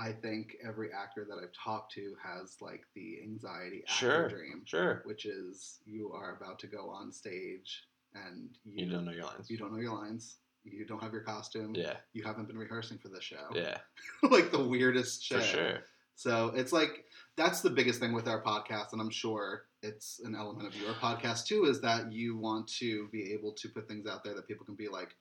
I 0.00 0.12
think 0.12 0.56
every 0.66 0.88
actor 0.92 1.26
that 1.28 1.36
I've 1.42 1.52
talked 1.52 1.92
to 1.94 2.14
has 2.24 2.56
like 2.60 2.82
the 2.94 3.20
anxiety 3.22 3.82
actor 3.86 3.94
Sure. 3.94 4.28
dream, 4.28 4.62
sure, 4.64 5.02
which 5.04 5.26
is 5.26 5.80
you 5.84 6.10
are 6.12 6.36
about 6.40 6.58
to 6.60 6.66
go 6.66 6.88
on 6.88 7.12
stage 7.12 7.84
and 8.14 8.48
you 8.64 8.86
don't 8.90 9.04
know 9.04 9.12
your 9.12 9.26
lines. 9.26 9.50
you 9.50 9.58
don't 9.58 9.72
know 9.72 9.78
your 9.80 9.94
lines. 9.94 10.36
You 10.64 10.84
don't 10.84 11.02
have 11.02 11.12
your 11.12 11.22
costume. 11.22 11.74
Yeah, 11.74 11.94
You 12.12 12.22
haven't 12.22 12.46
been 12.48 12.58
rehearsing 12.58 12.98
for 12.98 13.08
the 13.08 13.20
show. 13.20 13.46
yeah, 13.54 13.78
like 14.30 14.50
the 14.50 14.62
weirdest 14.62 15.22
shit. 15.24 15.38
for 15.38 15.44
sure. 15.46 15.78
So 16.16 16.48
it's 16.54 16.72
like 16.72 17.04
that's 17.36 17.60
the 17.62 17.70
biggest 17.70 17.98
thing 18.00 18.12
with 18.12 18.28
our 18.28 18.42
podcast, 18.42 18.92
and 18.92 19.00
I'm 19.00 19.10
sure 19.10 19.64
it's 19.82 20.20
an 20.24 20.34
element 20.34 20.66
of 20.68 20.74
your 20.76 20.92
podcast 20.94 21.46
too, 21.46 21.64
is 21.64 21.80
that 21.80 22.12
you 22.12 22.36
want 22.36 22.68
to 22.78 23.08
be 23.08 23.32
able 23.32 23.52
to 23.52 23.68
put 23.70 23.88
things 23.88 24.06
out 24.06 24.22
there 24.24 24.34
that 24.34 24.46
people 24.46 24.66
can 24.66 24.74
be 24.74 24.88
like, 24.88 25.16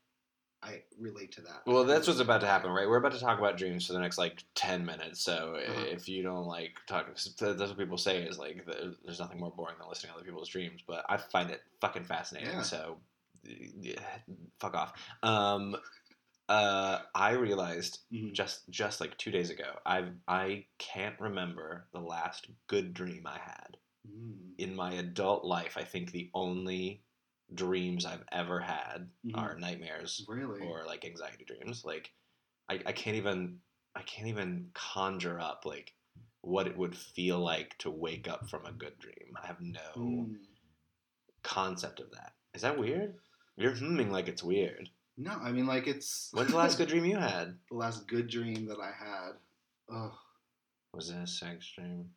I 0.62 0.82
relate 1.00 1.32
to 1.34 1.41
that. 1.41 1.62
Well, 1.65 1.86
that's 1.86 2.08
what's 2.08 2.19
about 2.19 2.41
to 2.41 2.48
happen, 2.48 2.72
right? 2.72 2.88
We're 2.88 2.98
about 2.98 3.13
to 3.13 3.19
talk 3.19 3.39
about 3.39 3.58
dreams 3.58 3.88
for 3.88 3.93
the 3.93 4.00
next 4.00 4.17
like 4.17 4.43
ten 4.56 4.86
minutes. 4.86 5.22
So 5.22 5.56
Uh-huh. 5.56 5.86
if 5.89 6.10
you 6.10 6.22
don't 6.22 6.45
like 6.45 6.74
talk, 6.88 7.08
that's 7.15 7.39
what 7.41 7.78
people 7.78 7.98
say 7.98 8.24
is 8.24 8.38
like 8.38 8.65
there's 8.65 9.19
nothing 9.19 9.39
more 9.39 9.52
boring 9.52 9.76
than 9.80 9.88
listening 9.88 10.12
to 10.12 10.17
other 10.17 10.26
people's 10.26 10.50
dreams. 10.50 10.82
But 10.86 11.06
I 11.08 11.17
find 11.17 11.50
it 11.50 11.62
fucking 11.80 12.04
fascinating. 12.04 12.50
Yeah. 12.50 12.62
So, 12.62 13.00
yeah, 13.43 14.02
fuck 14.60 14.76
off. 14.76 14.93
Um, 15.24 15.78
uh, 16.50 17.04
I 17.15 17.32
realized 17.32 18.00
Mhm. 18.12 18.34
just 18.34 18.69
just 18.69 19.00
like 19.00 19.17
two 19.17 19.32
days 19.32 19.50
ago, 19.50 19.80
I 19.86 20.12
I 20.28 20.65
can't 20.78 21.19
remember 21.19 21.88
the 21.93 22.02
last 22.02 22.50
good 22.67 22.93
dream 22.93 23.26
I 23.28 23.38
had 23.38 23.78
Mm. 24.08 24.56
in 24.58 24.76
my 24.76 24.93
adult 24.93 25.45
life. 25.45 25.78
I 25.78 25.84
think 25.84 26.12
the 26.12 26.30
only 26.34 27.04
dreams 27.53 28.05
I've 28.05 28.23
ever 28.31 28.59
had 28.59 29.09
Mhm. 29.25 29.38
are 29.38 29.57
nightmares 29.57 30.23
Really? 30.27 30.62
or 30.62 30.85
like 30.85 31.03
anxiety 31.05 31.45
dreams. 31.45 31.83
Like 31.83 32.12
I, 32.69 32.75
I 32.85 32.91
can't 32.91 33.17
even 33.17 33.62
I 33.95 34.03
can't 34.03 34.27
even 34.27 34.69
conjure 34.73 35.39
up 35.39 35.65
like 35.65 35.93
what 36.41 36.67
it 36.67 36.77
would 36.77 36.95
feel 36.95 37.39
like 37.39 37.77
to 37.79 37.89
wake 37.91 38.27
up 38.27 38.49
from 38.49 38.65
a 38.65 38.71
good 38.71 38.97
dream. 38.99 39.35
I 39.41 39.47
have 39.47 39.59
no 39.62 39.79
Mm. 39.95 40.35
concept 41.43 41.99
of 41.99 42.12
that. 42.12 42.33
Is 42.53 42.62
that 42.62 42.77
weird? 42.77 43.15
You're 43.57 43.75
humming 43.75 44.12
like 44.12 44.27
it's 44.27 44.43
weird. 44.43 44.89
No, 45.17 45.31
I 45.31 45.51
mean 45.51 45.65
like 45.67 45.88
it's 45.88 46.29
When's 46.33 46.51
the 46.51 46.57
last 46.57 46.77
good 46.77 46.88
dream 46.89 47.05
you 47.05 47.17
had? 47.17 47.57
the 47.69 47.75
last 47.77 48.07
good 48.07 48.29
dream 48.29 48.67
that 48.67 48.79
I 48.79 48.91
had. 48.91 49.31
Oh, 49.89 50.17
Was 50.93 51.09
it 51.09 51.17
a 51.17 51.27
sex 51.27 51.69
dream? 51.75 52.12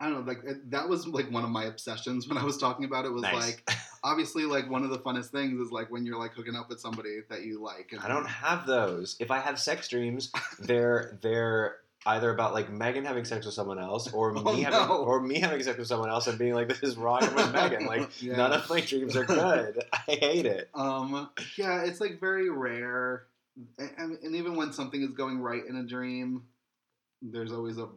I 0.00 0.08
don't 0.08 0.24
know. 0.24 0.32
Like 0.32 0.44
that 0.70 0.88
was 0.88 1.06
like 1.08 1.30
one 1.30 1.44
of 1.44 1.50
my 1.50 1.64
obsessions 1.64 2.28
when 2.28 2.38
I 2.38 2.44
was 2.44 2.56
talking 2.58 2.84
about 2.84 3.04
it. 3.04 3.10
Was 3.12 3.22
Nice. 3.22 3.34
like 3.34 3.68
obviously 4.04 4.44
like 4.44 4.70
one 4.70 4.84
of 4.84 4.90
the 4.90 4.98
funnest 4.98 5.26
things 5.30 5.60
is 5.60 5.70
like 5.70 5.90
when 5.90 6.04
you're 6.06 6.18
like 6.18 6.32
hooking 6.34 6.54
up 6.54 6.68
with 6.68 6.80
somebody 6.80 7.20
that 7.30 7.42
you 7.44 7.62
like. 7.62 7.90
And, 7.92 8.00
I 8.00 8.08
don't 8.08 8.26
have 8.26 8.66
those. 8.66 9.16
If 9.20 9.30
I 9.30 9.38
have 9.40 9.58
sex 9.58 9.88
dreams, 9.88 10.32
they're 10.58 11.18
they're 11.22 11.76
either 12.06 12.30
about 12.30 12.54
like 12.54 12.70
Megan 12.70 13.04
having 13.04 13.24
sex 13.24 13.44
with 13.44 13.54
someone 13.54 13.78
else, 13.78 14.12
or 14.12 14.32
Oh, 14.36 14.54
me 14.54 14.62
having 14.62 14.78
no. 14.78 14.98
or 14.98 15.20
me 15.20 15.40
having 15.40 15.62
sex 15.62 15.76
with 15.78 15.88
someone 15.88 16.08
else 16.10 16.26
and 16.26 16.38
being 16.38 16.54
like, 16.54 16.68
"This 16.68 16.82
is 16.82 16.96
wrong 16.96 17.20
with 17.34 17.52
Megan." 17.52 17.86
Like 17.86 18.22
Yeah. 18.22 18.36
none 18.36 18.52
of 18.52 18.68
my 18.70 18.80
dreams 18.80 19.16
are 19.16 19.24
good. 19.24 19.82
I 19.92 20.12
hate 20.14 20.46
it. 20.46 20.70
Um, 20.74 21.28
yeah, 21.56 21.82
it's 21.84 22.00
like 22.00 22.20
very 22.20 22.48
rare, 22.50 23.26
and, 23.78 23.90
and- 23.98 24.18
and 24.22 24.36
even 24.36 24.54
when 24.56 24.72
something 24.72 25.02
is 25.02 25.10
going 25.10 25.40
right 25.40 25.62
in 25.68 25.76
a 25.76 25.82
dream, 25.84 26.44
there's 27.20 27.52
always 27.52 27.78
a 27.78 27.88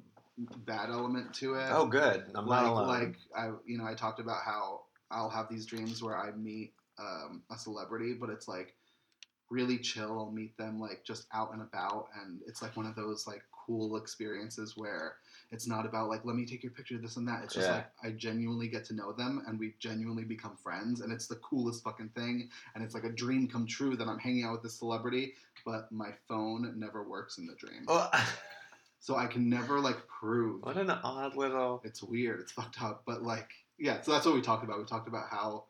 bad 0.66 0.90
element 0.90 1.34
to 1.36 1.54
it. 1.54 1.68
Oh, 1.70 1.86
good. 1.86 2.24
I'm 2.34 2.48
like, 2.48 2.64
not 2.64 2.72
alone. 2.72 2.88
like 2.88 3.16
I, 3.38 3.52
you 3.68 3.78
know, 3.78 3.86
I 3.86 3.94
talked 3.94 4.20
about 4.20 4.40
how 4.44 4.82
I'll 5.12 5.30
have 5.30 5.50
these 5.50 5.66
dreams 5.66 6.02
where 6.02 6.18
I 6.18 6.32
meet 6.32 6.74
um, 7.00 7.44
a 7.52 7.58
celebrity, 7.58 8.14
but 8.14 8.30
it's 8.30 8.48
like 8.48 8.76
really 9.50 9.78
chill. 9.78 10.18
I'll 10.20 10.32
meet 10.32 10.58
them 10.58 10.80
like 10.80 11.04
just 11.04 11.28
out 11.34 11.54
and 11.54 11.62
about, 11.62 12.08
and 12.22 12.40
it's 12.48 12.62
like 12.62 12.76
one 12.78 12.86
of 12.86 12.96
those 12.96 13.28
like 13.28 13.44
cool 13.68 13.98
experiences 13.98 14.76
where 14.76 15.16
it's 15.52 15.68
not 15.68 15.86
about 15.86 16.08
like 16.10 16.24
let 16.26 16.36
me 16.36 16.46
take 16.46 16.64
your 16.64 16.72
picture, 16.72 16.98
this 16.98 17.18
and 17.18 17.28
that. 17.28 17.44
It's 17.44 17.54
just 17.54 17.68
Yeah. 17.68 17.76
like 17.76 17.88
I 18.04 18.12
genuinely 18.12 18.68
get 18.70 18.86
to 18.86 18.94
know 18.94 19.12
them, 19.12 19.44
and 19.48 19.60
we 19.60 19.76
genuinely 19.80 20.24
become 20.24 20.56
friends, 20.56 21.02
and 21.02 21.12
it's 21.12 21.28
the 21.28 21.36
coolest 21.38 21.84
fucking 21.84 22.10
thing. 22.16 22.50
And 22.76 22.84
it's 22.84 22.94
like 22.94 23.04
a 23.04 23.12
dream 23.12 23.48
come 23.48 23.68
true 23.68 23.96
that 23.98 24.08
I'm 24.08 24.20
hanging 24.20 24.46
out 24.46 24.54
with 24.54 24.64
this 24.64 24.80
celebrity, 24.80 25.34
but 25.66 25.92
my 25.92 26.12
phone 26.28 26.74
never 26.78 27.04
works 27.04 27.38
in 27.38 27.46
the 27.46 27.56
dream, 27.56 27.86
Oh, 27.88 28.10
so 29.00 29.16
I 29.18 29.28
can 29.28 29.50
never 29.50 29.80
like 29.80 30.08
prove 30.08 30.64
what 30.64 30.78
an 30.78 30.90
odd 30.90 31.36
little. 31.36 31.82
it's 31.84 32.02
weird. 32.02 32.40
It's 32.40 32.52
fucked 32.54 32.82
up. 32.82 33.04
But 33.06 33.22
like, 33.24 33.50
yeah. 33.82 34.00
So 34.02 34.12
that's 34.12 34.26
what 34.26 34.36
we 34.36 34.42
talked 34.42 34.64
about. 34.64 34.78
We 34.78 34.86
talked 34.86 35.08
about 35.08 35.26
how, 35.30 35.66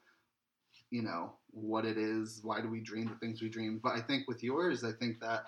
you 0.90 1.02
know, 1.02 1.34
what 1.52 1.86
it 1.86 1.98
is. 1.98 2.42
Why 2.44 2.62
do 2.62 2.70
we 2.70 2.82
dream 2.82 3.08
the 3.08 3.16
things 3.16 3.42
we 3.42 3.50
dream? 3.50 3.80
But 3.82 3.94
I 3.94 4.02
think 4.02 4.28
with 4.28 4.44
yours, 4.44 4.84
I 4.84 4.92
think 4.92 5.22
that 5.22 5.46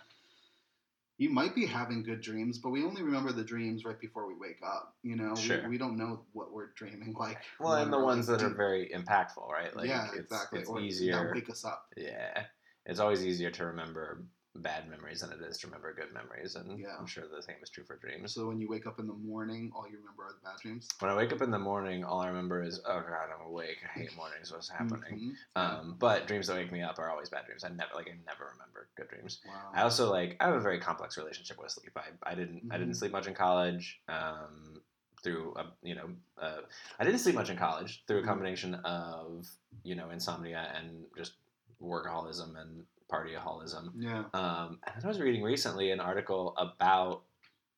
you 1.18 1.30
might 1.30 1.54
be 1.54 1.66
having 1.66 2.04
good 2.04 2.22
dreams, 2.22 2.58
but 2.58 2.70
we 2.70 2.84
only 2.84 3.04
remember 3.04 3.34
the 3.34 3.44
dreams 3.44 3.84
right 3.86 4.00
before 4.00 4.28
we 4.28 4.34
wake 4.36 4.60
up. 4.66 4.96
You 5.04 5.18
know, 5.18 5.36
Sure. 5.36 5.62
we, 5.64 5.72
we 5.72 5.78
don't 5.78 5.98
know 5.98 6.22
what 6.32 6.54
we're 6.54 6.72
dreaming 6.76 7.14
like. 7.20 7.38
Well, 7.60 7.74
and 7.74 7.92
the 7.92 8.00
ones 8.00 8.30
like, 8.30 8.40
that 8.40 8.46
are 8.46 8.56
very 8.56 8.90
impactful, 8.96 9.48
right? 9.50 9.76
Like, 9.76 9.90
yeah, 9.90 10.08
it's, 10.08 10.32
exactly. 10.32 10.62
It's 10.62 10.70
or 10.70 10.80
easier. 10.80 11.32
wake 11.36 11.50
us 11.50 11.66
up. 11.66 11.88
Yeah, 11.98 12.46
it's 12.86 13.00
always 13.00 13.26
easier 13.26 13.52
to 13.52 13.66
remember 13.66 14.24
bad 14.56 14.88
memories 14.90 15.22
than 15.22 15.32
it 15.32 15.42
is 15.42 15.58
to 15.60 15.68
remember 15.68 15.94
good 15.94 16.14
memories, 16.14 16.56
and 16.56 16.80
Yeah. 16.80 16.96
I'm 16.98 17.08
sure 17.08 17.24
the 17.28 17.42
same 17.42 17.56
is 17.62 17.70
true 17.70 17.84
for 17.84 17.98
dreams. 17.98 18.34
So 18.34 18.48
when 18.48 18.60
you 18.60 18.70
wake 18.70 18.86
up 18.86 19.00
in 19.00 19.08
the 19.08 19.14
morning, 19.14 19.72
all 19.76 19.88
you 19.90 19.98
remember 19.98 20.24
are 20.26 20.34
the 20.34 20.42
bad 20.44 20.58
dreams. 20.62 20.88
When 21.00 21.10
I 21.10 21.16
wake 21.16 21.32
up 21.32 21.42
in 21.42 21.50
the 21.52 21.58
morning, 21.60 22.04
all 22.04 22.22
I 22.22 22.28
remember 22.28 22.62
is, 22.64 22.80
oh 22.86 23.02
god, 23.02 23.30
I'm 23.34 23.46
awake. 23.48 23.78
I 23.84 24.00
hate 24.00 24.16
mornings. 24.16 24.52
What's 24.52 24.70
happening? 24.70 25.36
Mhm. 25.56 25.62
Um, 25.62 25.96
but 25.98 26.28
dreams 26.28 26.48
that 26.48 26.56
wake 26.56 26.72
me 26.72 26.82
up 26.82 27.00
are 27.00 27.10
always 27.10 27.30
bad 27.30 27.46
dreams. 27.46 27.64
I 27.64 27.70
never 27.70 27.96
like 27.96 28.08
I 28.08 28.16
never 28.26 28.52
remember 28.54 28.90
good 28.96 29.08
dreams. 29.10 29.42
wow. 29.48 29.72
I 29.74 29.82
also 29.82 30.12
like 30.12 30.38
I 30.40 30.46
have 30.46 30.56
a 30.56 30.62
very 30.62 30.80
complex 30.80 31.18
relationship 31.18 31.58
with 31.58 31.72
sleep. 31.72 31.98
I, 31.98 32.10
I 32.32 32.36
didn't 32.36 32.64
I 32.72 32.78
didn't 32.78 32.94
Mhm. 32.94 32.98
sleep 32.98 33.12
much 33.12 33.28
in 33.28 33.34
college. 33.34 34.02
Um, 34.08 34.82
through 35.24 35.54
a, 35.56 35.72
you 35.82 35.96
know 35.96 36.10
uh, 36.38 36.60
I 37.00 37.06
didn't 37.06 37.20
sleep 37.22 37.36
much 37.36 37.50
in 37.50 37.56
college 37.56 38.04
through 38.08 38.20
a 38.20 38.22
Mhm. 38.24 38.26
combination 38.28 38.76
of 38.76 39.48
you 39.84 39.96
know 39.96 40.10
insomnia 40.10 40.70
and 40.76 41.06
just 41.18 41.36
workaholism 41.82 42.58
and 42.62 42.86
partyaholism. 43.14 43.92
yeah. 43.98 44.24
Um, 44.34 44.80
and 44.86 44.96
then 44.96 45.06
I 45.06 45.08
was 45.08 45.20
reading 45.20 45.44
recently 45.44 45.92
an 45.92 46.00
article 46.00 46.56
about 46.58 47.24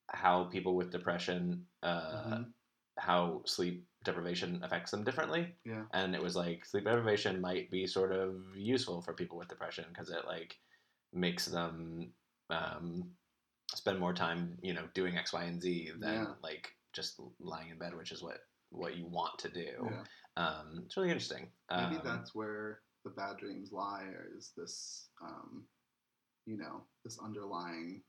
how 0.08 0.44
people 0.44 0.74
with 0.76 0.90
depression, 0.90 1.66
uh, 1.82 2.24
Mhm. 2.24 2.52
how 2.98 3.42
sleep 3.44 3.86
deprivation 4.04 4.62
affects 4.64 4.90
them 4.92 5.04
differently. 5.04 5.42
Yeah. 5.64 5.84
And 5.92 6.14
it 6.14 6.22
was 6.22 6.36
like 6.36 6.64
sleep 6.64 6.84
deprivation 6.84 7.40
might 7.40 7.70
be 7.70 7.86
sort 7.86 8.12
of 8.12 8.56
useful 8.56 9.02
for 9.02 9.12
people 9.14 9.36
with 9.36 9.48
depression 9.48 9.84
because 9.88 10.10
it 10.10 10.24
like 10.26 10.58
makes 11.12 11.46
them 11.46 12.12
um, 12.50 13.10
spend 13.74 13.98
more 13.98 14.14
time, 14.14 14.56
you 14.62 14.72
know, 14.72 14.86
doing 14.94 15.16
X, 15.18 15.32
Y, 15.32 15.42
and 15.44 15.60
Z 15.60 15.90
than 15.98 16.14
Yeah. 16.14 16.34
like 16.42 16.72
just 16.92 17.20
lying 17.40 17.70
in 17.70 17.78
bed, 17.78 17.94
which 17.96 18.12
is 18.12 18.22
what 18.22 18.38
what 18.70 18.96
you 18.96 19.06
want 19.06 19.38
to 19.40 19.48
do. 19.48 19.72
Yeah. 19.90 20.04
Um, 20.36 20.82
it's 20.84 20.96
really 20.96 21.10
interesting. 21.10 21.50
Maybe 21.70 21.96
Um, 21.96 22.02
that's 22.04 22.34
where 22.34 22.82
the 23.06 23.12
bad 23.12 23.36
dreams 23.36 23.70
lie, 23.72 24.02
or 24.02 24.26
is 24.36 24.50
this, 24.56 25.10
um, 25.22 25.64
you 26.44 26.58
know, 26.58 26.82
this 27.04 27.18
underlying, 27.24 28.02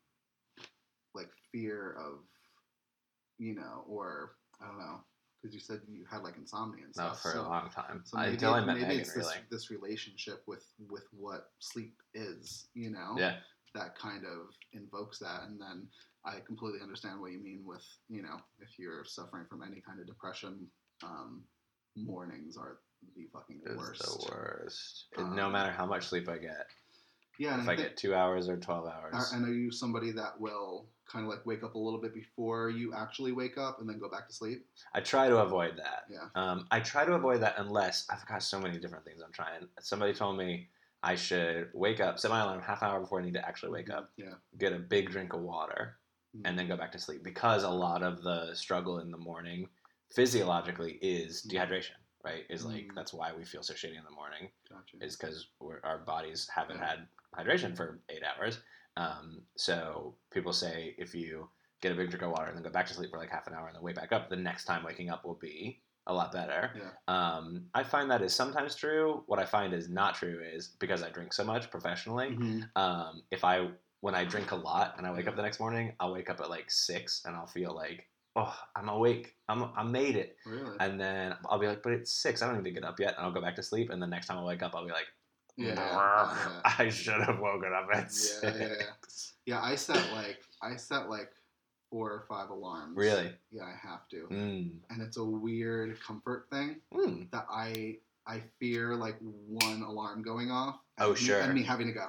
like, 1.13 1.29
fear 1.51 1.95
of, 1.99 2.23
you 3.37 3.53
know, 3.53 3.85
or, 3.87 4.31
I 4.59 4.65
don't 4.65 4.79
know, 4.79 5.01
because 5.39 5.53
you 5.53 5.59
said 5.59 5.81
you 5.87 6.03
had, 6.09 6.23
like, 6.23 6.35
insomnia 6.35 6.83
and 6.85 6.93
no, 6.97 7.03
stuff. 7.09 7.21
for 7.21 7.31
so, 7.33 7.41
a 7.41 7.43
long 7.43 7.69
time 7.69 8.01
so 8.05 8.17
maybe, 8.17 8.33
until 8.33 8.55
I 8.55 8.65
met 8.65 8.77
maybe 8.77 8.87
Megan. 8.87 9.01
it's 9.01 9.15
Really, 9.15 9.35
this, 9.51 9.69
this 9.69 9.71
relationship 9.71 10.41
with, 10.47 10.65
with 10.89 11.05
what 11.11 11.51
sleep 11.59 11.95
is, 12.15 12.67
you 12.73 12.89
know? 12.89 13.13
yeah. 13.17 13.35
That 13.75 13.95
kind 13.95 14.23
of 14.25 14.47
invokes 14.73 15.19
that. 15.19 15.43
And 15.43 15.61
then 15.61 15.87
I 16.25 16.39
completely 16.47 16.79
understand 16.81 17.21
what 17.21 17.31
you 17.31 17.43
mean 17.43 17.61
with, 17.63 17.85
you 18.09 18.23
know, 18.23 18.37
if 18.59 18.79
you're 18.79 19.05
suffering 19.05 19.45
from 19.47 19.61
any 19.61 19.83
kind 19.85 19.99
of 19.99 20.07
depression, 20.07 20.65
um, 21.03 21.43
mornings 21.95 22.57
are 22.57 22.79
the 23.15 23.25
fucking 23.33 23.61
It's 23.65 23.75
worst. 23.75 24.01
the 24.01 24.25
worst. 24.31 25.05
It- 25.17 25.21
no 25.21 25.47
Um, 25.47 25.51
matter 25.51 25.71
how 25.71 25.85
much 25.85 26.05
sleep 26.07 26.27
I 26.29 26.37
get, 26.37 26.67
Yeah, 27.39 27.53
and 27.53 27.61
if 27.63 27.69
I, 27.69 27.73
I 27.73 27.75
think, 27.75 27.89
get 27.89 27.97
two 27.97 28.15
hours 28.15 28.49
or 28.49 28.57
twelve 28.57 28.87
hours, 28.87 29.13
are, 29.13 29.35
and 29.37 29.45
are 29.47 29.53
you 29.53 29.71
somebody 29.71 30.11
that 30.11 30.39
will 30.39 30.89
kind 31.07 31.23
of 31.25 31.29
like 31.31 31.45
wake 31.45 31.63
up 31.63 31.75
a 31.75 31.79
little 31.79 32.01
bit 32.01 32.13
before 32.13 32.69
you 32.69 32.93
actually 32.93 33.31
wake 33.31 33.57
up 33.57 33.79
and 33.79 33.87
then 33.89 33.99
go 33.99 34.09
back 34.09 34.27
to 34.27 34.33
sleep? 34.33 34.65
I 34.93 35.01
try 35.01 35.29
to 35.29 35.37
avoid 35.39 35.77
that. 35.77 36.05
Yeah. 36.09 36.29
Um, 36.35 36.67
I 36.71 36.79
try 36.79 37.05
to 37.05 37.13
avoid 37.13 37.41
that 37.41 37.55
unless 37.57 38.07
I've 38.09 38.25
got 38.25 38.41
so 38.43 38.59
many 38.59 38.79
different 38.79 39.05
things 39.05 39.21
I'm 39.23 39.31
trying. 39.31 39.67
Somebody 39.79 40.13
told 40.13 40.37
me 40.37 40.69
I 41.03 41.13
should 41.15 41.69
wake 41.73 41.99
up, 41.99 42.17
set 42.19 42.31
my 42.31 42.41
alarm 42.41 42.61
half 42.61 42.81
hour 42.81 42.99
before 42.99 43.21
I 43.21 43.23
need 43.23 43.35
to 43.35 43.47
actually 43.47 43.71
wake 43.71 43.89
up, 43.91 44.11
Yeah. 44.17 44.33
get 44.57 44.73
a 44.73 44.79
big 44.79 45.09
drink 45.11 45.33
of 45.33 45.41
water, 45.41 45.99
and 46.43 46.57
then 46.57 46.67
go 46.67 46.75
back 46.75 46.91
to 46.91 46.99
sleep 46.99 47.23
because 47.23 47.63
a 47.63 47.69
lot 47.69 48.03
of 48.03 48.21
the 48.23 48.53
struggle 48.55 48.99
in 48.99 49.11
the 49.11 49.17
morning 49.17 49.69
physiologically 50.11 50.93
is 51.01 51.43
Mm. 51.45 51.51
dehydration. 51.51 51.95
Right? 52.27 52.45
Is 52.49 52.65
like 52.65 52.87
Mm. 52.87 52.95
that's 52.95 53.13
why 53.13 53.33
we 53.33 53.43
feel 53.45 53.63
so 53.63 53.73
shitty 53.73 53.97
in 53.97 54.03
the 54.03 54.11
morning. 54.11 54.49
Gotcha. 54.69 54.97
is 55.01 55.15
because 55.15 55.47
our 55.83 55.99
bodies 55.99 56.47
haven't 56.53 56.77
Yeah. 56.79 56.89
had 56.89 57.07
hydration 57.37 57.75
for 57.75 57.99
eight 58.09 58.23
hours. 58.23 58.59
Um, 58.97 59.45
so 59.55 60.15
people 60.31 60.51
say 60.53 60.95
if 60.97 61.13
you 61.15 61.49
get 61.81 61.91
a 61.91 61.95
big 61.95 62.09
drink 62.09 62.23
of 62.23 62.31
water 62.31 62.47
and 62.47 62.55
then 62.57 62.63
go 62.63 62.69
back 62.71 62.87
to 62.87 62.93
sleep 62.93 63.11
for 63.11 63.19
like 63.19 63.29
half 63.29 63.47
an 63.47 63.53
hour 63.53 63.67
and 63.67 63.75
then 63.75 63.83
wake 63.83 63.95
back 63.95 64.11
up, 64.11 64.29
the 64.29 64.35
next 64.35 64.65
time 64.65 64.83
waking 64.83 65.09
up 65.09 65.23
will 65.23 65.35
be 65.35 65.81
a 66.07 66.13
lot 66.13 66.31
better. 66.31 66.71
Yeah. 66.75 66.91
Um, 67.07 67.69
I 67.73 67.83
find 67.83 68.09
that 68.11 68.21
is 68.21 68.33
sometimes 68.33 68.75
true. 68.75 69.23
What 69.27 69.39
I 69.39 69.45
find 69.45 69.73
is 69.73 69.87
not 69.89 70.15
true 70.15 70.41
is 70.41 70.69
because 70.79 71.03
I 71.03 71.09
drink 71.09 71.31
so 71.33 71.43
much 71.43 71.69
professionally. 71.69 72.29
Mhm. 72.31 72.69
Um, 72.75 73.23
if 73.31 73.43
I 73.43 73.71
when 74.01 74.13
I 74.15 74.23
drink 74.25 74.51
a 74.51 74.55
lot 74.55 74.95
and 74.97 75.07
I 75.07 75.11
wake 75.11 75.27
up 75.27 75.35
the 75.35 75.41
next 75.41 75.59
morning, 75.59 75.95
I'll 75.99 76.13
wake 76.13 76.29
up 76.29 76.39
at 76.39 76.49
like 76.49 76.69
six 76.69 77.23
and 77.25 77.35
I'll 77.35 77.47
feel 77.47 77.73
like, 77.73 78.07
oh, 78.37 78.55
I'm 78.75 78.87
awake. 78.87 79.35
I'm 79.49 79.65
I 79.75 79.83
made 79.83 80.15
it. 80.15 80.37
Really? 80.45 80.77
And 80.79 80.99
then 80.99 81.35
I'll 81.49 81.59
be 81.59 81.67
like, 81.67 81.83
but 81.83 81.91
it's 81.93 82.13
six. 82.13 82.41
I 82.41 82.47
don't 82.47 82.57
need 82.63 82.69
to 82.69 82.73
get 82.73 82.85
up 82.85 82.99
yet. 82.99 83.15
And 83.17 83.25
I'll 83.25 83.31
go 83.33 83.41
back 83.41 83.55
to 83.55 83.63
sleep. 83.63 83.89
And 83.89 84.01
the 84.01 84.07
next 84.07 84.27
time 84.27 84.37
I 84.37 84.43
wake 84.43 84.61
up, 84.63 84.73
I'll 84.75 84.85
be 84.85 84.91
like, 84.91 85.07
yeah. 85.57 85.73
Yeah. 85.73 86.61
I 86.77 86.89
should 86.89 87.21
have 87.21 87.39
woken 87.39 87.73
up 87.73 87.89
at 87.93 88.11
Yeah, 88.43 88.53
yeah, 88.57 88.67
yeah. 88.67 88.75
Yeah, 89.45 89.61
I 89.61 89.75
set 89.75 90.13
like 90.13 90.39
I 90.61 90.75
set 90.75 91.09
like 91.09 91.31
four 91.89 92.11
or 92.11 92.25
five 92.29 92.49
alarms. 92.49 92.95
Really? 92.95 93.31
Yeah, 93.51 93.63
I 93.63 93.75
have 93.87 94.07
to. 94.09 94.27
Mm. 94.29 94.71
And 94.89 95.01
it's 95.01 95.17
a 95.17 95.23
weird 95.23 95.99
comfort 96.01 96.47
thing 96.51 96.77
Mm. 96.93 97.31
that 97.31 97.47
I 97.51 97.97
I 98.27 98.43
fear 98.59 98.93
like 98.95 99.17
one 99.21 99.81
alarm 99.81 100.21
going 100.21 100.51
off. 100.51 100.75
Oh, 100.99 101.11
me- 101.11 101.15
sure. 101.15 101.39
And 101.39 101.53
me 101.53 101.63
having 101.63 101.87
to 101.87 101.93
go. 101.93 102.07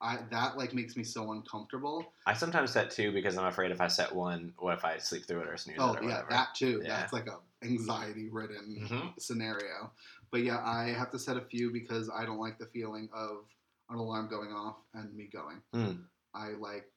I 0.00 0.18
that 0.30 0.56
like 0.58 0.74
makes 0.74 0.96
me 0.96 1.04
so 1.04 1.32
uncomfortable. 1.32 2.12
I 2.26 2.34
sometimes 2.34 2.70
set 2.72 2.90
two 2.90 3.12
because 3.12 3.38
I'm 3.38 3.46
afraid 3.46 3.70
if 3.70 3.80
I 3.80 3.88
set 3.88 4.14
one, 4.14 4.52
what 4.58 4.76
if 4.76 4.84
I 4.84 4.98
sleep 4.98 5.24
through 5.26 5.40
it 5.40 5.48
or 5.48 5.56
snooze 5.56 5.76
Oh 5.80 5.94
it 5.94 6.00
or 6.00 6.02
yeah, 6.02 6.08
whatever. 6.08 6.26
that 6.30 6.54
too. 6.54 6.80
Yeah. 6.84 6.96
That's 6.98 7.12
like 7.12 7.26
a 7.28 7.38
anxiety 7.64 8.28
ridden 8.28 8.76
Mhm. 8.88 9.18
scenario. 9.20 9.90
But 10.30 10.42
yeah, 10.42 10.58
I 10.62 10.88
have 10.88 11.10
to 11.12 11.18
set 11.18 11.36
a 11.36 11.40
few 11.40 11.70
because 11.72 12.10
I 12.10 12.26
don't 12.26 12.38
like 12.38 12.58
the 12.58 12.66
feeling 12.66 13.08
of 13.14 13.46
an 13.88 13.96
alarm 13.96 14.28
going 14.28 14.52
off 14.52 14.76
and 14.94 15.14
me 15.14 15.28
going. 15.32 15.62
Mm. 15.72 16.04
I 16.34 16.50
like, 16.50 16.92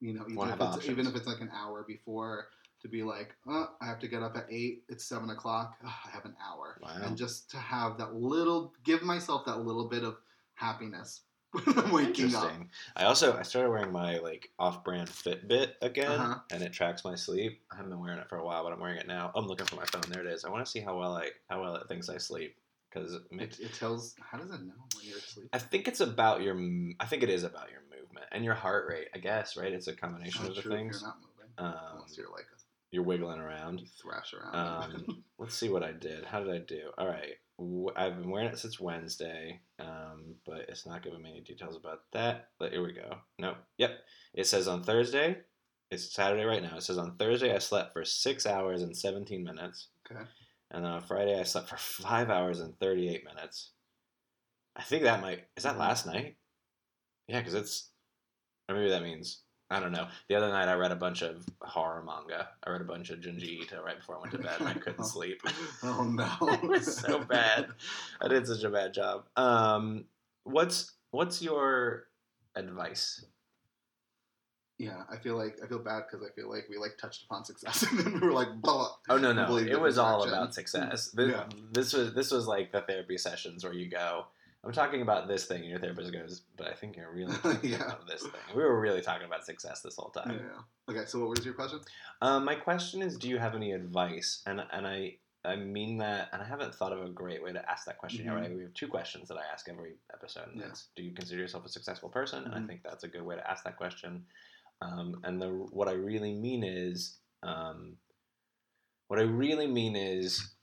you 0.00 0.12
know, 0.14 0.24
even 0.28 0.48
if 0.50 0.60
it's 0.60 0.86
even 0.88 1.06
if 1.06 1.16
it's 1.16 1.26
like 1.26 1.40
an 1.40 1.50
hour 1.52 1.82
before 1.82 2.48
to 2.82 2.88
be 2.88 3.02
like, 3.02 3.34
oh, 3.46 3.68
I 3.80 3.86
have 3.86 3.98
to 4.00 4.08
get 4.08 4.22
up 4.22 4.36
at 4.36 4.46
eight. 4.50 4.84
It's 4.88 5.04
seven 5.04 5.30
o'clock. 5.30 5.76
Ugh, 5.84 5.92
I 6.06 6.10
have 6.10 6.24
an 6.24 6.36
hour, 6.42 6.78
Wow. 6.80 6.90
and 7.02 7.16
just 7.16 7.50
to 7.50 7.58
have 7.58 7.98
that 7.98 8.14
little, 8.14 8.72
give 8.84 9.02
myself 9.02 9.44
that 9.46 9.58
little 9.58 9.88
bit 9.88 10.02
of 10.04 10.16
happiness 10.54 11.22
when 11.52 11.78
I'm 11.78 11.92
waking 11.92 12.34
up. 12.34 12.42
Interesting. 12.44 12.68
I 12.96 13.04
also 13.04 13.36
I 13.36 13.42
started 13.42 13.70
wearing 13.70 13.92
my 13.92 14.18
like 14.18 14.50
off-brand 14.58 15.08
Fitbit 15.08 15.72
again, 15.82 16.10
Uh-huh. 16.20 16.38
and 16.52 16.62
it 16.62 16.72
tracks 16.72 17.04
my 17.04 17.14
sleep. 17.14 17.60
I 17.72 17.76
haven't 17.76 17.90
been 17.90 18.00
wearing 18.00 18.18
it 18.18 18.28
for 18.28 18.38
a 18.38 18.44
while, 18.44 18.62
but 18.64 18.72
I'm 18.72 18.80
wearing 18.80 18.98
it 18.98 19.06
now. 19.06 19.30
I'm 19.34 19.46
looking 19.46 19.66
for 19.66 19.76
my 19.76 19.84
phone. 19.86 20.02
There 20.08 20.20
it 20.24 20.26
is. 20.28 20.44
I 20.44 20.50
want 20.50 20.64
to 20.64 20.70
see 20.70 20.80
how 20.80 20.98
well 20.98 21.14
I 21.16 21.30
how 21.48 21.60
well 21.62 21.74
it 21.76 21.88
thinks 21.88 22.08
I 22.08 22.18
sleep 22.18 22.56
because 22.92 23.14
It, 23.32 23.58
it 23.60 23.74
tells. 23.74 24.14
How 24.20 24.38
does 24.38 24.50
it 24.50 24.60
know 24.62 24.74
when 24.96 25.06
you're 25.06 25.18
asleep? 25.18 25.48
I 25.52 25.58
think 25.58 25.88
it's 25.88 26.00
about 26.00 26.42
your. 26.42 26.54
I 27.00 27.06
think 27.06 27.22
it 27.22 27.30
is 27.30 27.44
about 27.44 27.70
your 27.70 27.80
movement 27.90 28.26
and 28.32 28.44
your 28.44 28.54
heart 28.54 28.86
rate. 28.88 29.08
I 29.14 29.18
guess 29.18 29.56
right. 29.56 29.72
It's 29.72 29.86
a 29.88 29.94
combination 29.94 30.46
of 30.46 30.54
the 30.54 30.62
things. 30.62 31.00
You're 31.00 31.08
not 31.10 31.18
moving 31.20 31.50
Um, 31.58 31.74
unless 31.96 32.16
you're 32.16 32.30
like 32.30 32.42
a, 32.52 32.56
you're 32.92 33.04
wiggling 33.04 33.38
around. 33.38 33.80
you 33.80 33.86
thrash 34.02 34.34
around. 34.34 34.54
Um, 34.56 35.22
let's 35.38 35.54
see 35.54 35.68
what 35.68 35.82
I 35.84 35.92
did. 35.92 36.24
How 36.24 36.40
did 36.42 36.52
I 36.52 36.58
do? 36.58 36.90
All 36.98 37.06
right. 37.06 37.34
I've 37.96 38.16
been 38.16 38.30
wearing 38.30 38.48
it 38.48 38.58
since 38.58 38.80
Wednesday, 38.80 39.60
um, 39.78 40.34
but 40.46 40.66
it's 40.68 40.86
not 40.86 41.02
giving 41.02 41.20
me 41.22 41.30
any 41.30 41.40
details 41.42 41.76
about 41.76 42.00
that. 42.12 42.48
But 42.58 42.72
here 42.72 42.82
we 42.82 42.92
go. 42.92 43.18
Nope. 43.38 43.58
Yep. 43.78 43.98
It 44.34 44.46
says 44.46 44.66
on 44.68 44.82
Thursday. 44.82 45.38
It's 45.90 46.14
Saturday 46.14 46.44
right 46.44 46.62
now. 46.62 46.76
It 46.76 46.82
says 46.82 46.98
on 46.98 47.16
Thursday 47.16 47.54
I 47.54 47.58
slept 47.58 47.92
for 47.92 48.04
six 48.04 48.46
hours 48.46 48.82
and 48.82 48.96
17 48.96 49.42
minutes. 49.42 49.88
okay. 50.10 50.22
And 50.70 50.84
then 50.84 50.92
on 50.92 51.02
Friday 51.02 51.38
I 51.38 51.42
slept 51.42 51.68
for 51.68 51.76
five 51.76 52.30
hours 52.30 52.60
and 52.60 52.78
38 52.78 53.24
minutes. 53.24 53.72
I 54.76 54.82
think 54.82 55.02
that 55.02 55.20
might. 55.20 55.46
Is 55.56 55.64
that 55.64 55.74
Mhm. 55.74 55.80
last 55.80 56.06
night? 56.06 56.36
Yeah, 57.26 57.40
because 57.40 57.54
it's. 57.54 57.90
Or 58.68 58.76
maybe 58.76 58.90
that 58.90 59.02
means. 59.02 59.42
I 59.72 59.78
don't 59.78 59.92
know. 59.92 60.08
The 60.28 60.34
other 60.34 60.48
night 60.48 60.68
I 60.68 60.74
read 60.74 60.90
a 60.90 60.96
bunch 60.96 61.22
of 61.22 61.46
horror 61.60 62.02
manga. 62.02 62.48
I 62.64 62.70
read 62.70 62.80
a 62.80 62.84
bunch 62.84 63.10
of 63.10 63.20
Junji 63.20 63.62
Ito 63.62 63.82
right 63.84 63.96
before 63.96 64.16
I 64.16 64.20
went 64.20 64.32
to 64.32 64.38
bed 64.38 64.56
and 64.58 64.68
I 64.68 64.74
couldn't 64.74 65.04
sleep. 65.16 65.40
Oh 65.84 66.02
no. 66.04 66.28
it 66.52 66.62
was 66.68 66.96
so 66.96 67.20
bad. 67.22 67.68
I 68.20 68.26
did 68.28 68.46
such 68.46 68.64
a 68.64 68.70
bad 68.70 68.92
job. 68.92 69.26
Um, 69.36 70.06
what's 70.44 70.92
what's 71.12 71.40
your 71.40 72.08
advice? 72.56 73.24
Yeah, 74.78 75.02
I 75.12 75.18
feel 75.18 75.36
like 75.36 75.58
I 75.62 75.66
feel 75.66 75.78
bad 75.78 76.04
because 76.10 76.26
I 76.26 76.32
feel 76.34 76.50
like 76.50 76.66
we 76.70 76.78
like 76.78 76.96
touched 76.98 77.24
upon 77.24 77.44
success 77.44 77.82
and 77.90 77.98
then 78.00 78.14
we 78.14 78.26
were 78.26 78.32
like, 78.32 78.48
blah. 78.60 78.88
Oh 79.08 79.18
no, 79.18 79.32
no, 79.32 79.56
it 79.58 79.78
was 79.80 79.98
all 79.98 80.24
about 80.26 80.52
success. 80.54 81.10
This, 81.14 81.30
Yeah. 81.30 81.44
this 81.70 81.92
was 81.92 82.12
this 82.14 82.30
was 82.32 82.46
like 82.48 82.72
the 82.72 82.80
therapy 82.80 83.18
sessions 83.18 83.62
where 83.62 83.74
you 83.74 83.88
go. 83.88 84.26
I'm 84.62 84.72
talking 84.72 85.00
about 85.00 85.26
this 85.26 85.46
thing, 85.46 85.62
and 85.62 85.70
your 85.70 85.78
therapist 85.78 86.12
goes, 86.12 86.42
"But 86.56 86.68
I 86.68 86.74
think 86.74 86.96
you're 86.96 87.10
really 87.12 87.34
talking 87.42 87.70
Yeah. 87.70 87.84
about 87.86 88.06
this 88.06 88.22
thing." 88.22 88.32
We 88.54 88.62
were 88.62 88.78
really 88.78 89.00
talking 89.00 89.26
about 89.26 89.44
success 89.44 89.80
this 89.80 89.96
whole 89.96 90.10
time. 90.10 90.38
Yeah. 90.38 90.94
Okay, 90.94 91.06
so 91.06 91.18
what 91.20 91.30
was 91.30 91.44
your 91.44 91.54
question? 91.54 91.80
Um, 92.20 92.44
my 92.44 92.54
question 92.54 93.00
is, 93.00 93.16
do 93.16 93.28
you 93.28 93.38
have 93.38 93.54
any 93.54 93.72
advice? 93.72 94.42
And 94.46 94.60
and 94.72 94.86
I 94.86 95.16
I 95.44 95.56
mean 95.56 95.96
that, 95.98 96.28
and 96.32 96.42
I 96.42 96.44
haven't 96.44 96.74
thought 96.74 96.92
of 96.92 97.02
a 97.02 97.08
great 97.08 97.42
way 97.42 97.52
to 97.54 97.70
ask 97.70 97.86
that 97.86 97.96
question 97.96 98.26
yet. 98.26 98.34
Mhm. 98.34 98.40
Right? 98.40 98.54
We 98.54 98.62
have 98.64 98.74
two 98.74 98.88
questions 98.88 99.28
that 99.28 99.38
I 99.38 99.44
ask 99.50 99.66
every 99.70 99.96
episode, 100.12 100.48
and 100.48 100.60
Yeah. 100.60 100.66
that's, 100.66 100.88
do 100.94 101.02
you 101.02 101.12
consider 101.12 101.40
yourself 101.40 101.64
a 101.64 101.68
successful 101.70 102.10
person? 102.10 102.44
And 102.44 102.54
I 102.54 102.58
Mhm. 102.58 102.66
think 102.66 102.82
that's 102.82 103.04
a 103.04 103.08
good 103.08 103.22
way 103.22 103.36
to 103.36 103.50
ask 103.50 103.64
that 103.64 103.78
question. 103.78 104.26
Um, 104.82 105.20
and 105.24 105.40
the 105.40 105.48
what 105.48 105.88
I 105.88 105.92
really 105.92 106.34
mean 106.34 106.62
is, 106.64 107.18
um, 107.42 107.96
what 109.08 109.18
I 109.18 109.22
really 109.22 109.66
mean 109.66 109.96
is, 109.96 110.54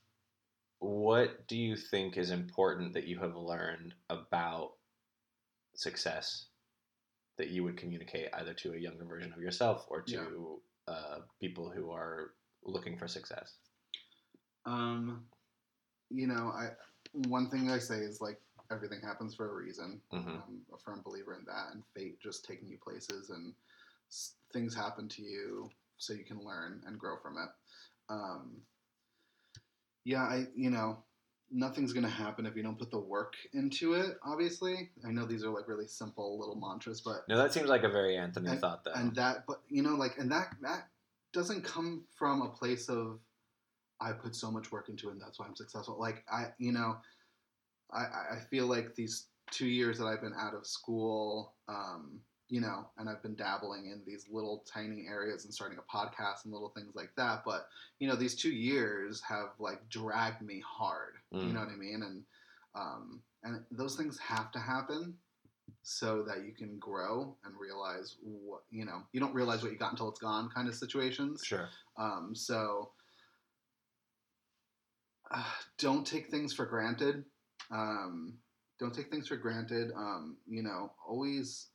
what 0.80 1.46
do 1.48 1.56
you 1.56 1.76
think 1.76 2.16
is 2.16 2.30
important 2.30 2.94
that 2.94 3.06
you 3.06 3.18
have 3.20 3.36
learned 3.36 3.94
about 4.10 4.72
success 5.74 6.46
that 7.36 7.48
you 7.48 7.64
would 7.64 7.76
communicate 7.76 8.28
either 8.34 8.54
to 8.54 8.72
a 8.72 8.78
younger 8.78 9.04
version 9.04 9.32
of 9.32 9.40
yourself 9.40 9.86
or 9.88 10.02
to 10.02 10.60
uh, 10.88 11.18
people 11.40 11.70
who 11.70 11.90
are 11.90 12.34
looking 12.64 12.98
for 12.98 13.08
success? 13.08 13.54
Um, 14.66 15.24
you 16.10 16.26
know, 16.26 16.52
I 16.54 16.70
one 17.12 17.48
thing 17.50 17.70
I 17.70 17.78
say 17.78 17.98
is 17.98 18.20
like 18.20 18.40
everything 18.70 19.00
happens 19.00 19.34
for 19.34 19.50
a 19.50 19.54
reason. 19.54 20.00
hmm 20.12 20.36
I'm 20.36 20.60
a 20.74 20.78
firm 20.78 21.02
believer 21.04 21.34
in 21.34 21.44
that, 21.46 21.72
and 21.72 21.82
fate 21.94 22.20
just 22.20 22.44
taking 22.44 22.68
you 22.68 22.78
places, 22.78 23.30
and 23.30 23.54
s- 24.10 24.34
things 24.52 24.74
happen 24.74 25.08
to 25.08 25.22
you 25.22 25.70
so 25.98 26.12
you 26.12 26.24
can 26.24 26.44
learn 26.44 26.82
and 26.86 26.98
grow 26.98 27.16
from 27.22 27.36
it. 27.38 27.48
Um, 28.08 28.62
yeah, 30.08 30.22
I 30.22 30.46
you 30.56 30.70
know, 30.70 31.04
nothing's 31.50 31.92
gonna 31.92 32.08
happen 32.08 32.46
if 32.46 32.56
you 32.56 32.62
don't 32.62 32.78
put 32.78 32.90
the 32.90 32.98
work 32.98 33.34
into 33.52 33.92
it. 33.92 34.16
Obviously, 34.24 34.88
I 35.06 35.10
know 35.10 35.26
these 35.26 35.44
are 35.44 35.50
like 35.50 35.68
really 35.68 35.86
simple 35.86 36.38
little 36.38 36.56
mantras, 36.56 37.02
but 37.02 37.28
No, 37.28 37.36
that 37.36 37.52
seems 37.52 37.68
like 37.68 37.84
a 37.84 37.88
very 37.90 38.16
Anthony 38.16 38.56
thought, 38.56 38.84
though. 38.84 38.92
and 38.94 39.14
that 39.16 39.44
but 39.46 39.60
you 39.68 39.82
know 39.82 39.96
like 39.96 40.16
and 40.18 40.30
that 40.32 40.48
that 40.62 40.88
doesn't 41.34 41.62
come 41.62 42.04
from 42.18 42.40
a 42.40 42.48
place 42.48 42.88
of 42.88 43.20
i 44.00 44.12
put 44.12 44.34
so 44.34 44.50
much 44.50 44.72
work 44.72 44.88
into 44.88 45.08
it 45.08 45.12
and 45.12 45.20
that's 45.20 45.38
why 45.38 45.44
i'm 45.46 45.54
successful 45.54 45.98
like 46.00 46.24
i 46.32 46.46
you 46.58 46.72
know 46.72 46.96
i 47.92 47.98
i 47.98 48.36
I 48.36 48.38
feel 48.48 48.66
like 48.66 48.94
these 48.94 49.26
two 49.50 49.66
years 49.66 49.98
that 49.98 50.06
i've 50.06 50.22
been 50.22 50.32
out 50.38 50.54
of 50.54 50.66
school 50.66 51.54
um 51.68 52.20
you 52.48 52.60
know 52.60 52.86
and 52.98 53.08
i've 53.08 53.22
been 53.22 53.34
dabbling 53.34 53.86
in 53.86 54.02
these 54.06 54.26
little 54.30 54.64
tiny 54.72 55.06
areas 55.08 55.44
and 55.44 55.52
starting 55.54 55.78
a 55.78 55.96
podcast 55.96 56.44
and 56.44 56.52
little 56.52 56.70
things 56.70 56.94
like 56.94 57.10
that 57.16 57.42
but 57.44 57.68
you 57.98 58.08
know 58.08 58.16
these 58.16 58.34
two 58.34 58.50
years 58.50 59.22
have 59.22 59.50
like 59.58 59.86
dragged 59.88 60.42
me 60.42 60.62
hard 60.66 61.14
you 61.32 61.38
Mm. 61.38 61.54
know 61.54 61.60
what 61.60 61.68
i 61.68 61.76
mean 61.76 62.02
and 62.02 62.24
um 62.74 63.22
and 63.44 63.64
those 63.70 63.96
things 63.96 64.18
have 64.18 64.50
to 64.52 64.58
happen 64.58 65.14
so 65.82 66.22
that 66.22 66.44
you 66.44 66.52
can 66.52 66.78
grow 66.78 67.36
and 67.44 67.54
realize 67.58 68.16
what 68.22 68.62
you 68.70 68.84
know 68.84 69.02
you 69.12 69.20
don't 69.20 69.34
realize 69.34 69.62
what 69.62 69.72
you 69.72 69.78
got 69.78 69.92
until 69.92 70.08
it's 70.08 70.20
gone 70.20 70.48
kind 70.54 70.68
of 70.68 70.74
situations 70.74 71.44
sure. 71.44 71.68
um, 71.98 72.34
so 72.34 72.90
uh, 75.30 75.44
don't 75.78 76.06
take 76.06 76.28
things 76.28 76.52
for 76.52 76.66
granted 76.66 77.24
um, 77.70 78.38
don't 78.78 78.94
take 78.94 79.10
things 79.10 79.28
for 79.28 79.36
granted 79.36 79.90
um, 79.96 80.36
you 80.48 80.62
know 80.62 80.90
always 81.06 81.68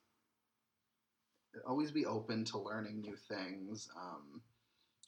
always 1.67 1.91
be 1.91 2.05
open 2.05 2.43
to 2.43 2.57
learning 2.57 3.01
new 3.01 3.15
things 3.15 3.89
um, 3.95 4.41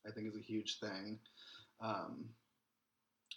i 0.08 0.12
think 0.12 0.28
is 0.28 0.36
a 0.36 0.42
huge 0.42 0.80
thing 0.80 1.18
um, 1.82 2.26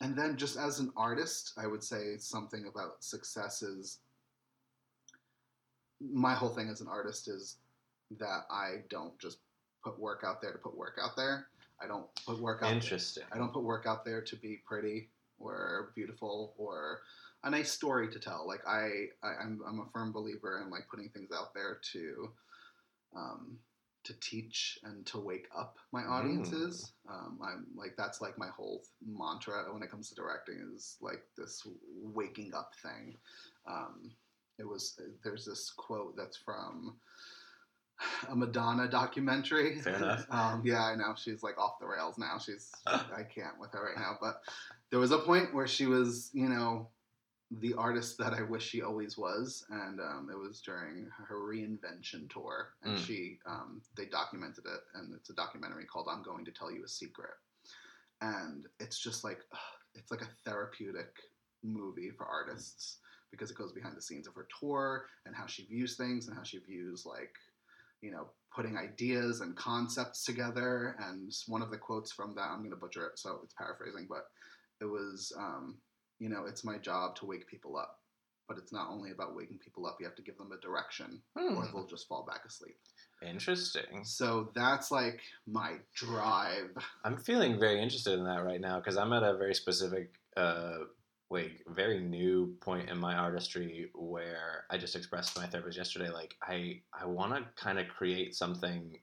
and 0.01 0.17
then 0.17 0.37
just 0.37 0.57
as 0.57 0.79
an 0.79 0.93
artist 0.97 1.53
i 1.59 1.67
would 1.67 1.83
say 1.83 2.17
something 2.19 2.67
about 2.67 3.03
success 3.03 3.63
is 3.63 3.99
my 6.01 6.35
whole 6.35 6.51
thing 6.51 6.69
as 6.69 6.81
an 6.81 6.89
artist 6.89 7.29
is 7.29 7.57
that 8.19 8.43
i 8.51 8.77
don't 8.89 9.19
just 9.19 9.39
put 9.83 9.99
work 9.99 10.23
out 10.27 10.41
there 10.41 10.53
to 10.53 10.59
put 10.59 10.77
work 10.77 10.99
out 11.03 11.17
there 11.17 11.47
i 11.83 11.87
don't 11.87 12.07
put 12.27 12.41
work 12.41 12.59
out 12.63 12.67
there 12.67 12.75
Interesting. 12.75 13.25
I 13.33 13.39
don't 13.39 13.53
put 13.53 13.63
work 13.63 13.87
out 13.87 14.05
there 14.05 14.21
to 14.21 14.37
be 14.37 14.61
pretty 14.67 15.09
or 15.41 15.93
beautiful 15.95 16.55
or 16.59 17.01
a 17.45 17.51
nice 17.51 17.71
story 17.71 18.09
to 18.09 18.19
tell. 18.19 18.47
Like 18.47 18.67
I, 18.67 19.07
I 19.23 19.29
I'm, 19.43 19.61
I'm 19.67 19.81
a 19.81 19.87
firm 19.93 20.13
believer 20.13 20.61
in 20.63 20.71
like 20.71 20.89
putting 20.91 21.09
things 21.11 21.31
out 21.33 21.55
there 21.55 21.79
to, 21.93 22.31
um, 23.17 23.59
to 24.05 24.19
teach 24.21 24.79
and 24.85 25.05
to 25.07 25.19
wake 25.19 25.49
up 25.57 25.77
my 25.93 26.03
audiences. 26.03 26.93
Um, 27.09 27.39
I'm 27.43 27.67
like 27.77 27.95
that's 27.97 28.21
like 28.21 28.39
my 28.39 28.49
whole 28.49 28.83
mantra 29.07 29.65
when 29.73 29.83
it 29.83 29.91
comes 29.91 30.09
to 30.09 30.15
directing 30.15 30.73
is 30.75 30.97
like 31.01 31.23
this 31.37 31.67
waking 32.03 32.55
up 32.55 32.73
thing. 32.83 33.17
Um, 33.67 34.11
it 34.59 34.67
was 34.67 34.99
there's 35.23 35.45
this 35.45 35.73
quote 35.77 36.17
that's 36.17 36.37
from 36.37 36.97
a 38.29 38.37
Madonna 38.37 38.89
documentary. 38.89 39.81
Fair 39.81 39.97
enough. 39.97 40.27
Um, 40.31 40.63
yeah, 40.65 40.85
I 40.85 40.95
know 40.95 41.15
she's 41.17 41.43
like 41.43 41.59
off 41.59 41.79
the 41.81 41.87
rails 41.87 42.19
now. 42.19 42.39
She's 42.39 42.71
I 42.87 43.23
can't 43.23 43.59
with 43.59 43.73
her 43.73 43.85
right 43.85 43.97
now. 43.97 44.17
But 44.21 44.41
there 44.91 45.01
was 45.01 45.11
a 45.11 45.19
point 45.19 45.55
where 45.55 45.67
she 45.67 45.87
was, 45.87 46.31
you 46.33 46.49
know, 46.49 46.89
the 47.51 47.75
artist 47.75 48.19
that 48.19 48.35
I 48.35 48.43
wish 48.43 48.67
she 48.67 48.83
always 48.83 49.17
was, 49.17 49.65
and 49.71 50.01
um, 50.01 50.29
it 50.31 50.37
was 50.39 50.61
during 50.61 51.09
her 51.29 51.37
reinvention 51.37 52.29
tour, 52.31 52.75
and 52.83 52.95
Mm. 52.95 52.99
she 52.99 53.39
um, 53.47 53.81
they 53.97 54.07
documented 54.07 54.67
it, 54.67 54.81
and 54.95 55.15
it's 55.15 55.31
a 55.31 55.35
documentary 55.35 55.87
called 55.87 56.09
"I'm 56.11 56.23
Going 56.23 56.45
to 56.45 56.53
Tell 56.53 56.71
You 56.71 56.85
a 56.85 56.89
Secret," 56.89 57.35
and 58.21 58.67
it's 58.81 58.99
just 58.99 59.25
like 59.25 59.41
it's 59.95 60.11
like 60.11 60.23
a 60.23 60.29
therapeutic 60.45 61.17
movie 61.63 62.11
for 62.11 62.27
artists 62.27 62.99
because 63.31 63.51
it 63.51 63.57
goes 63.57 63.73
behind 63.73 63.97
the 63.97 64.03
scenes 64.03 64.27
of 64.27 64.35
her 64.35 64.47
tour 64.61 65.07
and 65.27 65.35
how 65.35 65.47
she 65.47 65.65
views 65.67 65.97
things 65.97 66.29
and 66.29 66.37
how 66.37 66.43
she 66.43 66.59
views 66.59 67.05
like 67.05 67.35
you 68.01 68.11
know 68.11 68.29
putting 68.55 68.77
ideas 68.77 69.41
and 69.41 69.57
concepts 69.57 70.25
together 70.25 70.97
and 71.01 71.33
one 71.49 71.61
of 71.63 71.71
the 71.71 71.77
quotes 71.77 72.13
from 72.13 72.35
that 72.35 72.49
i'm 72.51 72.59
going 72.61 72.71
to 72.71 72.77
butcher 72.77 73.07
it 73.07 73.19
so 73.19 73.41
it's 73.43 73.55
paraphrasing 73.55 74.07
but 74.09 74.29
it 74.81 74.85
was 74.85 75.33
um, 75.37 75.77
you 76.19 76.29
know 76.29 76.45
it's 76.47 76.65
my 76.65 76.79
job 76.79 77.15
to 77.17 77.27
wake 77.27 77.47
people 77.47 77.77
up 77.77 77.97
but 78.49 78.57
it's 78.57 78.73
not 78.73 78.89
only 78.91 79.11
about 79.11 79.37
waking 79.37 79.59
people 79.59 79.87
up 79.87 79.97
you 80.01 80.07
have 80.07 80.15
to 80.17 80.23
give 80.23 80.37
them 80.39 80.51
a 80.53 80.61
direction 80.61 81.21
or 81.37 81.43
Hmm. 81.65 81.73
they'll 81.73 81.87
just 81.87 82.09
fall 82.09 82.25
back 82.27 82.41
asleep 82.47 82.77
Interesting. 83.23 84.05
so 84.05 84.51
that's 84.55 84.91
like 84.91 85.21
my 85.47 85.75
drive 85.95 86.71
I'm 87.05 87.19
feeling 87.19 87.59
very 87.59 87.83
interested 87.83 88.19
in 88.19 88.25
that 88.25 88.45
right 88.45 88.61
now 88.61 88.79
because 88.79 88.97
I'm 88.97 89.13
at 89.13 89.23
a 89.23 89.37
very 89.37 89.55
specific, 89.55 90.11
uh, 90.37 90.79
like 91.31 91.63
very 91.69 92.01
new 92.01 92.57
point 92.61 92.89
in 92.89 92.97
my 92.99 93.15
artistry 93.15 93.91
where 93.95 94.65
I 94.71 94.79
just 94.79 94.97
expressed 94.97 95.35
to 95.35 95.41
my 95.41 95.47
therapist 95.47 95.77
yesterday, 95.77 96.11
like 96.11 96.35
I 96.43 96.81
I 96.99 97.07
want 97.07 97.35
to 97.35 97.45
kind 97.63 97.79
of 97.79 97.89
create 97.89 98.35
something 98.35 98.97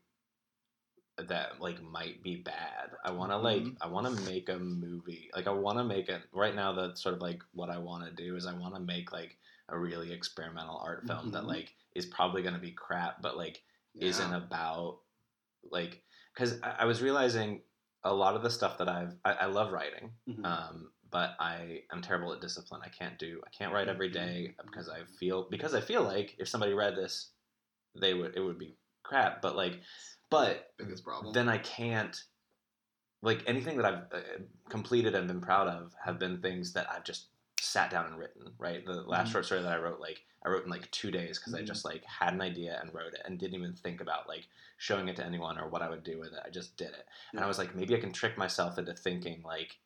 that 1.18 1.62
like 1.62 1.82
might 1.82 2.22
be 2.24 2.36
bad. 2.36 2.92
I 3.04 3.12
want 3.12 3.32
to 3.32 3.38
like 3.38 3.64
Mhm. 3.64 3.78
I 3.82 3.88
want 3.88 4.06
to 4.08 4.24
make 4.24 4.50
a 4.50 4.58
movie. 4.60 5.30
Like 5.36 5.48
I 5.48 5.52
want 5.52 5.78
to 5.78 5.84
make 5.84 6.10
it 6.10 6.22
right 6.34 6.56
now. 6.56 6.74
That's 6.74 7.02
sort 7.02 7.16
of 7.16 7.22
like 7.22 7.42
what 7.54 7.70
I 7.70 7.78
want 7.78 8.06
to 8.06 8.12
do 8.12 8.36
is 8.36 8.46
I 8.46 8.54
want 8.54 8.74
to 8.76 8.82
make 8.82 9.12
like 9.14 9.38
a 9.70 9.78
really 9.78 10.12
experimental 10.12 10.78
art 10.78 11.08
film 11.08 11.32
that 11.32 11.44
Mhm. 11.44 11.48
like 11.48 11.74
is 11.94 12.06
probably 12.06 12.42
gonna 12.44 12.60
be 12.60 12.72
crap, 12.72 13.22
but 13.22 13.38
like 13.38 13.64
isn't 13.96 14.34
about 14.34 15.00
like 15.72 16.04
because 16.34 16.62
I, 16.62 16.72
I 16.80 16.86
was 16.86 17.02
realizing 17.02 17.62
a 18.04 18.14
lot 18.14 18.36
of 18.36 18.44
the 18.44 18.50
stuff 18.50 18.78
that 18.80 18.90
I've 18.90 19.16
I, 19.24 19.32
I 19.34 19.46
love 19.46 19.72
writing, 19.72 20.12
Mhm. 20.28 20.46
um, 20.46 20.92
but 21.10 21.36
I 21.40 21.84
am 21.94 22.02
terrible 22.02 22.34
at 22.34 22.42
discipline. 22.42 22.82
I 22.84 22.90
can't 22.90 23.18
do 23.18 23.42
I 23.48 23.50
can't 23.50 23.74
write 23.74 23.88
every 23.88 24.10
day 24.10 24.54
Mhm. 24.60 24.66
because 24.66 24.90
I 24.90 25.06
feel 25.06 25.44
because 25.50 25.74
I 25.74 25.80
feel 25.82 26.04
like 26.04 26.36
if 26.38 26.50
somebody 26.50 26.74
read 26.74 26.96
this, 26.98 27.32
they 27.96 28.14
would 28.14 28.36
it 28.36 28.42
would 28.42 28.60
be 28.60 28.76
crap. 29.04 29.42
But 29.42 29.56
like, 29.56 29.82
but 30.38 30.74
biggest 30.78 31.04
problem. 31.04 31.34
then 31.34 31.50
I 31.50 31.58
can't 31.60 32.16
like 33.22 33.44
anything 33.48 33.78
that 33.78 33.86
I've 33.86 34.04
uh, 34.14 34.22
completed 34.70 35.16
and 35.16 35.28
been 35.28 35.42
proud 35.42 35.68
of 35.68 35.94
have 36.04 36.20
been 36.20 36.42
things 36.42 36.74
that 36.74 36.88
I've 36.92 37.04
just 37.04 37.28
sat 37.60 37.90
down 37.90 38.06
and 38.06 38.18
written. 38.20 38.54
Right, 38.58 38.86
the 38.86 39.02
last 39.02 39.30
Mhm. 39.30 39.32
short 39.32 39.46
story 39.46 39.62
that 39.62 39.72
I 39.72 39.78
wrote, 39.78 40.00
like 40.00 40.24
I 40.46 40.50
wrote 40.50 40.64
in 40.66 40.70
like 40.70 40.90
two 40.92 41.10
days 41.10 41.40
because 41.40 41.56
I 41.56 41.62
Mhm. 41.62 41.68
just 41.68 41.86
like 41.86 42.04
had 42.06 42.34
an 42.34 42.42
idea 42.42 42.80
and 42.80 42.94
wrote 42.94 43.14
it 43.14 43.22
and 43.26 43.40
didn't 43.40 43.56
even 43.56 43.74
think 43.74 44.00
about 44.02 44.28
like 44.28 44.48
showing 44.78 45.08
it 45.08 45.16
to 45.16 45.26
anyone 45.26 45.58
or 45.58 45.70
what 45.70 45.82
I 45.82 45.90
would 45.90 46.04
do 46.04 46.20
with 46.20 46.34
it. 46.34 46.44
I 46.46 46.50
just 46.50 46.78
did 46.78 46.90
it, 46.94 47.08
and 47.32 47.40
I 47.40 47.48
was 47.48 47.58
like, 47.58 47.74
maybe 47.74 47.96
I 47.96 48.00
can 48.00 48.14
trick 48.14 48.38
myself 48.38 48.78
into 48.78 48.94
thinking 48.94 49.42
like. 49.44 49.80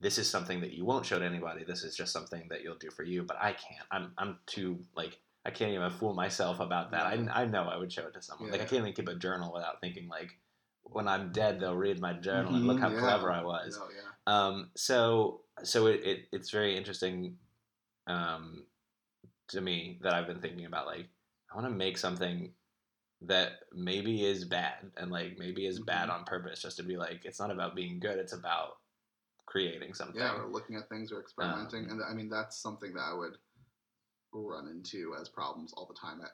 This 0.00 0.18
is 0.18 0.28
something 0.28 0.60
that 0.62 0.72
you 0.72 0.84
won't 0.84 1.06
show 1.06 1.20
to 1.20 1.24
anybody. 1.24 1.62
This 1.62 1.84
is 1.84 1.96
just 1.96 2.12
something 2.12 2.48
that 2.48 2.62
you'll 2.64 2.74
do 2.74 2.90
for 2.90 3.04
you. 3.04 3.22
But 3.22 3.36
I 3.40 3.52
can't. 3.52 3.86
I'm 3.92 4.12
I'm 4.18 4.40
too 4.46 4.84
like 4.96 5.20
I 5.44 5.50
can't 5.50 5.72
even 5.72 5.90
fool 5.90 6.14
myself 6.14 6.60
about 6.60 6.92
that. 6.92 7.18
Yeah. 7.18 7.32
I, 7.32 7.42
I 7.42 7.46
know 7.46 7.64
I 7.64 7.76
would 7.76 7.92
show 7.92 8.06
it 8.06 8.14
to 8.14 8.22
someone. 8.22 8.50
Like 8.50 8.60
I 8.60 8.64
can't 8.64 8.82
even 8.82 8.92
keep 8.92 9.08
a 9.08 9.14
journal 9.14 9.52
without 9.52 9.80
thinking 9.80 10.08
like 10.08 10.38
when 10.84 11.08
I'm 11.08 11.32
dead 11.32 11.58
they'll 11.58 11.76
read 11.76 12.00
my 12.00 12.12
journal 12.12 12.54
and 12.54 12.66
look 12.66 12.78
Mhm, 12.78 12.82
how 12.82 12.90
yeah. 12.90 13.00
clever 13.00 13.32
I 13.32 13.42
was. 13.42 13.78
Oh, 13.80 13.88
yeah. 13.94 14.10
Um, 14.26 14.70
so 14.76 15.40
so 15.62 15.86
it, 15.86 16.04
it 16.04 16.28
it's 16.32 16.50
very 16.50 16.76
interesting 16.76 17.38
um, 18.06 18.66
to 19.48 19.60
me 19.60 19.98
that 20.02 20.14
I've 20.14 20.26
been 20.26 20.40
thinking 20.40 20.66
about 20.66 20.86
like 20.86 21.08
I 21.50 21.56
want 21.56 21.66
to 21.66 21.74
make 21.74 21.98
something 21.98 22.52
that 23.22 23.52
maybe 23.72 24.24
is 24.24 24.44
bad 24.44 24.90
and 24.96 25.10
like 25.10 25.38
maybe 25.38 25.66
is 25.66 25.78
bad 25.80 26.08
Mhm. 26.08 26.14
on 26.14 26.24
purpose 26.24 26.62
just 26.62 26.76
to 26.78 26.82
be 26.82 26.96
like 26.96 27.24
it's 27.24 27.38
not 27.40 27.50
about 27.50 27.74
being 27.74 28.00
good 28.00 28.18
it's 28.18 28.32
about 28.32 28.78
creating 29.46 29.92
something. 29.94 30.20
Yeah, 30.20 30.34
or 30.34 30.46
looking 30.46 30.76
at 30.76 30.88
things 30.88 31.12
or 31.12 31.20
experimenting, 31.20 31.84
Um, 31.84 31.90
and 31.90 32.02
I 32.08 32.14
mean 32.14 32.28
that's 32.28 32.56
something 32.56 32.94
that 32.94 33.02
I 33.02 33.12
would 33.14 33.36
run 34.32 34.68
into 34.68 35.14
as 35.20 35.28
problems 35.28 35.72
all 35.76 35.86
the 35.86 35.94
time 35.94 36.20
at 36.22 36.30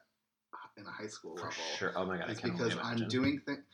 in 0.76 0.86
a 0.86 0.90
high 0.90 1.08
school 1.08 1.34
For 1.34 1.50
level. 1.50 1.52
sure. 1.76 1.92
Oh 1.96 2.06
my 2.06 2.18
god, 2.18 2.30
It's 2.30 2.40
because 2.40 2.76
I'm 2.82 3.08
doing 3.08 3.40
things. 3.44 3.64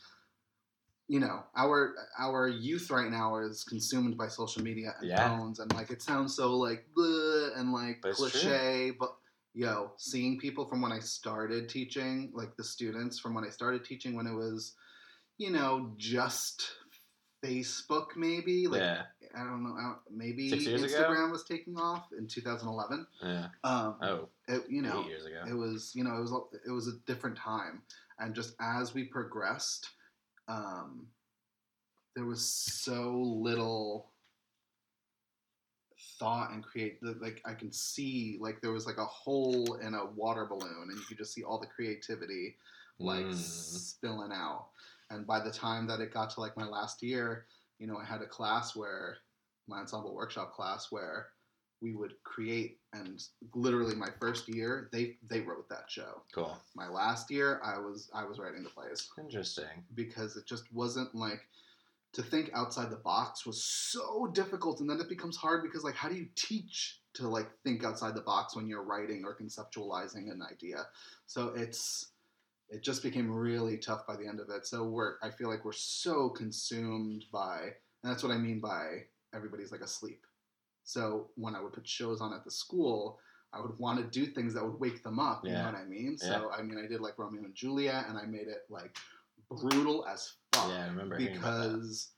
You 1.06 1.20
know, 1.20 1.44
our 1.54 1.94
our 2.18 2.48
youth 2.48 2.90
right 2.90 3.10
now 3.10 3.36
is 3.36 3.62
consumed 3.62 4.16
by 4.16 4.28
social 4.28 4.62
media 4.62 4.94
and 5.00 5.10
Yeah. 5.10 5.28
phones, 5.28 5.58
and 5.58 5.72
like 5.74 5.90
it 5.90 6.02
sounds 6.02 6.34
so 6.34 6.56
like 6.56 6.86
and 6.96 7.72
like 7.72 8.00
But 8.00 8.16
true. 8.16 8.16
cliche, 8.16 8.92
but 8.98 9.14
yo, 9.52 9.92
seeing 9.98 10.38
people 10.38 10.66
from 10.66 10.80
when 10.80 10.92
I 10.92 11.00
started 11.00 11.68
teaching, 11.68 12.32
like 12.34 12.56
the 12.56 12.64
students 12.64 13.18
from 13.18 13.34
when 13.34 13.44
I 13.44 13.50
started 13.50 13.84
teaching 13.84 14.16
when 14.16 14.26
it 14.26 14.34
was, 14.34 14.74
you 15.36 15.50
know, 15.50 15.92
just 15.98 16.70
Facebook 17.44 18.16
maybe, 18.16 18.66
like 18.66 18.80
yeah, 18.80 19.02
I 19.36 19.44
don't 19.44 19.62
know, 19.64 19.74
I 19.76 19.82
don't- 19.82 19.98
maybe 20.10 20.44
years 20.44 20.82
ago? 20.82 20.94
Instagram 20.94 21.30
was 21.32 21.44
taking 21.44 21.78
off 21.78 22.12
in 22.12 22.26
2011. 22.26 23.06
yeah. 23.22 23.48
Um, 23.64 23.96
Oh, 24.02 24.28
it, 24.48 24.68
you 24.70 24.82
know, 24.82 25.00
eight 25.02 25.08
years 25.08 25.24
ago. 25.26 25.44
it 25.48 25.54
was 25.54 25.94
you 25.94 26.04
know 26.04 26.16
it 26.16 26.20
was 26.20 26.32
a- 26.32 26.58
it 26.66 26.70
was 26.70 26.88
a 26.88 26.98
different 27.06 27.36
time, 27.36 27.82
and 28.18 28.34
just 28.34 28.54
as 28.60 28.94
we 28.94 29.04
progressed, 29.04 29.90
um, 30.48 31.08
there 32.14 32.24
was 32.26 32.44
so 32.46 33.12
little 33.20 34.12
thought 36.18 36.52
and 36.52 36.62
create 36.64 37.02
like 37.02 37.40
I 37.44 37.54
can 37.54 37.72
see 37.72 38.38
like 38.40 38.60
there 38.60 38.72
was 38.72 38.86
like 38.86 38.98
a 38.98 39.04
hole 39.04 39.74
in 39.74 39.94
a 39.94 40.04
water 40.06 40.44
balloon, 40.46 40.88
and 40.90 40.96
you 40.98 41.04
could 41.06 41.18
just 41.18 41.32
see 41.32 41.42
all 41.42 41.58
the 41.58 41.66
creativity 41.66 42.56
like 43.00 43.24
Mm. 43.26 43.34
spilling 43.34 44.30
out. 44.32 44.68
And 45.10 45.26
by 45.26 45.40
the 45.40 45.50
time 45.50 45.86
that 45.88 46.00
it 46.00 46.12
got 46.12 46.30
to 46.30 46.40
like 46.40 46.56
my 46.56 46.64
last 46.66 47.02
year, 47.02 47.46
you 47.78 47.86
know, 47.86 47.96
I 47.96 48.04
had 48.04 48.22
a 48.22 48.26
class 48.26 48.74
where 48.76 49.18
my 49.66 49.78
ensemble 49.78 50.14
workshop 50.14 50.52
class 50.52 50.88
where 50.90 51.28
we 51.80 51.94
would 51.94 52.14
create 52.22 52.78
and 52.92 53.22
literally 53.54 53.94
my 53.94 54.08
first 54.20 54.48
year 54.48 54.88
they 54.92 55.16
they 55.28 55.40
wrote 55.40 55.68
that 55.68 55.84
show. 55.88 56.22
Cool. 56.34 56.56
My 56.74 56.88
last 56.88 57.30
year 57.30 57.60
I 57.62 57.78
was 57.78 58.08
I 58.14 58.24
was 58.24 58.38
writing 58.38 58.62
the 58.62 58.70
plays 58.70 59.08
Interesting. 59.18 59.84
because 59.94 60.36
it 60.36 60.46
just 60.46 60.72
wasn't 60.72 61.14
like 61.14 61.40
to 62.14 62.22
think 62.22 62.50
outside 62.54 62.90
the 62.90 62.96
box 62.96 63.44
was 63.44 63.62
so 63.62 64.28
difficult 64.32 64.80
and 64.80 64.88
then 64.88 65.00
it 65.00 65.08
becomes 65.08 65.36
hard 65.36 65.62
because 65.62 65.82
like 65.84 65.96
how 65.96 66.08
do 66.08 66.14
you 66.14 66.28
teach 66.36 67.00
to 67.14 67.28
like 67.28 67.48
think 67.64 67.84
outside 67.84 68.14
the 68.14 68.20
box 68.22 68.56
when 68.56 68.66
you're 68.66 68.84
writing 68.84 69.24
or 69.24 69.36
conceptualizing 69.36 70.30
an 70.30 70.40
idea 70.50 70.86
so 71.26 71.48
it's 71.56 72.12
it 72.74 72.82
just 72.82 73.02
became 73.02 73.30
really 73.30 73.76
tough 73.78 74.06
by 74.06 74.16
the 74.16 74.26
end 74.26 74.40
of 74.40 74.50
it. 74.50 74.66
So 74.66 74.84
we're 74.84 75.14
i 75.22 75.30
feel 75.30 75.48
like 75.48 75.64
we're 75.64 75.72
so 75.72 76.28
consumed 76.28 77.24
by 77.32 77.58
and 78.02 78.10
that's 78.10 78.22
what 78.22 78.32
i 78.32 78.38
mean 78.38 78.60
by 78.60 78.84
everybody's 79.34 79.72
like 79.72 79.80
asleep. 79.80 80.26
So 80.84 81.28
when 81.36 81.54
i 81.54 81.60
would 81.62 81.72
put 81.72 81.86
shows 81.88 82.20
on 82.20 82.32
at 82.32 82.44
the 82.44 82.50
school 82.50 83.18
i 83.52 83.60
would 83.60 83.78
want 83.78 83.98
to 83.98 84.04
do 84.20 84.26
things 84.26 84.52
that 84.54 84.64
would 84.64 84.80
wake 84.80 85.02
them 85.02 85.18
up 85.18 85.44
you 85.44 85.52
know 85.52 85.64
what 85.64 85.74
i 85.76 85.84
mean? 85.84 86.18
So 86.18 86.50
i 86.58 86.62
mean 86.62 86.78
i 86.84 86.86
did 86.86 87.00
like 87.00 87.18
romeo 87.18 87.42
and 87.44 87.54
juliet 87.54 88.06
and 88.08 88.18
i 88.18 88.26
made 88.26 88.48
it 88.48 88.62
like 88.68 88.96
brutal 89.50 90.04
as 90.06 90.32
fuck. 90.52 90.68
Yeah, 90.70 90.84
I 90.84 90.86
remember 90.88 91.16
hearing 91.18 91.36
about 91.36 91.62
that. 91.62 91.72
because 91.78 92.10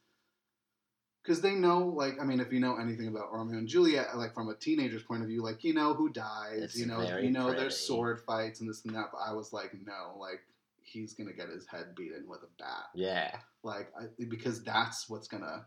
because 1.26 1.40
they 1.40 1.54
know 1.54 1.80
like 1.80 2.14
i 2.20 2.24
mean 2.24 2.38
if 2.40 2.52
you 2.52 2.60
know 2.60 2.76
anything 2.76 3.08
about 3.08 3.32
romeo 3.32 3.58
and 3.58 3.66
juliet 3.68 4.16
like 4.16 4.32
from 4.32 4.48
a 4.48 4.54
teenager's 4.54 5.02
point 5.02 5.22
of 5.22 5.28
view 5.28 5.42
like 5.42 5.64
you 5.64 5.74
know 5.74 5.92
who 5.94 6.08
dies 6.08 6.60
It's 6.62 6.78
you 6.78 6.86
know 6.86 7.00
you 7.18 7.30
know 7.30 7.46
pretty. 7.46 7.60
there's 7.60 7.76
sword 7.78 8.20
fights 8.20 8.60
and 8.60 8.68
this 8.68 8.84
and 8.84 8.94
that 8.94 9.06
but 9.12 9.18
i 9.26 9.32
was 9.32 9.52
like 9.52 9.72
no 9.84 10.16
like 10.18 10.40
he's 10.82 11.14
gonna 11.14 11.32
get 11.32 11.48
his 11.48 11.66
head 11.66 11.94
beaten 11.96 12.24
with 12.28 12.40
a 12.42 12.62
bat 12.62 12.84
Yeah, 12.94 13.36
like 13.64 13.92
I, 14.00 14.04
because 14.28 14.62
that's 14.62 15.08
what's 15.08 15.26
gonna 15.28 15.66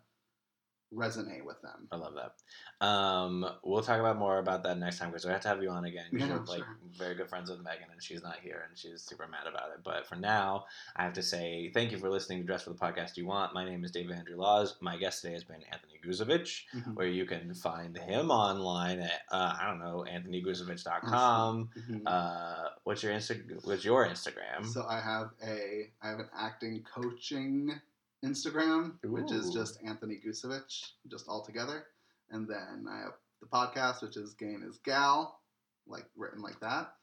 resonate 0.94 1.46
with 1.46 1.62
them 1.62 1.88
I 1.92 1.96
love 1.98 2.14
that. 2.16 2.86
Um, 2.86 3.46
we'll 3.64 3.84
talk 3.84 4.00
about 4.00 4.18
more 4.18 4.40
about 4.40 4.64
that 4.64 4.78
next 4.80 4.98
time 5.00 5.10
because 5.10 5.26
we 5.26 5.32
have 5.32 5.42
to 5.42 5.48
have 5.48 5.62
you 5.62 5.70
on 5.70 5.86
again. 5.86 6.06
Yeah, 6.12 6.28
you're 6.28 6.38
like 6.40 6.60
sure. 6.60 6.78
very 6.98 7.16
good 7.16 7.30
friends 7.30 7.50
with 7.50 7.60
Megan, 7.60 7.88
and 7.92 8.02
she's 8.02 8.24
not 8.24 8.38
here, 8.42 8.66
and 8.68 8.78
she's 8.78 9.02
super 9.02 9.28
mad 9.28 9.48
about 9.48 9.70
it. 9.72 9.80
But 9.84 10.08
for 10.08 10.16
now, 10.16 10.66
I 10.96 11.04
have 11.04 11.14
to 11.14 11.22
say 11.22 11.70
thank 11.74 11.92
you 11.92 11.98
for 11.98 12.10
listening 12.10 12.40
to 12.40 12.46
Dress 12.46 12.64
for 12.64 12.70
the 12.72 12.76
Podcast 12.78 13.18
You 13.18 13.26
Want. 13.28 13.54
My 13.54 13.66
name 13.66 13.84
is 13.84 13.92
David 13.92 14.16
Andrew 14.18 14.38
Laws. 14.38 14.78
My 14.82 14.98
guest 14.98 15.22
today 15.22 15.34
has 15.34 15.44
been 15.44 15.62
Anthony 15.72 16.00
Guzovich, 16.06 16.64
Mhm. 16.74 16.96
where 16.96 17.08
you 17.08 17.26
can 17.26 17.54
find 17.54 17.98
him 17.98 18.32
online 18.32 19.00
at 19.02 19.22
uh, 19.30 19.58
I 19.60 19.68
don't 19.68 19.80
know 19.80 20.06
anthonyguzovich.com. 20.10 21.70
Mhm. 21.78 22.02
Uh, 22.06 22.70
what's 22.84 23.04
your 23.04 23.14
Insta? 23.14 23.66
What's 23.66 23.84
your 23.86 24.08
Instagram? 24.08 24.66
So 24.66 24.86
I 24.88 25.00
have 25.00 25.32
a 25.46 25.92
I 26.02 26.10
have 26.10 26.20
an 26.20 26.30
acting 26.36 26.84
coaching 26.84 27.80
Instagram, 28.24 28.94
which 29.04 29.32
is 29.32 29.50
just 29.50 29.80
Anthony 29.86 30.20
Gusevich, 30.26 30.92
just 31.10 31.28
all 31.28 31.44
together. 31.44 31.86
And 32.32 32.48
then 32.48 32.86
I 32.90 33.00
have 33.00 33.14
the 33.42 33.48
podcast, 33.48 34.02
which 34.02 34.18
is 34.18 34.34
Gain 34.34 34.64
is 34.68 34.80
Gal, 34.84 35.40
like 35.88 36.06
written 36.16 36.42
like 36.42 36.60
that. 36.60 36.94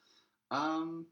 Um, 0.50 1.06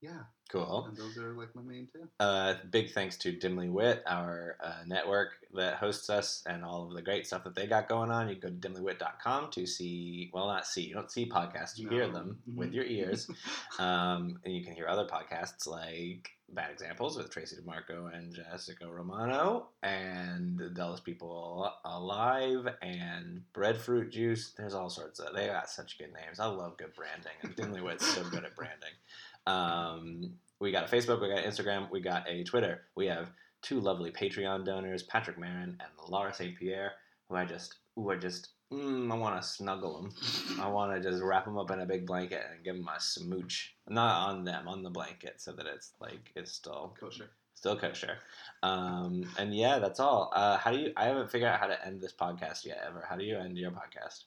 yeah, 0.00 0.22
cool. 0.50 0.86
and 0.88 0.96
those 0.96 1.16
are 1.18 1.34
like 1.34 1.54
my 1.54 1.62
main 1.62 1.86
two. 1.92 2.08
Uh, 2.18 2.54
big 2.70 2.90
thanks 2.92 3.16
to 3.18 3.32
Dimly 3.32 3.68
Wit, 3.68 4.02
our 4.06 4.56
uh, 4.64 4.82
network 4.86 5.30
that 5.54 5.74
hosts 5.76 6.08
us, 6.10 6.42
and 6.46 6.64
all 6.64 6.86
of 6.88 6.94
the 6.94 7.02
great 7.02 7.26
stuff 7.26 7.44
that 7.44 7.54
they 7.54 7.66
got 7.66 7.88
going 7.88 8.10
on. 8.10 8.28
You 8.28 8.36
can 8.36 8.58
go 8.58 8.68
to 8.68 8.74
dimlywit.com 8.74 9.50
to 9.52 9.66
see, 9.66 10.30
well, 10.32 10.46
not 10.46 10.66
see, 10.66 10.82
you 10.82 10.94
don't 10.94 11.10
see 11.10 11.28
podcasts, 11.28 11.78
you 11.78 11.88
hear 11.88 12.06
No. 12.06 12.12
them 12.12 12.38
Mhm. 12.48 12.56
with 12.56 12.72
your 12.72 12.84
ears. 12.84 13.28
um, 13.78 14.38
and 14.44 14.54
you 14.54 14.64
can 14.64 14.74
hear 14.74 14.86
other 14.88 15.06
podcasts 15.06 15.66
like 15.66 16.30
Bad 16.52 16.72
Examples 16.72 17.16
with 17.16 17.30
Tracy 17.30 17.56
DeMarco 17.56 18.12
and 18.12 18.34
Jessica 18.34 18.90
Romano, 18.90 19.68
and 19.84 20.60
Dulles 20.74 21.00
People 21.00 21.70
Alive, 21.84 22.66
and 22.82 23.42
Breadfruit 23.52 24.10
Juice. 24.10 24.52
There's 24.56 24.74
all 24.74 24.90
sorts 24.90 25.20
of, 25.20 25.34
they 25.34 25.46
got 25.46 25.70
such 25.70 25.96
good 25.98 26.12
names. 26.12 26.40
I 26.40 26.46
love 26.46 26.76
good 26.76 26.92
branding, 26.94 27.32
and 27.42 27.54
Dimly 27.54 27.80
Wit's 27.82 28.04
so 28.14 28.24
good 28.30 28.44
at 28.44 28.56
branding. 28.56 28.90
Um, 29.46 30.34
we 30.60 30.72
got 30.72 30.92
a 30.92 30.94
Facebook, 30.96 31.20
we 31.20 31.28
got 31.28 31.44
Instagram, 31.44 31.90
we 31.90 32.00
got 32.00 32.28
a 32.28 32.44
Twitter. 32.44 32.82
We 32.96 33.06
have 33.06 33.30
two 33.62 33.80
lovely 33.80 34.10
Patreon 34.10 34.64
donors, 34.64 35.02
Patrick 35.02 35.38
Marin 35.38 35.76
and 35.80 36.08
Laura 36.08 36.32
St. 36.34 36.56
Pierre, 36.58 36.92
who 37.28 37.36
I 37.36 37.44
just, 37.44 37.76
who 37.96 38.10
I 38.10 38.16
just, 38.16 38.50
mm, 38.72 39.10
I 39.10 39.16
want 39.16 39.40
to 39.40 39.46
snuggle 39.48 40.02
them. 40.02 40.12
I 40.60 40.68
want 40.70 40.94
to 40.94 41.10
just 41.10 41.22
wrap 41.22 41.44
them 41.46 41.58
up 41.58 41.70
in 41.70 41.80
a 41.80 41.86
big 41.86 42.06
blanket 42.06 42.42
and 42.52 42.64
give 42.64 42.76
them 42.76 42.88
a 42.94 43.00
smooch. 43.00 43.74
Not 43.88 44.28
on 44.28 44.44
them, 44.44 44.68
on 44.68 44.82
the 44.82 44.90
blanket, 44.90 45.40
so 45.40 45.52
that 45.52 45.66
it's 45.66 45.92
like 46.00 46.30
it's 46.36 46.52
still 46.52 46.94
Kosher. 47.00 47.30
still 47.54 47.76
kosher. 47.76 48.18
Um, 48.62 49.24
and 49.38 49.54
yeah, 49.54 49.78
that's 49.78 50.00
all. 50.00 50.30
Uh, 50.34 50.56
how 50.58 50.70
do 50.70 50.78
you? 50.78 50.92
I 50.96 51.06
haven't 51.06 51.30
figured 51.30 51.50
out 51.50 51.60
how 51.60 51.66
to 51.66 51.86
end 51.86 52.00
this 52.00 52.12
podcast 52.12 52.64
yet. 52.66 52.82
Ever? 52.86 53.04
How 53.08 53.16
do 53.16 53.24
you 53.24 53.36
end 53.38 53.56
your 53.58 53.70
podcast? 53.72 54.24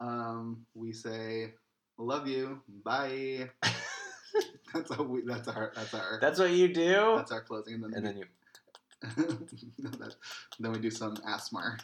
Um, 0.00 0.64
we 0.74 0.92
say 0.92 1.52
love 1.98 2.26
you, 2.26 2.60
bye. 2.84 3.50
that's 4.74 4.94
how 4.94 5.02
we. 5.02 5.22
That's 5.22 5.48
our. 5.48 5.72
That's 5.74 5.94
our. 5.94 6.18
That's 6.20 6.38
what 6.38 6.50
you 6.50 6.68
do. 6.68 7.14
that's 7.16 7.32
our 7.32 7.40
closing, 7.40 7.74
and 7.74 7.84
then, 7.84 7.92
and 7.94 8.04
we, 8.04 8.08
then 8.12 8.16
you. 8.18 8.26
That- 9.98 10.14
then 10.60 10.72
we 10.72 10.78
do 10.78 10.90
some 10.90 11.16
ASMR. 11.16 11.78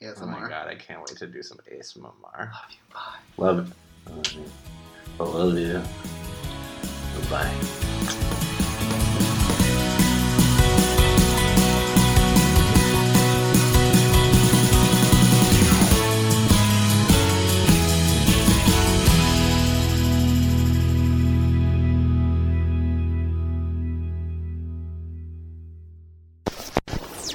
ASMR. 0.00 0.22
Oh 0.22 0.26
my 0.26 0.48
god, 0.48 0.68
I 0.68 0.74
can't 0.74 1.00
wait 1.00 1.16
to 1.18 1.26
do 1.26 1.42
some 1.42 1.58
ASMR. 1.72 2.12
Love 2.22 2.50
you. 2.70 2.76
Bye. 2.92 3.18
Love 3.38 3.58
it. 3.58 4.10
Love 4.10 4.32
you. 4.32 4.44
I 5.20 5.24
love 5.24 5.58
you. 5.58 5.82
Bye. 7.30 8.58